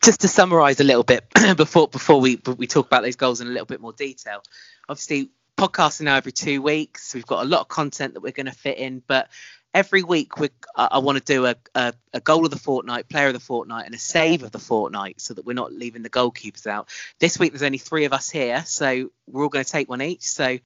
just 0.00 0.20
to 0.20 0.28
summarise 0.28 0.80
a 0.80 0.84
little 0.84 1.02
bit 1.02 1.24
before 1.56 1.88
before 1.88 2.20
we 2.20 2.40
we 2.56 2.66
talk 2.68 2.86
about 2.86 3.02
those 3.02 3.16
goals 3.16 3.40
in 3.40 3.48
a 3.48 3.50
little 3.50 3.66
bit 3.66 3.80
more 3.80 3.92
detail. 3.92 4.42
Obviously, 4.88 5.30
podcasting 5.58 6.02
now 6.02 6.16
every 6.16 6.32
two 6.32 6.62
weeks. 6.62 7.14
We've 7.14 7.26
got 7.26 7.44
a 7.44 7.48
lot 7.48 7.60
of 7.60 7.68
content 7.68 8.14
that 8.14 8.20
we're 8.20 8.32
going 8.32 8.46
to 8.46 8.52
fit 8.52 8.78
in, 8.78 9.02
but 9.06 9.28
every 9.74 10.02
week 10.04 10.38
we 10.38 10.50
I, 10.76 10.88
I 10.92 10.98
want 10.98 11.18
to 11.18 11.24
do 11.24 11.46
a, 11.46 11.56
a 11.74 11.92
a 12.14 12.20
goal 12.20 12.44
of 12.44 12.52
the 12.52 12.58
fortnight, 12.58 13.08
player 13.08 13.26
of 13.26 13.34
the 13.34 13.40
fortnight, 13.40 13.86
and 13.86 13.94
a 13.94 13.98
save 13.98 14.44
of 14.44 14.52
the 14.52 14.60
fortnight, 14.60 15.20
so 15.20 15.34
that 15.34 15.44
we're 15.44 15.54
not 15.54 15.72
leaving 15.72 16.02
the 16.02 16.10
goalkeepers 16.10 16.66
out. 16.68 16.88
This 17.18 17.38
week 17.38 17.50
there's 17.52 17.64
only 17.64 17.78
three 17.78 18.04
of 18.04 18.12
us 18.12 18.30
here, 18.30 18.62
so 18.64 19.10
we're 19.26 19.42
all 19.42 19.48
going 19.48 19.64
to 19.64 19.70
take 19.70 19.88
one 19.88 20.02
each. 20.02 20.22
So. 20.22 20.58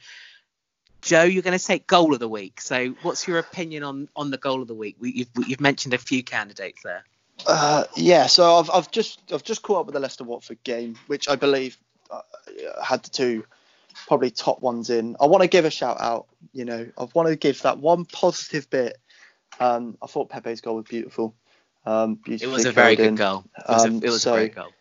Joe, 1.05 1.23
you're 1.25 1.43
going 1.43 1.59
to 1.59 1.65
take 1.65 1.87
goal 1.87 2.15
of 2.15 2.21
the 2.21 2.29
week. 2.29 2.61
So, 2.61 2.95
what's 3.03 3.29
your 3.29 3.39
opinion 3.39 3.83
on 3.85 4.09
on 4.17 4.31
the 4.31 4.39
goal 4.39 4.63
of 4.63 4.69
the 4.69 4.75
week? 4.75 4.97
We, 4.99 5.13
you've, 5.13 5.49
you've 5.49 5.61
mentioned 5.61 5.95
a 5.95 5.99
few 5.99 6.23
candidates 6.25 6.83
there. 6.83 7.05
Uh, 7.47 7.85
yeah, 7.97 8.27
so 8.27 8.57
I've, 8.59 8.71
I've 8.71 8.91
just 8.91 9.21
I've 9.33 9.45
just 9.45 9.63
caught 9.63 9.81
up 9.81 9.87
with 9.87 9.93
the 9.95 10.01
Leicester 10.01 10.25
Watford 10.25 10.63
game, 10.65 10.97
which 11.07 11.29
I 11.29 11.37
believe 11.37 11.77
uh, 12.11 12.23
had 12.83 13.03
the 13.03 13.11
two 13.11 13.45
probably 14.07 14.31
top 14.31 14.61
ones 14.63 14.89
in. 14.91 15.17
I 15.21 15.27
want 15.27 15.43
to 15.43 15.49
give 15.49 15.65
a 15.67 15.71
shout 15.71 16.01
out. 16.01 16.27
You 16.53 16.65
know, 16.65 16.87
I 16.97 17.07
want 17.13 17.29
to 17.29 17.37
give 17.37 17.61
that 17.63 17.79
one 17.79 18.07
positive 18.07 18.71
bit. 18.71 18.97
Um, 19.61 19.97
I 20.03 20.07
thought 20.07 20.31
Pepe's 20.31 20.61
goal 20.63 20.77
was 20.77 20.87
beautiful. 20.87 21.35
Um, 21.87 22.19
It 22.27 22.47
was 22.47 22.65
a 22.65 22.73
very 22.73 22.97
good 22.97 23.09
in. 23.09 23.15
goal. 23.15 23.45
It 23.59 23.65
was, 23.69 23.85
Um, 23.85 23.95
a, 23.95 23.97
it 23.99 24.11
was 24.11 24.23
so- 24.23 24.35
a 24.35 24.39
great 24.39 24.55
goal, 24.55 24.73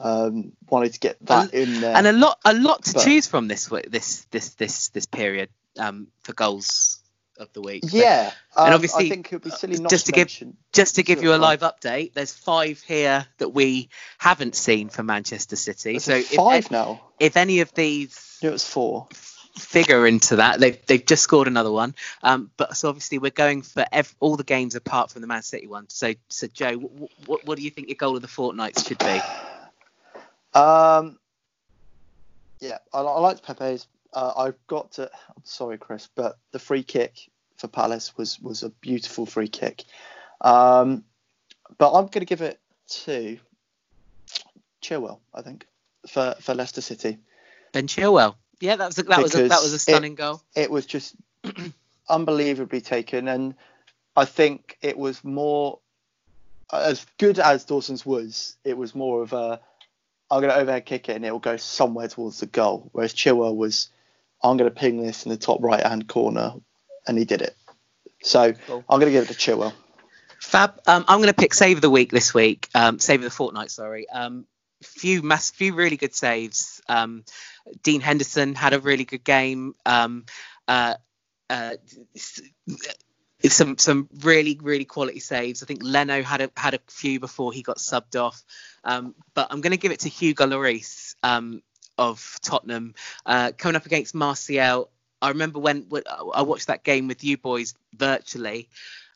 Um, 0.00 0.52
wanted 0.70 0.92
to 0.94 1.00
get 1.00 1.16
that 1.26 1.52
in 1.52 1.80
there. 1.80 1.96
and 1.96 2.06
a 2.06 2.12
lot, 2.12 2.38
a 2.44 2.54
lot 2.54 2.84
to 2.84 2.92
But- 2.94 3.04
choose 3.04 3.26
from 3.26 3.48
this 3.48 3.66
this 3.88 4.26
this 4.30 4.50
this 4.54 4.88
this 4.90 5.06
period 5.06 5.48
um, 5.78 6.08
for 6.22 6.32
goals 6.32 6.98
of 7.38 7.52
the 7.52 7.60
week. 7.60 7.82
Yeah, 7.88 8.30
um, 8.56 8.72
obviously, 8.72 9.06
I 9.06 9.08
think 9.08 9.26
it 9.26 9.32
would 9.32 9.42
be 9.42 9.50
silly 9.50 9.76
uh, 9.76 9.80
not 9.80 9.90
just 9.90 10.06
to, 10.06 10.12
give- 10.12 10.42
just 10.72 10.94
to 10.96 11.02
give 11.02 11.22
you 11.22 11.34
a 11.34 11.36
live 11.36 11.60
update, 11.60 12.12
there's 12.14 12.32
five 12.32 12.80
here 12.82 13.26
that 13.38 13.48
we 13.50 13.88
haven't 14.18 14.54
seen 14.54 14.88
for 14.88 15.02
Manchester 15.02 15.56
City. 15.56 15.98
There's 15.98 16.04
So 16.04 16.14
if, 16.14 16.26
five 16.34 16.70
now. 16.70 17.00
if 17.18 17.36
any 17.36 17.60
of 17.60 17.72
these 17.74 18.38
it 18.42 18.50
was 18.50 18.64
four. 18.64 19.08
figure 19.56 20.06
into 20.06 20.36
that, 20.36 20.60
they've 20.60 20.78
they've 20.86 21.04
just 21.04 21.22
scored 21.24 21.48
another 21.48 21.72
one. 21.72 21.94
Um, 22.22 22.50
but 22.56 22.76
so 22.76 22.88
obviously 22.88 23.18
we're 23.18 23.30
going 23.32 23.62
for 23.62 23.84
ev- 23.90 24.14
all 24.20 24.36
the 24.36 24.44
games 24.44 24.74
apart 24.76 25.10
from 25.10 25.20
the 25.22 25.26
Man 25.28 25.42
City 25.42 25.66
one. 25.66 25.88
So 25.88 26.14
so 26.28 26.46
Joe, 26.46 26.76
what, 26.76 27.10
what, 27.26 27.44
what 27.46 27.58
do 27.58 27.64
you 27.64 27.70
think 27.70 27.88
your 27.88 27.96
goal 27.96 28.14
of 28.16 28.22
the 28.22 28.28
fortnight 28.28 28.78
should 28.78 28.98
be? 28.98 29.20
Um, 30.54 31.18
yeah, 32.60 32.78
I, 32.92 33.00
I 33.00 33.18
liked 33.18 33.42
Pepe's. 33.44 33.88
Uh, 34.14 34.32
I've 34.36 34.66
got 34.66 34.92
to. 34.92 35.10
I'm 35.28 35.42
sorry, 35.44 35.76
Chris, 35.78 36.08
but 36.14 36.38
the 36.52 36.58
free 36.58 36.82
kick 36.82 37.28
for 37.56 37.68
Palace 37.68 38.16
was 38.16 38.40
was 38.40 38.62
a 38.62 38.70
beautiful 38.70 39.26
free 39.26 39.48
kick. 39.48 39.84
Um, 40.40 41.04
but 41.78 41.92
I'm 41.92 42.06
going 42.06 42.20
to 42.20 42.24
give 42.24 42.42
it 42.42 42.60
to 43.04 43.38
Chilwell. 44.82 45.18
I 45.34 45.42
think 45.42 45.66
for 46.08 46.34
for 46.40 46.54
Leicester 46.54 46.80
City. 46.80 47.18
Ben 47.72 47.86
Chilwell. 47.86 48.36
Yeah, 48.60 48.76
that 48.76 48.86
was 48.86 48.98
a, 48.98 49.02
that 49.02 49.22
was 49.22 49.34
a, 49.34 49.48
that 49.48 49.62
was 49.62 49.72
a 49.72 49.76
it- 49.76 49.80
stunning 49.80 50.14
goal. 50.14 50.40
It 50.54 50.70
was 50.70 50.86
just 50.86 51.16
unbelievably 52.08 52.80
taken, 52.82 53.26
and 53.28 53.54
I 54.16 54.24
think 54.24 54.78
it 54.80 54.96
was 54.96 55.24
more 55.24 55.80
as 56.72 57.04
good 57.18 57.38
as 57.38 57.64
Dawson's 57.64 58.06
was. 58.06 58.56
It 58.64 58.76
was 58.76 58.94
more 58.94 59.22
of 59.22 59.32
a 59.32 59.60
I'm 60.30 60.40
going 60.40 60.52
to 60.52 60.58
overhead 60.58 60.86
kick 60.86 61.08
it 61.08 61.16
and 61.16 61.24
it 61.24 61.30
will 61.30 61.38
go 61.38 61.56
somewhere 61.56 62.08
towards 62.08 62.40
the 62.40 62.46
goal. 62.46 62.88
Whereas 62.92 63.14
Chilwell 63.14 63.54
was, 63.54 63.88
I'm 64.44 64.56
going 64.58 64.70
to 64.70 64.78
ping 64.78 65.02
this 65.02 65.24
in 65.24 65.30
the 65.30 65.36
top 65.38 65.62
right 65.62 65.84
hand 65.84 66.06
corner, 66.06 66.52
and 67.06 67.18
he 67.18 67.24
did 67.24 67.42
it. 67.42 67.56
So 68.22 68.52
Cool. 68.52 68.84
I'm 68.88 69.00
going 69.00 69.12
to 69.12 69.18
give 69.18 69.28
it 69.28 69.32
to 69.32 69.34
Chilwell. 69.34 69.72
Fab. 70.40 70.80
Um, 70.86 71.04
I'm 71.08 71.18
going 71.18 71.28
to 71.28 71.34
pick 71.34 71.54
save 71.54 71.78
of 71.78 71.82
the 71.82 71.90
week 71.90 72.10
this 72.10 72.34
week. 72.34 72.68
Um, 72.74 72.98
save 72.98 73.20
of 73.20 73.24
the 73.24 73.30
fortnight. 73.30 73.70
Sorry. 73.70 74.08
Um, 74.08 74.46
few 74.82 75.22
mass, 75.22 75.50
few 75.50 75.74
really 75.74 75.96
good 75.96 76.14
saves. 76.14 76.82
Um, 76.88 77.24
Dean 77.82 78.02
Henderson 78.02 78.54
had 78.54 78.74
a 78.74 78.80
really 78.80 79.04
good 79.04 79.24
game. 79.24 79.74
Um, 79.86 80.26
uh, 80.68 80.94
uh, 81.48 81.76
some 83.48 83.76
some 83.78 84.08
really 84.22 84.58
really 84.62 84.84
quality 84.84 85.20
saves. 85.20 85.62
I 85.62 85.66
think 85.66 85.80
Leno 85.82 86.22
had 86.22 86.40
a 86.40 86.50
had 86.56 86.74
a 86.74 86.80
few 86.88 87.20
before 87.20 87.52
he 87.52 87.62
got 87.62 87.78
subbed 87.78 88.20
off. 88.20 88.42
Um, 88.84 89.14
but 89.34 89.48
I'm 89.50 89.60
going 89.60 89.72
to 89.72 89.78
give 89.78 89.92
it 89.92 90.00
to 90.00 90.08
Hugo 90.08 90.46
Lloris 90.46 91.14
um, 91.22 91.62
of 91.98 92.38
Tottenham 92.42 92.94
uh, 93.26 93.52
coming 93.56 93.76
up 93.76 93.86
against 93.86 94.14
Martial. 94.14 94.90
I 95.22 95.28
remember 95.28 95.58
when, 95.58 95.86
when 95.88 96.02
I 96.08 96.42
watched 96.42 96.66
that 96.66 96.84
game 96.84 97.08
with 97.08 97.24
you 97.24 97.36
boys 97.36 97.74
virtually. 97.94 98.68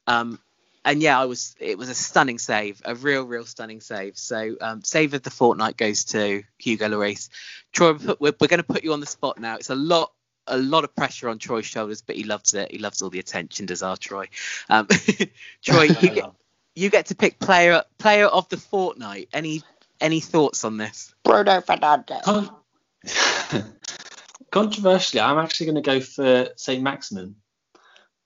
Um, 0.06 0.38
and 0.84 1.02
yeah, 1.02 1.20
I 1.20 1.26
was. 1.26 1.54
It 1.60 1.76
was 1.76 1.90
a 1.90 1.94
stunning 1.94 2.38
save, 2.38 2.80
a 2.84 2.94
real, 2.94 3.24
real 3.24 3.44
stunning 3.44 3.80
save. 3.80 4.16
So, 4.16 4.56
um, 4.60 4.82
save 4.82 5.12
of 5.12 5.22
the 5.22 5.30
fortnight 5.30 5.76
goes 5.76 6.04
to 6.06 6.42
Hugo 6.56 6.88
Lloris. 6.88 7.28
Troy, 7.72 7.92
we're, 7.92 8.32
we're 8.40 8.48
going 8.48 8.58
to 8.58 8.62
put 8.62 8.84
you 8.84 8.94
on 8.94 9.00
the 9.00 9.06
spot 9.06 9.38
now. 9.38 9.56
It's 9.56 9.68
a 9.68 9.74
lot, 9.74 10.12
a 10.46 10.56
lot 10.56 10.84
of 10.84 10.96
pressure 10.96 11.28
on 11.28 11.38
Troy's 11.38 11.66
shoulders, 11.66 12.00
but 12.00 12.16
he 12.16 12.24
loves 12.24 12.54
it. 12.54 12.70
He 12.70 12.78
loves 12.78 13.02
all 13.02 13.10
the 13.10 13.18
attention. 13.18 13.66
Does 13.66 13.82
our 13.82 13.98
Troy? 13.98 14.28
Um, 14.70 14.88
Troy, 15.62 15.82
you 16.00 16.10
get 16.10 16.32
you 16.74 16.90
get 16.90 17.06
to 17.06 17.14
pick 17.14 17.38
player 17.38 17.82
player 17.98 18.26
of 18.26 18.48
the 18.48 18.56
fortnight. 18.56 19.28
Any 19.32 19.62
any 20.00 20.20
thoughts 20.20 20.64
on 20.64 20.76
this? 20.78 21.14
Bruno 21.24 21.60
Fernandes. 21.60 22.22
Con- 22.22 22.50
Controversially, 24.50 25.20
I'm 25.20 25.38
actually 25.38 25.66
going 25.66 25.82
to 25.82 25.82
go 25.82 26.00
for 26.00 26.48
Saint 26.56 26.82
Maximin. 26.82 27.36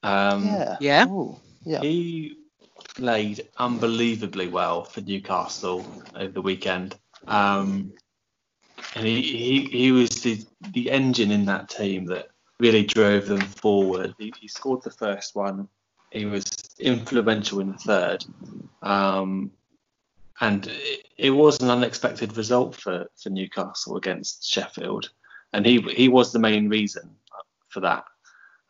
Um, 0.03 0.47
yeah. 0.47 0.77
Yeah. 0.81 1.07
Ooh, 1.09 1.37
yeah. 1.65 1.81
He 1.81 2.37
played 2.97 3.49
unbelievably 3.57 4.49
well 4.49 4.85
for 4.85 5.01
Newcastle 5.01 5.85
over 6.15 6.33
the 6.33 6.43
weekend. 6.43 6.97
Um, 7.27 7.93
and 8.95 9.07
he, 9.07 9.23
he, 9.23 9.65
he 9.65 9.93
was 9.93 10.11
the, 10.23 10.45
the 10.73 10.91
engine 10.91 11.31
in 11.31 11.47
that 11.47 11.69
team 11.69 12.07
that 12.07 12.29
really 12.59 12.85
drove 12.85 13.27
them 13.27 13.41
forward. 13.41 14.15
He, 14.19 14.33
he 14.41 14.49
scored 14.49 14.83
the 14.83 14.91
first 14.91 15.35
one. 15.35 15.69
He 16.11 16.27
was 16.27 16.45
influential 16.79 17.61
in 17.61 17.73
the 17.73 17.79
third. 17.79 18.25
Um, 18.83 19.53
and 20.43 20.67
it, 20.67 21.09
it 21.17 21.31
was 21.31 21.63
an 21.63 21.71
unexpected 21.71 22.37
result 22.37 22.75
for, 22.75 23.07
for 23.17 23.31
Newcastle 23.31 23.97
against 23.97 24.45
Sheffield. 24.45 25.11
And 25.53 25.65
he 25.65 25.81
he 25.81 26.09
was 26.09 26.33
the 26.33 26.39
main 26.39 26.69
reason 26.69 27.17
for 27.69 27.81
that. 27.81 28.05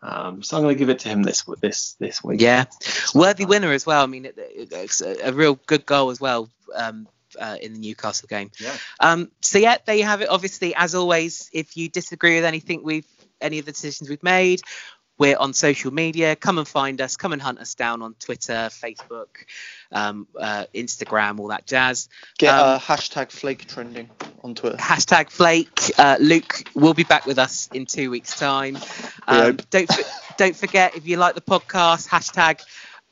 Um, 0.03 0.43
so 0.43 0.57
I'm 0.57 0.65
going 0.65 0.75
to 0.75 0.79
give 0.79 0.91
it 0.91 0.99
to 1.01 1.09
him 1.09 1.23
this 1.23 1.45
this 1.61 1.95
this 1.95 2.23
week. 2.23 2.41
Yeah, 2.41 2.65
worthy 3.15 3.47
winner 3.47 3.73
as 3.73 3.87
well. 3.87 4.03
I 4.03 4.07
mean, 4.07 4.27
it, 4.27 4.37
it, 4.37 4.73
it's 4.73 5.01
a, 5.01 5.29
a 5.29 5.33
real 5.33 5.55
good 5.67 5.87
goal 5.87 6.11
as 6.11 6.21
well 6.21 6.51
um, 6.75 7.09
uh, 7.41 7.57
in 7.63 7.73
the 7.73 7.79
Newcastle 7.79 8.27
game. 8.29 8.51
Yeah. 8.61 8.77
Um, 9.01 9.31
so 9.41 9.59
yeah, 9.59 9.79
there 9.87 9.95
you 9.95 10.05
have 10.05 10.21
it. 10.21 10.29
Obviously, 10.29 10.75
as 10.75 10.95
always, 10.95 11.49
if 11.53 11.77
you 11.77 11.89
disagree 11.89 12.35
with 12.35 12.45
anything 12.45 12.83
we've 12.83 13.07
any 13.41 13.61
of 13.61 13.65
the 13.65 13.73
decisions 13.73 14.11
we've 14.11 14.23
made, 14.23 14.61
we're 15.19 15.37
on 15.37 15.53
social 15.53 15.93
media. 15.93 16.35
Come 16.37 16.59
and 16.59 16.67
find 16.67 17.01
us. 17.01 17.17
Come 17.17 17.33
and 17.33 17.41
hunt 17.41 17.59
us 17.59 17.75
down 17.75 18.03
on 18.03 18.15
Twitter, 18.15 18.71
Facebook, 18.71 19.29
um, 19.93 20.27
uh, 20.39 20.65
Instagram, 20.75 21.39
all 21.39 21.49
that 21.49 21.67
jazz. 21.67 22.09
Get 22.39 22.53
Um, 22.55 22.61
uh, 22.61 22.79
hashtag 22.79 23.31
flake 23.31 23.67
trending 23.69 24.11
on 24.43 24.55
Twitter. 24.55 24.77
Hashtag 24.77 25.31
Flake. 25.31 25.93
Uh, 25.99 26.17
Luke 26.21 26.65
will 26.75 26.95
be 26.95 27.05
back 27.05 27.27
with 27.27 27.39
us 27.39 27.69
in 27.73 27.87
two 27.87 28.11
weeks' 28.11 28.39
time. 28.39 28.79
Um, 29.29 29.59
don't 29.71 29.93
for- 29.93 30.05
don't 30.39 30.57
forget 30.57 30.97
if 30.97 31.07
you 31.07 31.19
like 31.19 31.35
the 31.35 31.41
podcast, 31.43 32.09
hashtag 32.09 32.63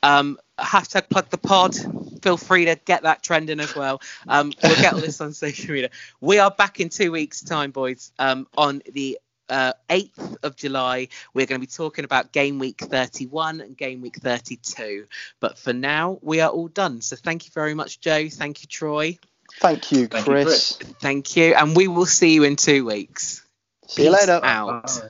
um, 0.03 0.39
hashtag 0.59 1.09
plug 1.09 1.29
the 1.29 1.37
pod. 1.37 1.75
Feel 2.23 2.37
free 2.37 2.65
to 2.65 2.75
get 2.85 3.03
that 3.03 3.23
trending 3.23 3.59
as 3.59 3.75
well. 3.75 4.01
Um, 4.27 4.51
we'll 4.63 4.75
get 4.75 4.93
all 4.93 4.99
this 4.99 5.21
on 5.21 5.33
social 5.45 5.73
media. 5.73 5.89
We 6.19 6.39
are 6.39 6.51
back 6.51 6.79
in 6.79 6.89
two 6.89 7.11
weeks' 7.11 7.41
time, 7.43 7.71
boys. 7.71 8.11
Um, 8.19 8.47
on 8.57 8.81
the 8.91 9.19
uh, 9.51 9.73
8th 9.89 10.37
of 10.43 10.55
July, 10.55 11.09
we're 11.33 11.45
going 11.45 11.59
to 11.61 11.67
be 11.67 11.71
talking 11.71 12.05
about 12.05 12.31
game 12.31 12.57
week 12.57 12.79
31 12.79 13.61
and 13.61 13.77
game 13.77 14.01
week 14.01 14.15
32. 14.15 15.05
But 15.39 15.57
for 15.57 15.73
now, 15.73 16.17
we 16.21 16.39
are 16.39 16.49
all 16.49 16.69
done. 16.69 17.01
So 17.01 17.15
thank 17.15 17.45
you 17.45 17.51
very 17.53 17.73
much, 17.73 17.99
Joe. 17.99 18.29
Thank 18.29 18.63
you, 18.63 18.67
Troy. 18.67 19.19
Thank 19.59 19.91
you, 19.91 20.07
Thank 20.07 20.25
you, 20.25 20.33
Chris. 20.33 20.77
Thank 21.01 21.35
you. 21.35 21.53
And 21.53 21.75
we 21.75 21.87
will 21.87 22.05
see 22.05 22.33
you 22.33 22.43
in 22.43 22.55
two 22.55 22.85
weeks. 22.85 23.45
See 23.87 24.05
you 24.05 24.11
later. 24.11 24.39
Out. 24.41 25.01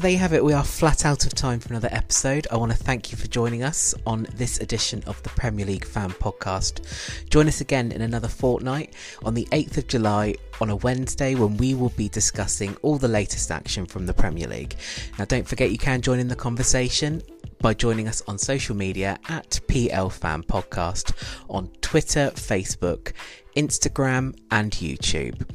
So 0.00 0.04
there 0.04 0.12
you 0.12 0.18
have 0.20 0.32
it. 0.32 0.42
We 0.42 0.54
are 0.54 0.64
flat 0.64 1.04
out 1.04 1.26
of 1.26 1.34
time 1.34 1.60
for 1.60 1.68
another 1.68 1.90
episode. 1.92 2.46
I 2.50 2.56
want 2.56 2.72
to 2.72 2.78
thank 2.78 3.12
you 3.12 3.18
for 3.18 3.28
joining 3.28 3.62
us 3.62 3.94
on 4.06 4.26
this 4.34 4.58
edition 4.58 5.02
of 5.06 5.22
the 5.22 5.28
Premier 5.28 5.66
League 5.66 5.84
Fan 5.84 6.08
Podcast. 6.08 7.28
Join 7.28 7.46
us 7.48 7.60
again 7.60 7.92
in 7.92 8.00
another 8.00 8.26
fortnight 8.26 8.94
on 9.22 9.34
the 9.34 9.46
8th 9.52 9.76
of 9.76 9.88
July 9.88 10.36
on 10.58 10.70
a 10.70 10.76
Wednesday 10.76 11.34
when 11.34 11.58
we 11.58 11.74
will 11.74 11.90
be 11.90 12.08
discussing 12.08 12.74
all 12.80 12.96
the 12.96 13.08
latest 13.08 13.50
action 13.50 13.84
from 13.84 14.06
the 14.06 14.14
Premier 14.14 14.48
League. 14.48 14.74
Now, 15.18 15.26
don't 15.26 15.46
forget 15.46 15.70
you 15.70 15.76
can 15.76 16.00
join 16.00 16.18
in 16.18 16.28
the 16.28 16.34
conversation 16.34 17.20
by 17.60 17.74
joining 17.74 18.08
us 18.08 18.22
on 18.26 18.38
social 18.38 18.74
media 18.74 19.18
at 19.28 19.60
PL 19.68 20.08
Fan 20.08 20.44
Podcast 20.44 21.12
on 21.50 21.68
Twitter, 21.82 22.30
Facebook, 22.36 23.12
Instagram, 23.54 24.34
and 24.50 24.72
YouTube. 24.72 25.46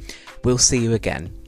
We'll 0.43 0.59
see 0.59 0.77
you 0.77 0.93
again. 0.93 1.44